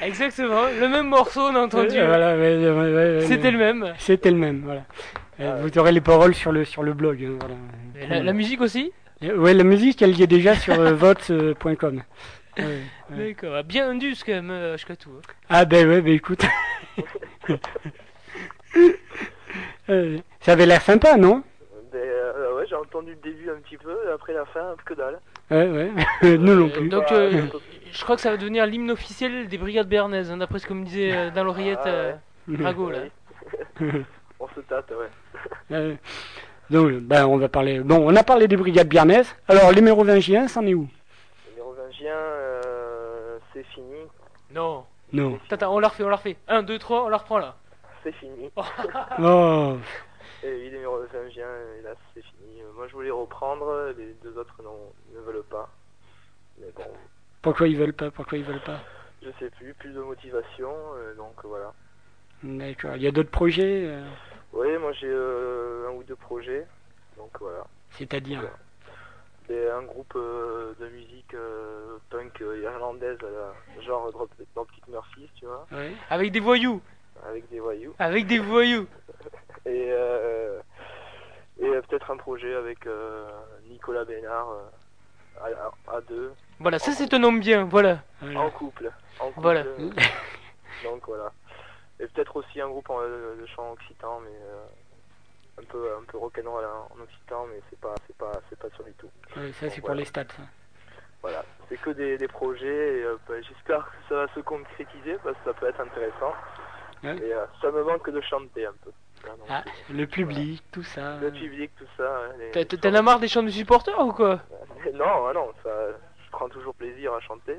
Exactement. 0.01 0.63
Le 0.81 0.89
même 0.89 1.09
morceau, 1.09 1.43
on 1.43 1.55
a 1.55 1.59
entendu. 1.59 1.99
Euh, 1.99 2.07
voilà, 2.07 2.35
ouais, 2.35 2.57
ouais, 2.57 2.71
ouais, 2.71 2.95
ouais, 2.95 3.21
C'était 3.27 3.51
le 3.51 3.59
même. 3.59 3.93
C'était 3.99 4.31
le 4.31 4.39
même, 4.39 4.63
voilà. 4.65 4.85
Euh, 5.41 5.61
vous 5.61 5.79
aurez 5.79 5.93
les 5.93 6.01
paroles 6.01 6.35
sur 6.35 6.53
le, 6.53 6.65
sur 6.65 6.83
le 6.83 6.95
blog. 6.95 7.23
hein, 7.23 7.37
voilà. 7.39 7.55
Et 8.01 8.07
la, 8.07 8.23
la 8.23 8.33
musique 8.33 8.63
aussi 8.63 8.95
Ouais, 9.21 9.53
la 9.53 9.65
musique, 9.65 10.01
elle 10.01 10.19
y 10.19 10.23
est 10.23 10.27
déjà 10.27 10.55
sur 10.55 10.81
euh. 10.81 10.95
Ouais, 10.97 12.65
ouais. 12.65 12.81
D'accord. 13.11 13.57
Ah, 13.57 13.63
Bien 13.63 13.91
indus 13.91 14.17
quand 14.25 14.33
même, 14.33 14.51
euh, 14.51 14.73
Ashkatu. 14.73 15.11
hein. 15.11 15.21
Ah 15.51 15.67
ben 15.67 15.87
ouais, 15.87 16.01
ben 16.01 16.15
écoute. 16.15 16.47
Euh, 19.91 20.19
ça 20.41 20.53
avait 20.53 20.67
l'air 20.67 20.83
sympa, 20.83 21.17
non 21.17 21.43
Ben, 21.91 21.99
euh, 21.99 22.55
ouais, 22.57 22.67
j'ai 22.69 22.75
entendu 22.75 23.13
le 23.13 23.31
début 23.31 23.49
un 23.49 23.58
petit 23.69 23.77
peu, 23.77 23.97
après 24.13 24.33
la 24.33 24.45
fin, 24.47 24.75
que 24.85 24.95
dalle. 24.95 25.21
Ouais, 25.51 25.69
ouais. 25.69 25.91
Nous 26.39 26.55
non 26.55 26.69
plus. 26.69 26.89
Donc, 26.89 27.11
euh, 27.13 27.47
je 27.93 28.03
crois 28.03 28.17
que 28.17 28.23
ça 28.23 28.31
va 28.31 28.37
devenir 28.37 28.67
l'hymne 28.67 28.91
officiel 28.91 29.49
des 29.49 29.59
brigades 29.59 29.89
béarnaises, 29.89 30.31
hein, 30.31 30.39
d'après 30.39 30.59
ce 30.59 30.67
que 30.67 30.73
me 30.75 30.85
disait 30.85 31.15
euh, 31.15 31.31
dans 31.31 31.45
l'oreillette 31.45 31.81
Ah, 31.85 31.89
euh. 31.89 32.15
Rago 32.63 32.91
là. 32.91 33.01
On 34.41 34.49
se 34.49 34.61
tâte, 34.61 34.93
ouais. 35.71 35.99
Donc, 36.71 36.93
ben, 37.01 37.27
on 37.27 37.39
va 37.39 37.49
parler. 37.49 37.81
Bon, 37.81 37.97
on 38.07 38.15
a 38.15 38.23
parlé 38.23 38.47
des 38.47 38.57
brigades 38.57 38.89
biarnaises. 38.89 39.35
Alors, 39.49 39.73
les 39.73 39.81
mérovingiens, 39.81 40.47
c'en 40.47 40.65
est 40.67 40.75
où? 40.75 40.89
Les 41.49 41.57
mérovingiens, 41.57 42.15
euh, 42.15 43.39
c'est 43.53 43.65
fini. 43.75 43.97
Non. 44.55 44.85
Non. 45.13 45.39
Attends, 45.51 45.75
on 45.75 45.81
la 45.81 45.89
refait, 45.89 46.05
on 46.05 46.09
la 46.09 46.17
refait. 46.17 46.37
1, 46.47 46.63
2, 46.63 46.79
3, 46.79 47.07
on 47.07 47.09
la 47.09 47.17
reprend 47.17 47.39
là. 47.39 47.57
C'est 48.05 48.13
fini. 48.13 48.51
Oh. 48.57 49.77
Et 50.45 50.53
oui, 50.53 50.71
les 50.71 50.79
mérovingiens, 50.79 51.49
hélas, 51.81 51.97
c'est 52.15 52.23
fini. 52.23 52.38
Moi, 52.79 52.87
je 52.87 52.93
voulais 52.93 53.11
reprendre, 53.11 53.93
les 53.99 54.15
deux 54.23 54.39
autres 54.39 54.55
non, 54.63 54.79
ne 55.13 55.19
veulent 55.19 55.43
pas. 55.51 55.69
Mais 56.61 56.69
bon, 56.77 56.85
Pourquoi 57.43 57.67
ils 57.67 57.77
veulent 57.77 57.93
pas 57.93 58.13
Pourquoi 58.13 58.39
ils 58.39 58.45
veulent 58.45 58.63
pas? 58.63 58.79
Je 59.21 59.31
sais 59.41 59.51
plus, 59.51 59.75
plus 59.75 59.93
de 59.93 60.01
motivation, 60.01 60.71
euh, 60.95 61.13
donc 61.17 61.35
voilà. 61.43 61.75
D'accord. 62.45 62.95
Il 62.95 63.03
y 63.03 63.09
a 63.09 63.11
d'autres 63.11 63.33
projets 63.33 63.85
euh, 63.89 64.07
Oui, 64.53 64.79
moi 64.79 64.93
j'ai 64.93 65.09
euh, 65.11 65.89
un 65.89 65.93
ou 65.95 66.05
deux 66.05 66.15
projets, 66.15 66.69
donc 67.17 67.33
voilà. 67.41 67.65
C'est-à-dire? 67.91 68.43
C'est 69.49 69.71
un 69.71 69.83
groupe 69.83 70.13
euh, 70.15 70.73
de 70.79 70.89
musique 70.89 71.35
euh, 71.35 71.97
punk 72.11 72.39
irlandaise, 72.63 73.19
genre 73.85 74.13
Drop, 74.13 74.31
Dropkick 74.55 74.87
Murphys, 74.87 75.29
tu 75.35 75.47
vois, 75.47 75.67
Ouais. 75.73 75.95
Avec 76.11 76.31
des 76.31 76.39
voyous. 76.39 76.81
avec 77.27 77.49
des 77.51 77.59
voyous. 77.59 77.95
Avec 77.99 78.29
des 78.29 78.39
voyous. 78.39 78.87
Et, 79.67 79.89
euh, 79.91 80.61
et 81.59 81.67
euh, 81.67 81.81
peut-être 81.83 82.11
un 82.11 82.17
projet 82.17 82.55
avec 82.55 82.87
euh, 82.87 83.29
Nicolas 83.69 84.05
Bénard 84.05 84.49
euh, 84.51 85.55
à, 85.89 86.01
deux, 86.03 86.33
Voilà, 86.61 86.79
ça 86.79 86.93
c'est 86.93 87.13
un 87.15 87.23
homme 87.23 87.41
bien, 87.41 87.65
voilà. 87.65 88.03
en 88.37 88.51
couple. 88.51 88.91
En 89.21 89.27
couple 89.29 89.41
Voilà. 89.41 89.65
donc 90.85 91.07
voilà. 91.07 91.33
Et 92.01 92.07
peut-être 92.09 92.37
aussi 92.37 92.61
un 92.61 92.69
groupe 92.69 92.89
en- 92.91 93.01
de 93.03 93.47
chant 93.47 93.73
occitan, 93.73 94.21
mais 94.21 94.31
euh, 94.31 94.67
un 95.61 95.65
peu 95.65 95.97
un 95.97 96.05
peu 96.05 96.19
rock'n'roll 96.19 96.65
en 96.65 97.01
occitan, 97.01 97.47
mais 97.47 97.61
c'est 97.71 97.79
pas 97.81 97.95
c'est 98.07 98.17
pas 98.17 98.41
c'est 98.49 98.59
pas 98.59 98.69
sûr 98.71 98.85
du 98.85 98.93
tout. 98.95 99.11
Ouais, 99.37 99.53
Ça, 99.53 99.69
c'est 99.71 99.81
pour 99.81 99.89
voilà. 99.91 100.01
les 100.01 100.05
stats. 100.07 100.25
ça. 100.37 100.43
Voilà, 101.21 101.45
c'est 101.69 101.77
que 101.79 101.91
des, 101.91 102.17
des 102.17 102.29
projets 102.29 102.99
et 103.01 103.03
euh, 103.03 103.17
bah, 103.29 103.41
j'espère 103.41 103.85
que 103.91 103.97
ça 104.09 104.15
va 104.15 104.29
se 104.35 104.41
concrétiser 104.41 105.17
parce 105.25 105.37
que 105.39 105.45
ça 105.47 105.53
peut 105.55 105.67
être 105.69 105.81
intéressant. 105.81 106.33
Ouais. 107.03 107.17
Et 107.17 107.33
euh, 107.35 107.45
ça 107.61 107.71
me 107.73 107.83
manque 107.83 108.09
de 108.09 108.21
chanter 108.21 108.67
un 108.67 108.75
peu. 108.85 108.93
Donc, 109.37 109.47
Ah, 109.51 109.65
le 109.91 110.07
public, 110.07 110.63
tout 110.73 110.83
ça. 110.83 111.19
Le 111.21 111.31
public, 111.31 111.71
tout 111.77 111.87
ça. 111.97 112.27
hein, 112.55 112.65
T'en 112.81 112.95
as 112.95 113.03
marre 113.03 113.21
des 113.21 113.29
chants 113.29 113.43
de 113.43 113.49
supporters 113.51 113.99
ou 114.01 114.13
quoi? 114.13 114.41
Non, 114.95 115.27
ah 115.29 115.33
non, 115.35 115.53
ça, 115.63 115.71
je 116.25 116.31
prends 116.31 116.49
toujours 116.49 116.75
plaisir 116.75 117.13
à 117.15 117.21
chanter, 117.21 117.57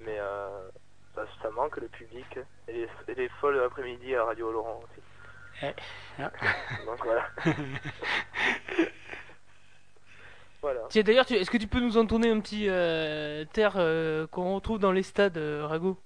mais 0.00 0.16
euh, 0.18 0.68
ça, 1.14 1.22
ça 1.42 1.50
manque 1.50 1.76
le 1.78 1.88
public 1.88 2.38
et 2.68 2.72
les, 2.72 2.88
et 3.08 3.14
les 3.14 3.28
folles 3.40 3.60
après-midi 3.62 4.14
à 4.14 4.24
Radio 4.24 4.50
Laurent 4.52 4.80
aussi. 4.84 5.00
Eh, 5.62 5.74
ah. 6.22 6.30
Donc 6.86 7.04
voilà. 7.04 7.26
voilà. 10.62 10.80
Tiens, 10.88 11.02
d'ailleurs, 11.02 11.26
tu- 11.26 11.34
est-ce 11.34 11.50
que 11.50 11.56
tu 11.58 11.66
peux 11.66 11.80
nous 11.80 11.96
entonner 11.98 12.30
un 12.30 12.40
petit 12.40 12.66
euh, 12.68 13.44
terre 13.52 13.74
euh, 13.76 14.26
qu'on 14.26 14.54
retrouve 14.54 14.78
dans 14.78 14.92
les 14.92 15.02
stades, 15.02 15.36
euh, 15.38 15.66
Rago? 15.66 15.98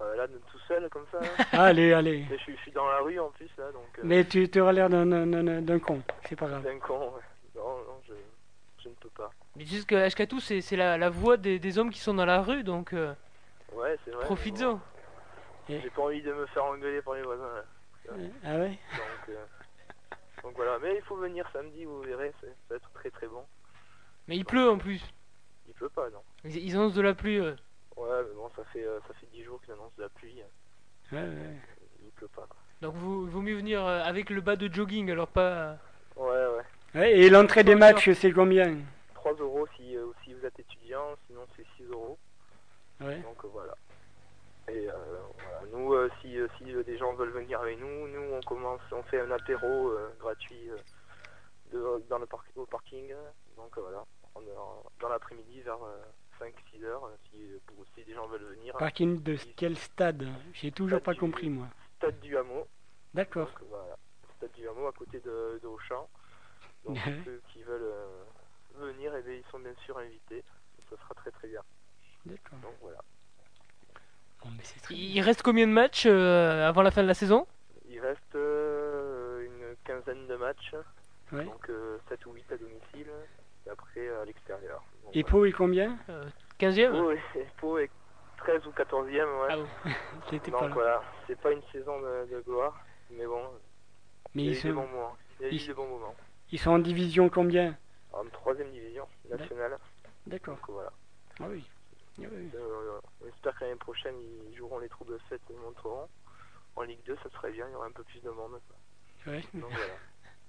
Euh, 0.00 0.16
là, 0.16 0.26
seul 0.68 0.88
comme 0.90 1.06
ça. 1.12 1.20
là. 1.20 1.28
Allez, 1.64 1.92
allez. 1.92 2.26
Mais 2.30 2.36
je, 2.38 2.42
suis- 2.42 2.56
je 2.56 2.60
suis 2.62 2.72
dans 2.72 2.86
la 2.88 3.00
rue 3.00 3.18
en 3.18 3.30
plus 3.30 3.48
là, 3.58 3.70
donc. 3.72 3.86
euh, 3.98 4.02
Mais 4.04 4.24
tu 4.24 4.48
tu 4.48 4.60
auras 4.60 4.72
l'air 4.72 4.88
d'un- 4.90 5.78
con. 5.78 6.02
C'est 6.28 6.36
pas 6.36 6.48
grave. 6.48 6.62
d'un 6.62 6.78
con. 6.78 6.98
ouais. 6.98 7.20
Non, 7.56 7.76
non, 7.78 8.00
je, 8.06 8.12
je 8.82 8.88
ne 8.88 8.94
peux 8.94 9.08
pas. 9.10 9.30
Mais 9.56 9.64
juste 9.64 9.88
que 9.88 9.94
Ashkatu, 9.94 10.40
c'est 10.40 10.60
c'est 10.60 10.76
la, 10.76 10.98
la 10.98 11.10
voix 11.10 11.36
des, 11.36 11.58
des 11.58 11.78
hommes 11.78 11.90
qui 11.90 12.00
sont 12.00 12.14
dans 12.14 12.26
la 12.26 12.42
rue, 12.42 12.64
donc 12.64 12.92
euh, 12.92 13.14
Ouais, 13.72 13.96
c'est 14.04 14.10
vrai. 14.10 14.24
profites-en. 14.24 14.80
J'ai 15.68 15.78
pas 15.90 16.02
envie 16.02 16.20
de 16.22 16.32
me 16.32 16.46
faire 16.46 16.64
engueuler 16.64 17.00
par 17.02 17.14
les 17.14 17.22
voisins. 17.22 17.42
Là. 17.54 17.64
Ah 18.44 18.56
ouais? 18.58 18.68
Donc, 18.70 19.28
euh, 19.30 19.44
donc 20.42 20.52
voilà. 20.56 20.78
Mais 20.82 20.96
il 20.96 21.02
faut 21.02 21.16
venir 21.16 21.48
samedi, 21.52 21.84
vous 21.86 22.00
verrez, 22.02 22.32
c'est- 22.40 22.46
ça 22.48 22.52
va 22.70 22.76
être 22.76 22.90
très 22.92 23.10
très 23.10 23.26
bon. 23.28 23.44
Mais 24.28 24.36
il 24.36 24.44
pleut 24.44 24.68
en 24.68 24.76
plus. 24.78 25.00
Il 25.68 25.72
pleut 25.74 25.88
pas, 25.88 26.10
non. 26.10 26.20
Ils, 26.44 26.56
ils 26.56 26.74
annoncent 26.76 26.96
de 26.96 27.00
la 27.00 27.14
pluie. 27.14 27.40
Euh. 27.98 28.00
Ouais, 28.02 28.26
mais 28.28 28.34
bon, 28.34 28.50
ça 28.56 28.64
fait 28.72 28.84
euh, 28.84 28.98
ça 29.08 29.14
fait 29.14 29.26
10 29.26 29.42
jours 29.44 29.60
qu'ils 29.62 29.72
annoncent 29.74 29.94
de 29.96 30.02
la 30.02 30.08
pluie. 30.08 30.42
Ouais, 31.12 31.18
ouais. 31.18 31.56
Il 32.02 32.10
pleut 32.12 32.28
pas. 32.28 32.46
Quoi. 32.48 32.56
Donc 32.80 32.94
vous 32.96 33.26
vaut 33.26 33.40
mieux 33.40 33.56
venir 33.56 33.84
euh, 33.84 34.02
avec 34.02 34.30
le 34.30 34.40
bas 34.40 34.56
de 34.56 34.72
jogging, 34.72 35.10
alors 35.10 35.28
pas. 35.28 35.78
Ouais, 36.16 36.26
ouais. 36.28 36.62
Ouais, 36.94 37.12
et 37.18 37.28
l'entrée 37.30 37.64
des 37.64 37.74
matchs, 37.74 38.10
c'est 38.12 38.32
combien 38.32 38.76
3 39.14 39.32
euros 39.34 39.66
si, 39.76 39.96
euh, 39.96 40.06
si 40.22 40.34
vous 40.34 40.44
êtes 40.44 40.58
étudiant, 40.60 41.14
sinon 41.26 41.46
c'est 41.56 41.66
6 41.76 41.84
euros. 41.90 42.18
Ouais. 43.00 43.18
Donc 43.20 43.42
euh, 43.44 43.48
voilà. 43.52 43.74
Et 44.68 44.88
euh, 44.88 44.92
voilà. 45.42 45.60
nous, 45.72 45.92
euh, 45.94 46.10
si, 46.20 46.38
euh, 46.38 46.46
si 46.58 46.74
euh, 46.74 46.82
des 46.84 46.96
gens 46.98 47.12
veulent 47.14 47.30
venir 47.32 47.60
avec 47.60 47.78
nous, 47.78 48.08
nous 48.08 48.32
on 48.34 48.40
commence, 48.42 48.80
on 48.92 49.02
fait 49.04 49.20
un 49.20 49.30
apéro 49.30 49.88
euh, 49.90 50.08
gratuit 50.20 50.70
euh, 50.70 50.76
de- 51.72 52.02
dans 52.08 52.18
le 52.18 52.26
parc, 52.26 52.46
au 52.56 52.64
parking. 52.66 53.12
Donc 53.56 53.76
euh, 53.76 53.80
voilà, 53.82 54.04
On 54.36 54.40
est 54.42 54.56
en- 54.56 54.82
dans 55.00 55.08
l'après-midi 55.08 55.60
vers 55.62 55.78
5-6 56.40 56.84
heures, 56.84 57.04
euh, 57.04 57.16
si, 57.30 57.42
euh, 57.42 57.58
pour, 57.66 57.84
si 57.94 58.04
des 58.04 58.14
gens 58.14 58.26
veulent 58.26 58.44
venir. 58.56 58.74
Parking 58.76 59.22
de 59.22 59.36
quel 59.56 59.76
stade? 59.76 60.26
J'ai 60.52 60.72
toujours 60.72 61.00
pas 61.02 61.12
du- 61.14 61.20
compris, 61.20 61.48
moi. 61.50 61.68
Stade 61.96 62.18
du 62.20 62.36
Hameau. 62.36 62.66
D'accord. 63.14 63.50
Voilà, 63.68 63.96
Stade 64.36 64.52
du 64.52 64.68
Hameau 64.68 64.86
à 64.86 64.92
côté 64.92 65.20
de, 65.20 65.58
de 65.62 65.66
Auchan. 65.66 66.08
Donc 66.84 66.98
ceux 67.24 67.40
qui 67.52 67.62
veulent 67.62 67.82
euh, 67.82 68.24
venir, 68.76 69.14
eh 69.16 69.22
bien, 69.22 69.34
ils 69.34 69.44
sont 69.50 69.58
bien 69.60 69.74
sûr 69.84 69.96
invités. 69.98 70.42
Ça 70.90 70.96
sera 70.96 71.14
très 71.14 71.30
très 71.30 71.48
bien. 71.48 71.60
D'accord. 72.26 72.58
Donc 72.60 72.74
voilà. 72.80 72.98
Bon, 74.42 74.50
mais 74.56 74.62
c'est 74.64 74.80
très 74.80 74.94
Il 74.94 75.20
reste 75.20 75.42
combien 75.42 75.66
de 75.66 75.72
matchs 75.72 76.04
euh, 76.06 76.68
avant 76.68 76.82
la 76.82 76.90
fin 76.90 77.02
de 77.02 77.08
la 77.08 77.14
saison? 77.14 77.46
Il 77.88 78.00
reste 78.00 78.34
euh, 78.34 79.44
une 79.46 79.76
quinzaine 79.84 80.26
de 80.26 80.36
matchs, 80.36 80.74
Ouais. 81.32 81.44
donc 81.44 81.70
7 82.08 82.26
ou 82.26 82.32
8 82.32 82.52
à 82.52 82.56
domicile, 82.58 83.10
et 83.66 83.70
après 83.70 84.08
à 84.08 84.24
l'extérieur. 84.24 84.82
Donc, 85.04 85.16
Et 85.16 85.22
voilà. 85.22 85.30
Pau 85.32 85.44
est 85.44 85.52
combien? 85.52 85.98
15ème 86.58 86.92
Pau 86.92 87.10
est, 87.10 87.46
Pau 87.58 87.78
est 87.78 87.90
13 88.38 88.66
ou 88.66 88.70
14e, 88.70 89.06
ouais. 89.42 89.48
Ah 89.50 89.56
bon. 89.56 89.66
Donc 90.32 90.50
pas 90.52 90.68
là. 90.68 90.74
voilà, 90.74 91.02
c'est 91.26 91.40
pas 91.40 91.52
une 91.52 91.62
saison 91.72 92.00
de, 92.00 92.26
de 92.30 92.40
gloire, 92.42 92.78
mais 93.10 93.26
bon, 93.26 93.42
Mais 94.34 94.44
il 94.44 94.46
y 94.46 94.48
a 94.48 94.52
ils 94.52 94.58
eu 94.58 94.62
des 94.62 94.68
sont, 94.68 94.74
bons 94.74 94.86
moments. 94.88 95.16
Il 95.40 95.42
y 95.42 95.44
a 95.46 95.48
eu 95.52 95.54
ils- 95.54 95.66
des 95.66 95.74
bons 95.74 95.88
moments. 95.88 96.14
ils 96.52 96.58
sont 96.58 96.70
en 96.70 96.78
division 96.78 97.28
combien? 97.28 97.76
En 98.12 98.24
troisième 98.26 98.70
division 98.70 99.06
nationale. 99.28 99.78
D'accord. 100.26 100.56
Donc 100.56 100.68
voilà. 100.68 100.92
Ah 101.40 101.46
oui. 101.48 101.64
Ah 102.20 102.26
oui. 102.30 102.48
Euh, 102.54 103.00
on 103.22 103.26
espère 103.28 103.54
que 103.58 103.64
l'année 103.64 103.76
prochaine 103.76 104.14
ils 104.50 104.56
joueront 104.56 104.78
les 104.78 104.88
trous 104.88 105.04
de 105.04 105.18
fête 105.28 105.40
et 105.50 105.54
monteront. 105.54 106.08
En 106.76 106.82
Ligue 106.82 107.02
2, 107.06 107.16
ça 107.22 107.30
serait 107.30 107.52
bien, 107.52 107.66
il 107.68 107.72
y 107.72 107.74
aurait 107.76 107.88
un 107.88 107.92
peu 107.92 108.02
plus 108.04 108.20
de 108.22 108.30
monde. 108.30 108.60
Ouais. 109.26 109.42
Donc 109.54 109.70
voilà, 109.70 109.94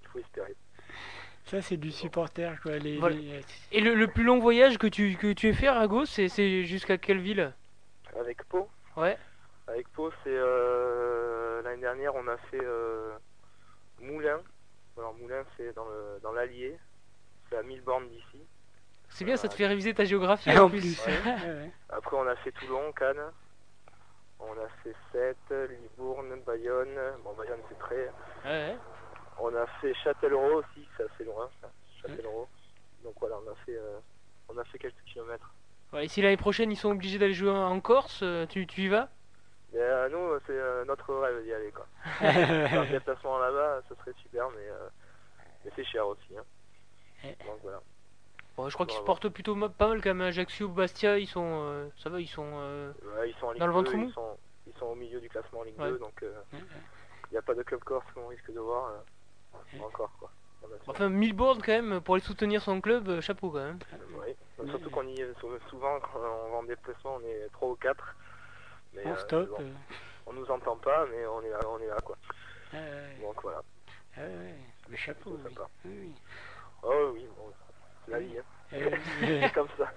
il 0.04 0.08
faut 0.10 0.20
espérer. 0.20 0.56
Ça, 1.46 1.62
c'est 1.62 1.78
du 1.78 1.92
supporter, 1.92 2.60
quoi. 2.62 2.78
Les, 2.78 2.98
Voilà. 2.98 3.16
les- 3.16 3.42
Et 3.72 3.80
le, 3.82 3.94
le 3.94 4.08
plus 4.08 4.24
long 4.24 4.40
voyage 4.40 4.78
que 4.78 4.88
tu, 4.88 5.16
que 5.16 5.32
tu 5.34 5.48
aies 5.48 5.54
fait, 5.54 5.70
Rago, 5.70 6.06
c'est 6.06 6.28
c'est 6.28 6.64
jusqu'à 6.64 6.98
quelle 6.98 7.20
ville? 7.20 7.54
Avec 8.20 8.44
Pau 8.46 8.68
Ouais. 8.98 9.18
Avec 9.68 9.88
Pau, 9.90 10.12
c'est 10.24 10.30
euh, 10.34 11.62
l'année 11.62 11.82
dernière, 11.82 12.16
on 12.16 12.28
a 12.28 12.38
fait 12.50 12.64
euh, 12.64 13.12
Moulin. 14.02 14.40
Alors 14.98 15.14
Moulin, 15.16 15.44
c'est 15.58 15.74
dans 15.76 15.86
le 15.86 16.20
dans 16.24 16.32
l'Allier. 16.32 16.78
C'est 17.50 17.58
à 17.58 17.64
1000 17.64 17.82
bornes 17.82 18.08
d'ici. 18.10 18.40
C'est 19.10 19.24
bien, 19.26 19.38
ça 19.38 19.48
te 19.48 19.54
fait 19.54 19.68
réviser 19.68 19.94
ta 19.94 20.04
géographie 20.04 20.50
Ah, 20.52 20.64
en 20.64 20.70
plus. 20.70 21.00
Ouais. 21.06 21.72
Après, 21.90 22.18
on 22.18 22.28
a 22.28 22.36
fait 22.38 22.52
Toulon, 22.54 22.92
Cannes. 22.94 23.22
On 24.40 24.52
a 24.54 24.68
fait 24.84 24.96
Sète, 25.12 25.70
Libourne, 25.70 26.40
Bayonne. 26.46 26.98
Bon, 27.24 27.34
Bayonne, 27.38 27.60
c'est 27.70 27.78
près. 27.78 28.10
Ouais. 28.46 28.76
On 29.40 29.54
a 29.56 29.66
fait 29.82 29.94
Châtellerault 29.96 30.60
aussi, 30.60 30.88
c'est 30.98 31.04
assez 31.04 31.24
loin, 31.24 31.50
ça. 31.62 31.70
Châtelleraut. 32.02 32.48
Donc 33.04 33.14
voilà, 33.20 33.36
on 33.46 33.52
a 33.52 33.56
fait, 33.66 33.76
euh, 33.76 34.00
on 34.50 34.58
a 34.58 34.64
fait 34.66 34.78
quelques 34.80 35.04
kilomètres. 35.06 35.54
Ouais, 35.94 36.06
et 36.06 36.08
si 36.08 36.22
l'année 36.22 36.38
prochaine 36.38 36.72
ils 36.72 36.76
sont 36.78 36.92
obligés 36.92 37.20
d'aller 37.20 37.34
jouer 37.34 37.52
en 37.52 37.80
Corse, 37.80 38.22
euh, 38.24 38.46
tu, 38.48 38.66
tu 38.68 38.82
y 38.82 38.88
vas? 38.88 39.10
Mais 39.74 39.80
euh, 39.82 40.10
nous, 40.10 40.40
c'est 40.48 40.54
euh, 40.58 40.86
notre 40.86 41.14
rêve 41.14 41.44
d'y 41.44 41.54
aller, 41.54 41.72
quoi. 41.72 41.86
Un 42.22 42.90
déplacement 42.92 43.38
là-bas, 43.40 43.82
ce 43.90 43.96
serait 43.96 44.14
super, 44.22 44.50
mais, 44.52 44.68
mais 45.64 45.72
c'est 45.76 45.84
cher 45.84 46.08
aussi. 46.08 46.38
Hein. 46.38 46.44
Donc 47.46 47.60
voilà. 47.62 47.82
Bon, 48.58 48.70
Je 48.70 48.74
crois 48.74 48.86
qu'ils 48.86 48.98
se 48.98 49.04
portent 49.04 49.28
plutôt 49.30 49.54
pas 49.70 49.88
mal 49.88 50.02
quand 50.02 50.14
même. 50.14 50.22
Ajaccio, 50.22 50.70
Bastia, 50.70 51.18
ils 51.20 51.28
sont. 51.28 51.44
euh, 51.66 51.90
ça 51.98 52.10
va, 52.10 52.22
ils 52.22 52.28
sont. 52.28 52.52
euh, 52.56 52.94
Ouais, 53.18 53.30
ils 53.30 53.36
sont 53.36 53.48
en 53.48 53.52
Ligue 53.52 53.60
Dans 53.60 53.68
le 53.68 53.74
2, 53.74 53.78
ventre 53.80 53.96
mou 53.98 54.08
ils 54.08 54.14
sont, 54.14 54.38
ils 54.68 54.74
sont 54.80 54.86
au 54.86 54.96
milieu 54.96 55.20
du 55.20 55.28
classement 55.30 55.60
en 55.60 55.64
Ligue 55.64 55.78
Ouais. 55.80 55.90
2, 55.92 56.00
donc 56.00 56.14
il 56.24 57.32
n'y 57.34 57.38
a 57.38 57.42
pas 57.42 57.54
de 57.54 57.64
club 57.64 57.82
corse 57.84 58.06
qu'on 58.14 58.28
risque 58.28 58.52
de 58.54 58.60
voir. 58.60 58.92
Euh. 59.76 59.80
encore 59.84 60.12
quoi. 60.20 60.30
Enfin, 60.88 61.10
1000 61.10 61.34
bornes 61.34 61.62
quand 61.62 61.72
même 61.72 62.02
pour 62.02 62.16
aller 62.16 62.24
soutenir 62.24 62.62
son 62.62 62.82
club, 62.82 63.08
euh, 63.08 63.22
chapeau 63.22 63.50
quand 63.50 63.64
même. 63.64 63.80
Oui. 64.20 64.34
Donc, 64.58 64.70
Surtout 64.70 64.90
qu'on 64.90 65.08
y 65.08 65.20
est 65.20 65.34
sou- 65.40 65.58
souvent 65.70 66.00
quand 66.00 66.20
on 66.20 66.52
va 66.52 66.58
en 66.58 66.64
déplacement, 66.64 67.16
on 67.16 67.22
est 67.22 67.50
3 67.54 67.70
ou 67.70 67.76
4. 67.76 68.16
Mais, 68.94 69.02
On 69.06 69.12
euh, 69.12 69.16
stop. 69.18 69.50
bon, 69.50 69.56
euh, 69.62 69.72
on 70.28 70.34
nous 70.34 70.50
entend 70.52 70.78
pas, 70.78 71.06
mais 71.12 71.26
on 71.28 71.42
est 71.44 71.50
là, 71.50 71.60
on 71.70 71.80
est 71.80 71.88
là 71.88 71.98
quoi. 72.04 72.16
ah 72.74 72.78
ouais, 72.78 73.18
Donc 73.22 73.42
voilà. 73.44 73.62
ah 74.18 74.22
ouais, 74.22 74.56
le 74.90 74.96
chapeau. 74.96 75.32
Oui. 75.32 75.44
sympa. 75.44 75.68
Oui, 75.86 75.92
oui. 76.02 76.14
Oh 76.84 77.12
oui, 77.14 77.28
bon, 77.38 77.52
la 78.08 78.18
Oui. 78.20 78.26
vie. 78.28 78.38
Hein. 78.40 78.44
Euh, 78.74 78.90
C'est 79.44 79.52
comme 79.54 79.68
ça. 79.78 79.92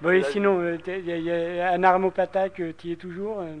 bon, 0.00 0.10
et 0.10 0.20
La 0.20 0.30
sinon, 0.30 0.60
euh, 0.60 0.76
il 0.86 1.06
y, 1.06 1.12
a- 1.12 1.16
il 1.16 1.24
y 1.56 1.60
a 1.60 1.72
un 1.72 1.82
arme 1.82 2.04
au 2.06 2.10
patac, 2.10 2.54
tu 2.54 2.88
y 2.88 2.92
es 2.92 2.96
toujours 2.96 3.40
euh 3.40 3.56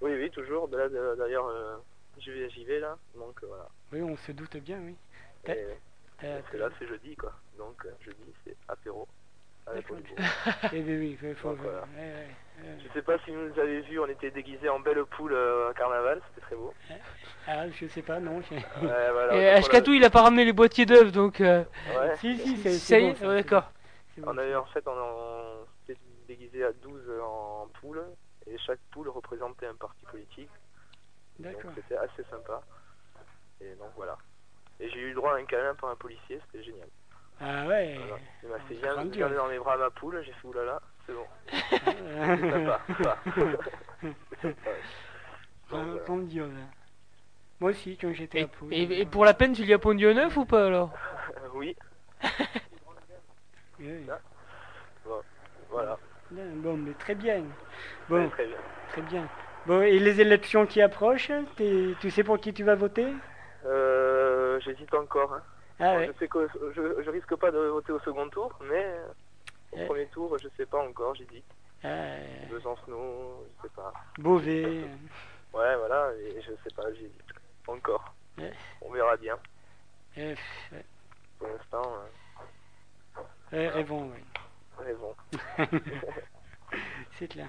Oui, 0.00 0.12
oui, 0.14 0.30
toujours. 0.30 0.68
Ben 0.68 0.88
D'ailleurs, 1.18 1.46
euh, 1.46 1.76
j'y 2.18 2.30
vais, 2.30 2.50
j'y 2.50 2.64
vais 2.64 2.80
là. 2.80 2.96
Donc 3.14 3.42
euh, 3.42 3.46
voilà. 3.46 3.68
Oui, 3.92 4.02
on 4.02 4.16
se 4.16 4.32
doute 4.32 4.56
bien, 4.58 4.78
oui. 4.80 4.96
Et, 5.46 5.50
et 5.52 5.56
t'as- 6.18 6.42
c'est 6.50 6.58
là, 6.58 6.68
c'est 6.78 6.86
jeudi 6.86 7.16
quoi. 7.16 7.32
Donc 7.58 7.84
euh, 7.84 7.90
jeudi, 8.04 8.32
c'est 8.44 8.56
apéro. 8.68 9.06
Avec. 9.66 9.90
Olivier. 9.90 10.14
Eh 10.74 10.80
bien 10.82 10.98
oui, 10.98 11.18
il 11.22 11.34
faut... 11.36 11.48
Donc, 11.48 11.58
voilà. 11.60 11.80
ouais, 11.82 11.86
ouais, 11.96 12.12
ouais. 12.62 12.78
Je 12.86 12.92
sais 12.92 13.00
pas 13.02 13.18
si 13.20 13.30
vous 13.30 13.40
nous 13.48 13.58
avez 13.58 13.80
vu, 13.80 13.98
on 13.98 14.06
était 14.06 14.30
déguisés 14.30 14.68
en 14.68 14.78
belle 14.80 15.02
poule 15.06 15.32
euh, 15.32 15.70
à 15.70 15.74
carnaval, 15.74 16.20
c'était 16.28 16.42
très 16.46 16.56
beau. 16.56 16.74
Ah, 17.46 17.68
je 17.70 17.86
sais 17.88 18.02
pas, 18.02 18.20
non. 18.20 18.38
Ouais, 18.38 18.44
voilà, 18.80 19.36
Et 19.36 19.48
Ashkatou, 19.48 19.92
il 19.92 20.04
a 20.04 20.10
pas 20.10 20.22
ramené 20.22 20.44
les 20.44 20.52
boîtiers 20.52 20.84
d'œufs 20.84 21.12
donc. 21.12 21.40
euh. 21.40 21.64
Si, 22.16 22.38
si, 22.38 22.56
c'est 22.58 22.72
Ça 22.78 22.98
y 23.00 23.06
est, 23.06 23.20
d'accord. 23.22 23.72
On 24.22 24.36
avait 24.36 24.54
en 24.54 24.66
fait, 24.66 24.86
on, 24.86 24.92
on 24.92 25.66
s'était 25.86 25.98
déguisé 26.28 26.62
à 26.64 26.72
12 26.72 27.10
en 27.22 27.68
poules 27.80 28.04
et 28.46 28.56
chaque 28.58 28.80
poule 28.92 29.08
représentait 29.08 29.66
un 29.66 29.74
parti 29.74 30.04
politique. 30.06 30.50
Donc 31.38 31.52
D'accord. 31.52 31.72
c'était 31.74 31.96
assez 31.96 32.24
sympa. 32.30 32.62
Et 33.60 33.74
donc 33.74 33.90
voilà. 33.96 34.16
Et 34.80 34.88
j'ai 34.90 35.00
eu 35.00 35.08
le 35.10 35.14
droit 35.14 35.34
à 35.34 35.36
un 35.38 35.44
câlin 35.44 35.74
par 35.74 35.90
un 35.90 35.96
policier, 35.96 36.40
c'était 36.46 36.64
génial. 36.64 36.88
Ah 37.40 37.66
ouais. 37.66 37.94
Voilà. 37.98 38.18
Il 38.42 38.48
m'a 38.48 38.58
fait 38.60 38.64
c'est 38.68 38.74
viens, 38.80 38.94
grandiose. 38.94 39.16
viens 39.16 39.28
dans 39.30 39.48
mes 39.48 39.58
bras 39.58 39.76
ma 39.76 39.90
poule, 39.90 40.22
j'ai 40.24 40.32
fait 40.32 40.48
oulala, 40.48 40.80
c'est 41.06 41.12
bon. 41.12 41.26
Ah, 41.46 42.36
C'est 42.36 42.50
sympa. 42.50 42.80
sympa. 42.88 43.18
Ouais. 44.66 44.80
Ah. 45.72 46.12
Moi 47.60 47.70
aussi, 47.70 47.96
quand 47.96 48.12
j'étais 48.12 48.40
Et, 48.40 48.42
à 48.42 48.46
Pau. 48.48 48.68
et- 48.70 49.00
et 49.00 49.06
pour 49.06 49.24
la 49.24 49.34
peine, 49.34 49.52
tu 49.54 49.64
lui 49.64 49.72
as 49.72 49.78
pondu 49.78 50.06
un 50.06 50.16
œuf 50.18 50.36
ou 50.36 50.44
pas 50.44 50.66
alors 50.66 50.90
oui, 51.54 51.76
Oui, 53.80 53.86
oui. 53.88 54.06
voilà. 55.70 55.98
Bien, 56.30 56.44
Bon, 56.56 56.76
mais 56.76 56.92
très 56.94 57.14
bien. 57.14 57.38
Ouais, 57.38 57.44
Bon, 58.08 58.28
très 58.30 58.46
bien. 58.46 58.58
très 58.88 59.02
bien. 59.02 59.28
Bon, 59.66 59.80
et 59.80 59.98
les 59.98 60.20
élections 60.20 60.66
qui 60.66 60.82
approchent, 60.82 61.32
tu 62.00 62.10
sais 62.10 62.22
pour 62.24 62.38
qui 62.38 62.52
tu 62.52 62.64
vas 62.64 62.74
voter? 62.74 63.06
Euh, 63.64 64.60
J'hésite 64.60 64.92
encore. 64.94 65.32
hein. 65.32 65.42
Ah 65.80 65.84
Alors, 65.84 65.96
ouais. 65.98 66.06
Je 66.12 66.18
sais 66.18 66.28
que 66.28 66.46
je, 66.76 67.02
je 67.02 67.10
risque 67.10 67.34
pas 67.36 67.50
de 67.50 67.58
voter 67.58 67.92
au 67.92 67.98
second 68.00 68.28
tour, 68.28 68.52
mais 68.62 68.86
au 69.72 69.76
Eh. 69.78 69.86
premier 69.86 70.06
tour, 70.08 70.36
je 70.38 70.48
sais 70.56 70.66
pas 70.66 70.78
encore, 70.78 71.14
j'hésite. 71.14 71.44
Ah, 71.82 72.16
Besancenot, 72.50 73.46
je 73.56 73.62
sais 73.68 73.74
pas. 73.74 73.92
Beauvais. 74.18 74.82
Ouais, 75.52 75.76
voilà, 75.76 76.10
et 76.20 76.40
je 76.42 76.50
sais 76.62 76.74
pas, 76.76 76.92
j'hésite. 76.92 77.22
Encore. 77.66 78.14
Ouais. 78.38 78.52
On 78.82 78.92
verra 78.92 79.16
bien. 79.16 79.36
euh. 80.18 80.34
Pour 81.38 81.48
l'instant, 81.48 81.92
Ouais, 83.52 83.68
rêvons, 83.68 84.10
oui. 84.12 84.20
euh, 84.80 84.84
raison. 84.84 85.14
C'est 87.12 87.28
clair. 87.28 87.48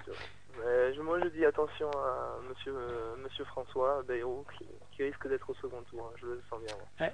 Moi, 1.02 1.20
je 1.22 1.28
dis 1.28 1.44
attention 1.44 1.90
à 1.90 2.38
monsieur, 2.48 2.74
euh, 2.76 3.16
monsieur 3.22 3.44
François 3.44 4.02
Bayrou, 4.08 4.44
qui, 4.56 4.66
qui 4.92 5.04
risque 5.04 5.28
d'être 5.28 5.48
au 5.50 5.54
second 5.54 5.82
tour. 5.90 6.10
hein, 6.10 6.16
je 6.20 6.26
le 6.26 6.42
sens 6.50 6.60
bien. 6.60 7.08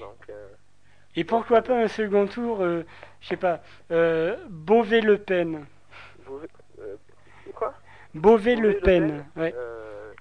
Donc, 0.00 0.16
euh, 0.30 0.48
Et 1.14 1.24
pourquoi 1.24 1.62
pas 1.62 1.78
un 1.78 1.88
second 1.88 2.26
tour, 2.26 2.62
euh, 2.62 2.82
je 3.20 3.28
sais 3.28 3.36
pas, 3.36 3.60
euh, 3.90 4.36
Beauvais-Le 4.48 5.18
Pen. 5.18 5.66
euh, 6.78 6.96
quoi? 7.54 7.74
Beauvais-Le 8.14 8.80
Pen. 8.80 9.24
Ouais. 9.36 9.54
Euh, 9.56 10.12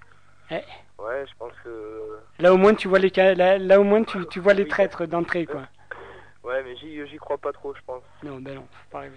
Ouais. 0.52 0.64
ouais, 1.00 1.26
je 1.28 1.34
pense 1.40 1.54
que. 1.64 2.20
Là 2.38 2.54
au 2.54 2.58
moins 2.58 2.76
tu 2.76 2.88
vois 2.88 3.00
les 3.00 3.10
là, 3.10 3.58
là, 3.58 3.80
au 3.80 3.84
moins 3.84 4.04
tu, 4.04 4.24
tu 4.28 4.40
vois 4.40 4.54
les 4.54 4.68
traîtres 4.68 5.06
d'entrée 5.06 5.46
quoi. 5.46 5.68
Ouais, 6.44 6.62
mais 6.62 6.76
j'y 6.76 7.08
j'y 7.08 7.18
crois 7.18 7.40
pas 7.40 7.52
trop, 7.52 7.74
je 7.74 7.82
pense. 7.88 8.04
Non, 8.22 8.38
ben 8.40 8.54
non, 8.54 8.68
rêver. 8.94 9.16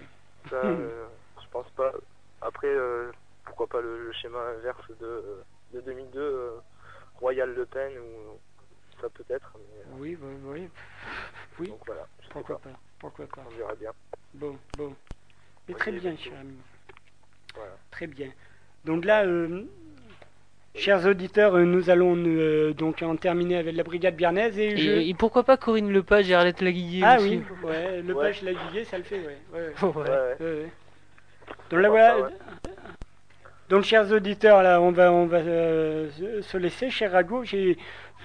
Ça, 0.49 0.59
je 0.59 1.47
pense 1.51 1.69
pas. 1.75 1.91
Après, 2.41 2.65
euh, 2.65 3.11
pourquoi 3.59 3.81
pas 3.81 3.85
le, 3.85 4.05
le 4.05 4.11
schéma 4.13 4.39
inverse 4.57 4.89
de, 5.01 5.41
de 5.73 5.81
2002, 5.81 6.19
euh, 6.19 6.51
Royal 7.19 7.53
Le 7.53 7.65
Pen, 7.65 7.91
ou 7.97 8.39
ça 9.01 9.09
peut 9.09 9.25
être. 9.29 9.51
Mais, 9.57 9.81
euh, 9.81 9.95
Oui, 9.97 10.17
oui, 10.21 10.33
oui. 10.45 10.69
Oui, 11.59 11.67
donc 11.67 11.81
voilà, 11.85 12.07
je 12.21 12.27
sais 12.27 12.31
pourquoi 12.33 12.57
pas. 12.59 12.69
pas, 12.69 12.75
pourquoi 12.99 13.25
pas. 13.27 13.43
On 13.45 13.57
verra 13.57 13.75
bien. 13.75 13.91
Bon, 14.33 14.57
bon. 14.77 14.95
Mais 15.67 15.73
très 15.75 15.91
bien, 15.91 15.99
bientôt. 16.11 16.21
cher 16.23 16.39
ami. 16.39 16.55
Voilà. 17.53 17.71
Très 17.91 18.07
bien. 18.07 18.29
Donc 18.85 19.03
là, 19.03 19.25
euh, 19.25 19.65
chers 20.75 21.05
auditeurs, 21.05 21.57
nous 21.57 21.89
allons 21.89 22.15
euh, 22.15 22.73
donc 22.73 23.01
en 23.01 23.17
terminer 23.17 23.57
avec 23.57 23.75
la 23.75 23.83
brigade 23.83 24.15
biarnaise 24.15 24.57
et, 24.57 24.77
je... 24.77 24.89
et, 24.91 25.09
et 25.09 25.13
pourquoi 25.15 25.43
pas 25.43 25.57
Corinne 25.57 25.91
Lepage 25.91 26.31
et 26.31 26.33
Arlette 26.33 26.61
Laguillier 26.61 27.03
Ah 27.05 27.17
aussi 27.17 27.39
oui, 27.39 27.43
ouais, 27.63 28.01
le 28.03 28.13
Ouais. 28.13 28.27
page 28.27 28.41
la 28.41 28.53
guillée, 28.53 28.85
ça 28.85 28.97
le 28.97 29.03
fait, 29.03 29.19
ouais. 29.19 29.37
ouais, 29.53 29.73
ouais. 29.83 29.83
Ouais. 29.83 29.93
Ouais, 29.93 30.09
ouais. 30.09 30.35
Ouais, 30.39 30.45
ouais. 30.63 30.69
Donc 31.71 31.81
là, 31.81 31.89
Pourquoi 31.89 32.17
voilà. 32.19 32.35
Donc, 33.69 33.83
chers 33.83 34.11
auditeurs, 34.11 34.63
là, 34.63 34.81
on 34.81 34.91
va, 34.91 35.11
on 35.13 35.25
va 35.27 35.37
euh, 35.37 36.09
se- 36.11 36.41
se 36.41 36.57
laisser. 36.57 36.89
Cher 36.89 37.11
Rago, 37.11 37.43
j'ai 37.43 37.77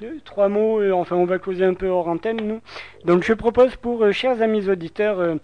euh, 0.03 0.19
trois 0.25 0.49
mots. 0.49 0.81
euh, 0.81 0.93
enfin, 0.93 1.17
on 1.17 1.27
va 1.27 1.39
causer 1.39 1.65
un 1.65 1.75
peu 1.75 1.87
hors 1.89 2.09
antenne, 2.09 2.39
nous. 2.41 2.61
Donc, 3.05 3.23
je 3.25 3.35
propose 3.35 3.77
pour, 3.77 4.03
euh, 4.05 4.13
chers 4.13 4.41
amis 4.41 4.69
auditeurs, 4.71 5.21
euh, 5.21 5.37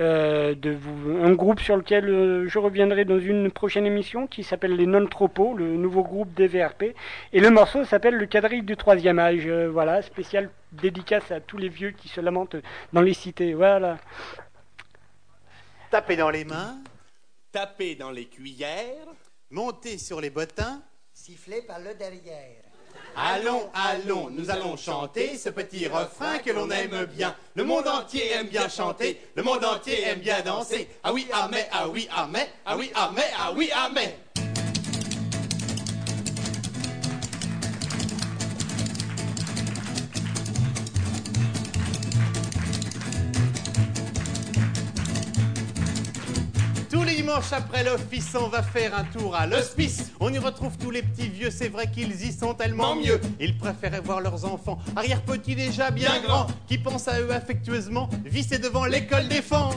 euh, 0.00 0.56
de 0.56 0.70
vous, 0.72 1.18
un 1.22 1.32
groupe 1.34 1.60
sur 1.60 1.76
lequel 1.76 2.08
euh, 2.08 2.48
je 2.48 2.58
reviendrai 2.58 3.04
dans 3.04 3.20
une 3.20 3.48
prochaine 3.52 3.86
émission 3.86 4.26
qui 4.26 4.42
s'appelle 4.42 4.74
Les 4.74 4.86
Non-Tropos, 4.86 5.54
le 5.56 5.76
nouveau 5.76 6.02
groupe 6.02 6.34
des 6.34 6.48
VRP. 6.48 6.96
Et 7.32 7.38
le 7.38 7.50
morceau 7.50 7.84
s'appelle 7.84 8.16
Le 8.16 8.26
quadrille 8.26 8.62
du 8.64 8.76
troisième 8.76 9.20
âge. 9.20 9.46
Euh, 9.46 9.68
voilà, 9.70 10.02
spécial 10.02 10.50
dédicace 10.72 11.30
à 11.30 11.38
tous 11.38 11.58
les 11.58 11.68
vieux 11.68 11.92
qui 11.92 12.08
se 12.08 12.20
lamentent 12.20 12.56
dans 12.92 13.02
les 13.02 13.14
cités. 13.14 13.54
Voilà. 13.54 13.98
Tapez 15.92 16.16
dans 16.16 16.30
les 16.30 16.44
mains, 16.44 16.74
tapez 17.52 17.94
dans 17.94 18.10
les 18.10 18.24
cuillères, 18.24 19.06
montez 19.54 19.98
sur 19.98 20.20
les 20.20 20.30
bottins. 20.30 20.82
Sifflé 21.14 21.62
par 21.62 21.78
le 21.78 21.94
derrière. 21.94 22.62
Allons, 23.16 23.70
allons, 23.72 24.28
nous 24.30 24.50
allons 24.50 24.76
chanter 24.76 25.38
ce 25.38 25.48
petit 25.48 25.86
refrain 25.86 26.38
que 26.38 26.50
l'on 26.50 26.68
aime 26.70 27.06
bien. 27.06 27.34
Le 27.54 27.62
monde 27.62 27.86
entier 27.86 28.32
aime 28.32 28.48
bien 28.48 28.68
chanter, 28.68 29.20
le 29.36 29.42
monde 29.44 29.64
entier 29.64 30.02
aime 30.02 30.18
bien 30.18 30.40
danser. 30.42 30.88
Ah 31.04 31.12
oui, 31.12 31.28
ah 31.32 31.48
mais, 31.50 31.68
ah 31.70 31.88
oui, 31.88 32.08
ah 32.10 32.28
mais, 32.30 32.50
ah 32.66 32.76
oui, 32.76 32.90
ah 32.94 33.12
mais, 33.14 33.30
ah 33.38 33.52
oui, 33.56 33.70
ah 33.72 33.90
mais. 33.94 34.18
Dimanches 47.24 47.54
après 47.54 47.82
l'office, 47.82 48.36
on 48.38 48.48
va 48.48 48.62
faire 48.62 48.94
un 48.94 49.04
tour 49.04 49.34
à 49.34 49.46
l'hospice. 49.46 50.12
On 50.20 50.30
y 50.30 50.36
retrouve 50.36 50.76
tous 50.76 50.90
les 50.90 51.00
petits 51.00 51.30
vieux, 51.30 51.50
c'est 51.50 51.70
vrai 51.70 51.90
qu'ils 51.90 52.22
y 52.22 52.30
sont 52.30 52.52
tellement 52.52 52.96
mieux. 52.96 53.18
Ils 53.40 53.56
préféraient 53.56 54.02
voir 54.02 54.20
leurs 54.20 54.44
enfants, 54.44 54.78
arrière-petits 54.94 55.54
déjà 55.54 55.90
bien 55.90 56.20
grands, 56.20 56.46
qui 56.68 56.76
pensent 56.76 57.08
à 57.08 57.18
eux 57.22 57.32
affectueusement, 57.32 58.10
vissés 58.26 58.58
devant 58.58 58.84
l'école 58.84 59.26
des 59.28 59.40
fans. 59.40 59.70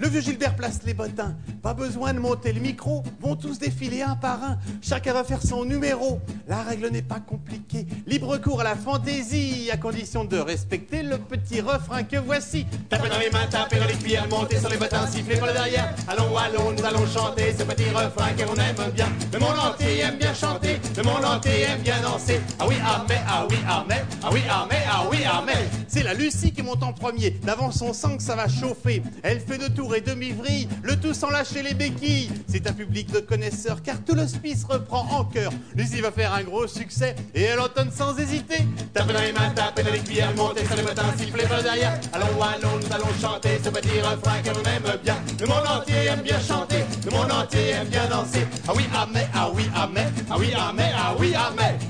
Le 0.00 0.08
vieux 0.08 0.20
Gilbert 0.20 0.54
place 0.54 0.80
les 0.84 0.94
bottins. 0.94 1.34
Pas 1.60 1.74
besoin 1.74 2.14
de 2.14 2.20
monter 2.20 2.52
le 2.52 2.60
micro. 2.60 3.02
Vont 3.20 3.34
tous 3.34 3.58
défiler 3.58 4.02
un 4.02 4.14
par 4.14 4.42
un. 4.44 4.58
Chacun 4.80 5.12
va 5.12 5.24
faire 5.24 5.42
son 5.42 5.64
numéro. 5.64 6.20
La 6.46 6.62
règle 6.62 6.88
n'est 6.88 7.02
pas 7.02 7.18
compliquée. 7.18 7.86
Libre 8.06 8.38
cours 8.38 8.60
à 8.60 8.64
la 8.64 8.76
fantaisie. 8.76 9.70
À 9.72 9.76
condition 9.76 10.24
de 10.24 10.38
respecter 10.38 11.02
le 11.02 11.18
petit 11.18 11.60
refrain 11.60 12.04
que 12.04 12.16
voici. 12.16 12.64
Tapez 12.88 13.08
dans 13.08 13.18
les 13.18 13.30
mains, 13.30 13.46
tapez 13.50 13.78
dans 13.80 13.86
les 13.86 13.94
cuillères. 13.94 14.28
Montez 14.28 14.58
sur 14.58 14.68
les 14.68 14.76
bottins, 14.76 15.06
sifflez 15.06 15.36
par 15.36 15.48
le 15.48 15.54
derrière. 15.54 15.92
Allons, 16.06 16.36
allons, 16.36 16.72
nous 16.72 16.84
allons 16.84 17.06
chanter 17.06 17.52
ce 17.58 17.64
petit 17.64 17.90
refrain 17.90 18.32
que 18.36 18.42
l'on 18.42 18.54
aime 18.54 18.92
bien. 18.94 19.08
Le 19.32 19.38
monde 19.40 19.58
entier 19.58 19.98
aime 19.98 20.16
bien 20.16 20.32
chanter. 20.32 20.80
Le 20.96 21.02
monde 21.02 21.24
entier 21.24 21.62
aime 21.62 21.80
bien 21.80 22.00
danser. 22.02 22.40
Ah 22.60 22.66
oui, 22.68 22.76
ah 22.84 23.04
mais, 23.08 23.20
ah 23.26 23.46
oui, 23.50 23.56
ah 23.68 23.84
mais. 23.88 24.04
Ah 24.22 24.28
oui, 24.32 24.40
ah 24.48 24.66
mais, 24.70 24.84
ah 24.88 25.04
oui, 25.10 25.18
ah 25.26 25.42
mais. 25.44 25.68
C'est 25.88 26.04
la 26.04 26.14
Lucie 26.14 26.52
qui 26.52 26.62
monte 26.62 26.82
en 26.84 26.92
premier. 26.92 27.30
D'avance, 27.30 27.82
on 27.82 27.92
sent 27.92 28.18
que 28.18 28.22
ça 28.22 28.36
va 28.36 28.46
chauffer. 28.46 29.02
Elle 29.22 29.40
fait 29.40 29.58
deux 29.58 29.70
et 29.94 30.00
demi-vrille, 30.00 30.68
le 30.82 30.96
tout 30.96 31.14
sans 31.14 31.30
lâcher 31.30 31.62
les 31.62 31.74
béquilles. 31.74 32.30
C'est 32.48 32.66
un 32.68 32.72
public 32.72 33.10
de 33.12 33.20
connaisseurs, 33.20 33.82
car 33.82 33.96
tout 34.04 34.14
l'hospice 34.14 34.64
reprend 34.64 35.06
en 35.10 35.24
cœur. 35.24 35.52
Lucie 35.74 36.00
va 36.00 36.10
faire 36.10 36.32
un 36.32 36.42
gros 36.42 36.66
succès 36.66 37.14
et 37.34 37.42
elle 37.42 37.60
entonne 37.60 37.90
sans 37.90 38.16
hésiter. 38.18 38.66
Tapez 38.92 39.12
dans 39.12 39.20
les 39.20 39.32
mains, 39.32 39.50
tapez 39.54 39.82
dans 39.82 39.92
les 39.92 40.00
cuillères, 40.00 40.34
montez 40.36 40.64
sur 40.64 40.76
les 40.76 40.82
matins, 40.82 41.12
sifflez 41.16 41.44
pas 41.44 41.62
derrière. 41.62 42.00
Allons, 42.12 42.42
allons, 42.42 42.78
nous 42.80 42.94
allons 42.94 43.12
chanter 43.20 43.60
ce 43.62 43.70
petit 43.70 44.00
refrain 44.00 44.40
que 44.42 44.50
l'on 44.50 44.64
aime 44.64 44.98
bien. 45.02 45.16
Le 45.40 45.46
monde 45.46 45.66
entier 45.66 46.06
aime 46.06 46.22
bien 46.22 46.40
chanter, 46.40 46.84
le 47.04 47.10
monde 47.10 47.32
entier 47.32 47.70
aime 47.70 47.88
bien 47.88 48.06
danser. 48.08 48.46
Ah 48.66 48.72
oui, 48.74 48.84
ah 48.94 49.06
mais, 49.12 49.28
ah 49.34 49.50
oui, 49.54 49.64
ah 49.74 49.88
mais, 49.92 50.06
ah 50.30 50.36
oui, 50.38 50.52
ah 50.56 50.72
mais, 50.74 50.90
ah 50.94 51.14
oui, 51.18 51.32
ah 51.36 51.52
mais. 51.56 51.87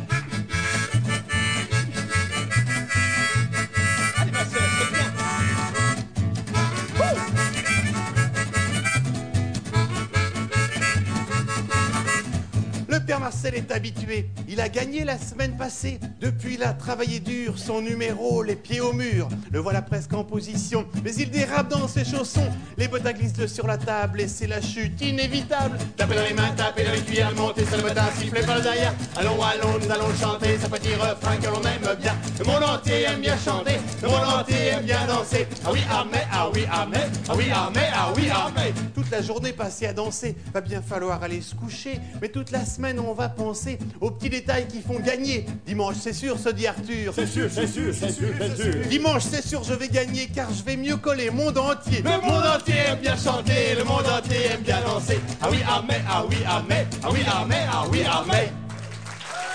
Marcel 13.28 13.56
est 13.56 13.70
habitué. 13.72 14.24
Il 14.50 14.62
a 14.62 14.70
gagné 14.70 15.04
la 15.04 15.18
semaine 15.18 15.58
passée. 15.58 16.00
Depuis, 16.22 16.54
il 16.54 16.62
a 16.62 16.72
travaillé 16.72 17.20
dur. 17.20 17.58
Son 17.58 17.82
numéro, 17.82 18.42
les 18.42 18.56
pieds 18.56 18.80
au 18.80 18.94
mur. 18.94 19.28
Le 19.52 19.58
voilà 19.58 19.82
presque 19.82 20.14
en 20.14 20.24
position. 20.24 20.86
Mais 21.04 21.14
il 21.16 21.30
dérape 21.30 21.68
dans 21.68 21.86
ses 21.86 22.02
chaussons. 22.02 22.48
Les 22.78 22.88
bottes 22.88 23.04
à 23.04 23.12
glisse 23.12 23.44
sur 23.46 23.66
la 23.66 23.76
table 23.76 24.22
et 24.22 24.26
c'est 24.26 24.46
la 24.46 24.62
chute 24.62 25.02
inévitable. 25.02 25.76
Tapez 25.98 26.14
dans 26.14 26.22
les 26.22 26.32
mains, 26.32 26.50
tapez 26.56 26.84
dans 26.84 26.92
les 26.92 27.02
cuillères, 27.02 27.34
montez 27.34 27.66
sur 27.66 27.76
le 27.76 27.82
botin, 27.82 28.06
sifflez 28.18 28.40
par 28.40 28.56
le 28.56 28.62
derrière. 28.62 28.94
Allons, 29.16 29.36
allons, 29.42 29.78
nous 29.84 29.90
allons 29.90 30.14
chanter 30.18 30.56
ce 30.58 30.66
petit 30.66 30.94
refrain 30.94 31.36
que 31.36 31.46
l'on 31.48 31.62
aime 31.62 31.96
bien. 32.00 32.16
Le 32.38 32.44
monde 32.46 32.64
entier 32.64 33.02
aime 33.02 33.20
bien 33.20 33.36
chanter. 33.36 33.76
Le 34.02 34.08
monde 34.08 34.28
entier 34.40 34.68
aime 34.68 34.84
bien 34.84 35.06
danser. 35.06 35.46
Ah 35.62 35.70
oui, 35.70 35.80
ah 35.90 36.06
mais, 36.10 36.26
ah 36.32 36.48
oui, 36.54 36.64
ah 36.72 36.86
mais, 36.90 37.06
ah 37.28 37.34
oui, 37.36 37.44
ah 37.52 37.70
mais, 37.74 37.88
ah 37.92 38.12
oui, 38.16 38.28
ah 38.32 38.50
mais. 38.56 38.72
Toute 38.94 39.10
la 39.10 39.20
journée 39.20 39.52
passée 39.52 39.86
à 39.86 39.92
danser, 39.92 40.36
va 40.54 40.62
bien 40.62 40.80
falloir 40.80 41.22
aller 41.22 41.42
se 41.42 41.54
coucher. 41.54 42.00
Mais 42.22 42.30
toute 42.30 42.50
la 42.50 42.64
semaine, 42.64 42.98
on 42.98 43.12
va 43.12 43.28
penser 43.28 43.78
aux 44.00 44.10
petits 44.10 44.37
détails 44.40 44.68
qui 44.68 44.80
font 44.80 45.00
gagner. 45.00 45.44
Dimanche, 45.66 45.96
c'est 46.00 46.12
sûr, 46.12 46.38
se 46.38 46.50
dit 46.50 46.66
Arthur. 46.66 47.12
C'est 47.14 47.26
sûr, 47.26 47.48
c'est 47.52 47.66
sûr, 47.66 47.92
c'est 47.92 48.12
sûr, 48.12 48.28
c'est 48.38 48.56
sûr. 48.56 48.74
Dimanche, 48.88 49.22
c'est 49.30 49.46
sûr, 49.46 49.64
je 49.64 49.74
vais 49.74 49.88
gagner 49.88 50.28
car 50.34 50.48
je 50.52 50.62
vais 50.62 50.76
mieux 50.76 50.96
coller 50.96 51.30
monde 51.30 51.58
entier. 51.58 52.02
Le 52.02 52.20
monde 52.20 52.44
entier 52.46 52.76
aime 52.88 52.98
bien 52.98 53.16
chanter, 53.16 53.74
le 53.76 53.84
monde 53.84 54.06
entier 54.06 54.46
aime 54.52 54.60
bien 54.60 54.80
danser. 54.82 55.20
Ah 55.40 55.48
oui, 55.50 55.58
ah 55.68 55.82
mais, 55.86 56.00
ah 56.08 56.24
oui, 56.28 56.36
ah 56.46 56.62
mais, 56.68 56.86
ah 57.02 57.08
oui, 57.10 57.20
ah 57.26 57.44
mais, 57.48 57.66
ah 57.70 57.84
oui, 57.90 58.02
ah 58.08 58.24
mais. 58.26 58.52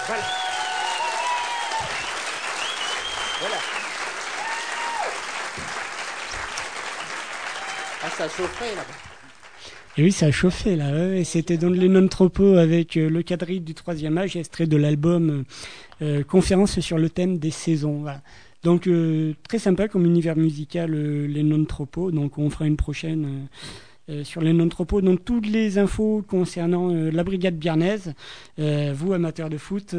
Voilà. 0.08 0.24
Voilà. 3.40 3.58
Ah, 8.06 8.10
ça 8.18 8.26
chaufferait 8.26 8.76
là-bas. 8.76 9.13
Et 9.96 10.04
oui, 10.04 10.12
ça 10.12 10.28
a 10.28 10.32
chauffé 10.32 10.76
là. 10.76 11.16
Et 11.16 11.24
c'était 11.24 11.58
dans 11.58 11.70
les 11.70 11.88
non-tropos 11.88 12.56
avec 12.56 12.98
euh, 12.98 13.10
le 13.10 13.22
quadrille 13.22 13.60
du 13.60 13.76
troisième 13.76 14.18
âge, 14.18 14.36
extrait 14.36 14.66
de 14.66 14.76
l'album 14.76 15.46
euh, 16.02 16.20
euh, 16.20 16.24
Conférence 16.24 16.80
sur 16.80 16.98
le 16.98 17.10
thème 17.10 17.38
des 17.38 17.52
saisons. 17.52 18.06
Donc 18.64 18.90
très 19.48 19.60
sympa 19.60 19.90
comme 19.90 20.06
univers 20.06 20.38
musical, 20.38 20.94
les 20.94 21.44
non-tropos. 21.44 22.12
Donc 22.12 22.38
on 22.38 22.50
fera 22.50 22.66
une 22.66 22.78
prochaine 22.78 23.48
euh, 24.10 24.24
sur 24.24 24.42
les 24.42 24.54
non-tropos. 24.54 25.02
Donc 25.02 25.24
toutes 25.26 25.48
les 25.48 25.78
infos 25.78 26.24
concernant 26.28 26.92
euh, 26.92 27.12
la 27.12 27.24
brigade 27.24 27.56
biarnaise, 27.56 28.14
euh, 28.60 28.94
vous 28.96 29.14
amateurs 29.14 29.50
de 29.50 29.58
foot, 29.58 29.96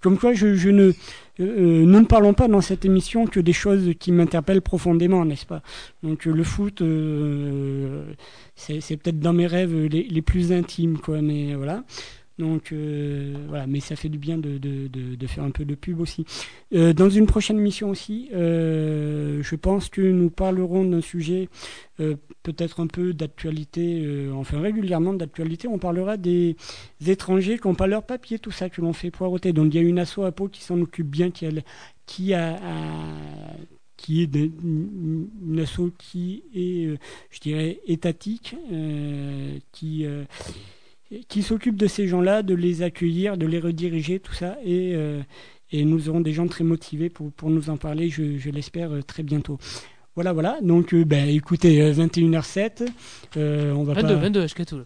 comme 0.00 0.18
quoi 0.18 0.32
je, 0.34 0.54
je 0.54 0.70
ne... 0.70 0.92
euh, 1.40 1.84
nous 1.84 2.00
ne 2.00 2.04
parlons 2.06 2.34
pas 2.34 2.48
dans 2.48 2.60
cette 2.60 2.84
émission 2.84 3.26
que 3.26 3.40
des 3.40 3.52
choses 3.52 3.92
qui 3.98 4.12
m'interpellent 4.12 4.62
profondément, 4.62 5.24
n'est-ce 5.24 5.46
pas? 5.46 5.62
Donc 6.02 6.26
euh, 6.26 6.32
le 6.32 6.44
foot, 6.44 6.82
euh, 6.82 8.04
c'est 8.54 8.80
c'est 8.80 8.96
peut-être 8.96 9.20
dans 9.20 9.32
mes 9.32 9.46
rêves 9.46 9.74
les, 9.86 10.04
les 10.04 10.22
plus 10.22 10.52
intimes, 10.52 10.98
quoi. 10.98 11.22
Mais 11.22 11.54
voilà. 11.54 11.84
Donc 12.42 12.72
euh, 12.72 13.36
voilà, 13.48 13.68
mais 13.68 13.78
ça 13.78 13.94
fait 13.94 14.08
du 14.08 14.18
bien 14.18 14.36
de, 14.36 14.58
de, 14.58 14.88
de, 14.88 15.26
faire 15.28 15.44
un 15.44 15.52
peu 15.52 15.64
de 15.64 15.76
pub 15.76 16.00
aussi. 16.00 16.26
Euh, 16.74 16.92
dans 16.92 17.08
une 17.08 17.26
prochaine 17.26 17.56
émission 17.56 17.90
aussi, 17.90 18.30
euh, 18.34 19.40
je 19.44 19.54
pense 19.54 19.88
que 19.88 20.00
nous 20.00 20.28
parlerons 20.28 20.84
d'un 20.84 21.00
sujet 21.00 21.48
peut-être 22.42 22.80
un 22.80 22.88
peu 22.88 23.12
d'actualité, 23.12 24.04
enfin 24.34 24.60
régulièrement 24.60 25.12
d'actualité. 25.12 25.68
On 25.68 25.78
parlera 25.78 26.16
des 26.16 26.56
étrangers 27.06 27.60
qui 27.60 27.68
n'ont 27.68 27.76
pas 27.76 27.86
leur 27.86 28.02
papier, 28.02 28.40
tout 28.40 28.50
ça, 28.50 28.68
que 28.68 28.80
l'on 28.80 28.92
fait 28.92 29.12
poireauter. 29.12 29.52
Donc 29.52 29.72
il 29.72 29.80
y 29.80 29.84
a 29.84 29.86
une 29.86 30.00
asso 30.00 30.18
à 30.18 30.32
Pau 30.32 30.48
qui 30.48 30.64
s'en 30.64 30.80
occupe 30.80 31.06
bien, 31.06 31.30
qui, 31.30 31.46
a, 31.46 32.58
qui 33.96 34.22
est 34.22 34.34
une 34.34 35.60
asso 35.62 35.92
qui 35.96 36.42
est, 36.56 36.98
je 37.30 37.40
dirais, 37.40 37.78
étatique, 37.86 38.56
qui 39.70 40.04
qui 41.28 41.42
s'occupe 41.42 41.76
de 41.76 41.86
ces 41.86 42.08
gens-là, 42.08 42.42
de 42.42 42.54
les 42.54 42.82
accueillir, 42.82 43.36
de 43.36 43.46
les 43.46 43.58
rediriger, 43.58 44.20
tout 44.20 44.32
ça. 44.34 44.56
Et, 44.64 44.92
euh, 44.94 45.20
et 45.70 45.84
nous 45.84 46.08
aurons 46.08 46.20
des 46.20 46.32
gens 46.32 46.46
très 46.46 46.64
motivés 46.64 47.10
pour, 47.10 47.32
pour 47.32 47.50
nous 47.50 47.70
en 47.70 47.76
parler, 47.76 48.08
je, 48.08 48.38
je 48.38 48.50
l'espère, 48.50 48.92
euh, 48.92 49.02
très 49.02 49.22
bientôt. 49.22 49.58
Voilà, 50.14 50.32
voilà. 50.32 50.58
Donc, 50.62 50.92
euh, 50.92 51.04
ben, 51.04 51.28
écoutez, 51.28 51.80
euh, 51.82 51.92
21h07. 51.92 52.86
euh, 53.36 53.72
on 53.72 53.84
va 53.84 53.94
22, 53.94 54.08
pas... 54.08 54.20
22, 54.20 54.46
je 54.46 54.62
tout. 54.64 54.82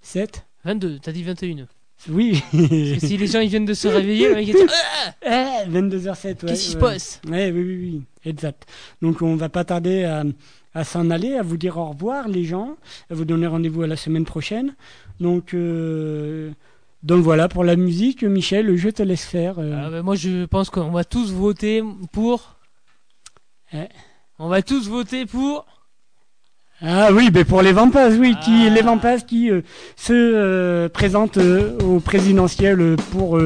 7 0.00 0.46
22, 0.64 0.98
t'as 0.98 1.12
dit 1.12 1.22
21. 1.22 1.66
Oui. 2.10 2.42
Parce 2.52 2.68
que 3.00 3.06
si 3.06 3.16
les 3.16 3.26
gens 3.26 3.40
ils 3.40 3.48
viennent 3.48 3.64
de 3.64 3.72
se 3.74 3.88
réveiller, 3.88 4.28
le 4.28 4.34
mec 4.34 4.48
il 4.48 4.54
dit 4.54 4.60
Eh, 5.22 5.68
22h07, 5.70 6.26
ouais. 6.26 6.34
Qu'est-ce 6.48 6.64
qui 6.64 6.70
se 6.72 6.74
ouais. 6.76 6.80
passe? 6.80 7.20
Ouais, 7.28 7.50
oui, 7.50 7.62
oui, 7.62 7.76
oui, 7.80 8.02
exact. 8.24 8.66
Donc 9.00 9.22
on 9.22 9.36
va 9.36 9.48
pas 9.48 9.64
tarder 9.64 10.04
à, 10.04 10.22
à 10.74 10.84
s'en 10.84 11.08
aller, 11.10 11.34
à 11.34 11.42
vous 11.42 11.56
dire 11.56 11.78
au 11.78 11.86
revoir 11.90 12.28
les 12.28 12.44
gens, 12.44 12.76
à 13.10 13.14
vous 13.14 13.24
donner 13.24 13.46
rendez-vous 13.46 13.82
à 13.82 13.86
la 13.86 13.96
semaine 13.96 14.24
prochaine. 14.24 14.74
Donc, 15.20 15.54
euh, 15.54 16.50
donc 17.02 17.22
voilà, 17.22 17.48
pour 17.48 17.64
la 17.64 17.76
musique, 17.76 18.22
Michel, 18.24 18.76
je 18.76 18.88
te 18.90 19.02
laisse 19.02 19.24
faire. 19.24 19.58
euh. 19.58 19.84
Ah, 19.86 19.90
bah, 19.90 20.02
moi 20.02 20.14
je 20.16 20.44
pense 20.46 20.68
qu'on 20.70 20.90
va 20.90 21.04
tous 21.04 21.32
voter 21.32 21.82
pour. 22.12 22.56
Eh. 23.72 23.88
On 24.38 24.48
va 24.48 24.60
tous 24.62 24.88
voter 24.88 25.24
pour. 25.26 25.64
Ah 26.82 27.08
oui, 27.12 27.30
ben 27.30 27.44
pour 27.44 27.62
les 27.62 27.72
Vampas, 27.72 28.10
oui, 28.10 28.36
qui 28.44 28.68
les 28.68 28.82
Vampas 28.82 29.18
qui 29.18 29.50
euh, 29.50 29.62
se 29.96 30.12
euh, 30.12 30.88
présentent 30.88 31.38
euh, 31.38 31.78
au 31.78 32.00
présidentiel 32.00 32.96
pour 33.12 33.38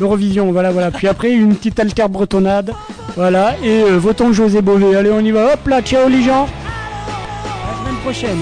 l'Eurovision, 0.00 0.52
voilà, 0.52 0.70
voilà. 0.70 0.90
Puis 0.90 1.08
après 1.08 1.32
une 1.32 1.56
petite 1.56 1.80
alter 1.80 2.08
bretonnade, 2.08 2.72
voilà, 3.16 3.56
et 3.62 3.82
votons 3.96 4.32
José 4.32 4.62
Bové. 4.62 4.96
Allez, 4.96 5.10
on 5.10 5.20
y 5.20 5.32
va. 5.32 5.54
Hop 5.54 5.66
là, 5.66 5.82
ciao 5.82 6.08
les 6.08 6.22
gens. 6.22 6.44
À 6.44 7.72
la 7.72 7.78
semaine 7.78 8.00
prochaine. 8.02 8.38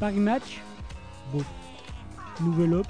Paris 0.00 0.14
Match. 0.18 0.60
Bon. 1.32 1.42
Nouvelle 2.40 2.74
op. 2.74 2.86